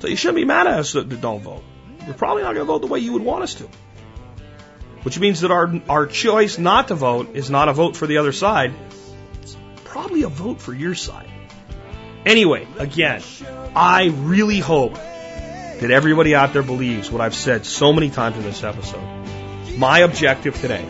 [0.00, 1.62] So you shouldn't be mad at us that don't vote.
[2.06, 3.68] We're probably not going to vote the way you would want us to.
[5.02, 8.18] Which means that our, our choice not to vote is not a vote for the
[8.18, 8.74] other side.
[9.42, 11.30] It's probably a vote for your side.
[12.24, 13.22] Anyway, again,
[13.76, 18.42] I really hope that everybody out there believes what I've said so many times in
[18.42, 19.04] this episode.
[19.76, 20.84] My objective today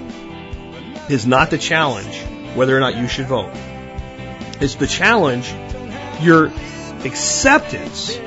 [1.10, 2.18] is not to challenge
[2.54, 3.50] whether or not you should vote.
[4.60, 5.52] It's to challenge
[6.20, 6.52] your
[7.04, 8.18] acceptance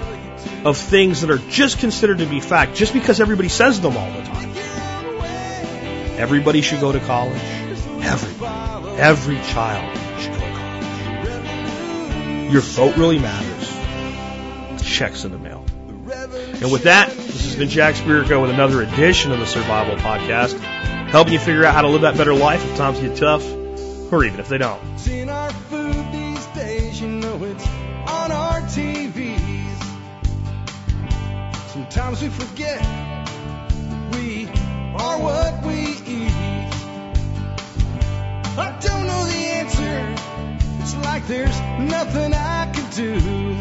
[0.66, 4.12] of things that are just considered to be fact just because everybody says them all
[4.12, 4.50] the time.
[6.18, 7.42] Everybody should go to college.
[8.02, 8.98] Everybody.
[8.98, 12.52] Every child should go to college.
[12.52, 13.70] Your vote really matters.
[14.84, 15.64] Checks in the mail.
[16.62, 20.60] And with that, this has been Jack Spirko with another edition of the Survival Podcast,
[21.10, 23.50] helping you figure out how to live that better life if times get tough,
[24.12, 24.82] or even if they don't.
[32.10, 32.82] Sometimes we forget
[34.14, 34.48] we
[34.96, 35.76] are what we
[36.08, 36.74] eat.
[38.58, 40.16] I don't know the answer.
[40.82, 43.60] It's like there's nothing I can do.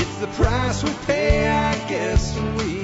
[0.00, 2.83] It's the price we pay, I guess, we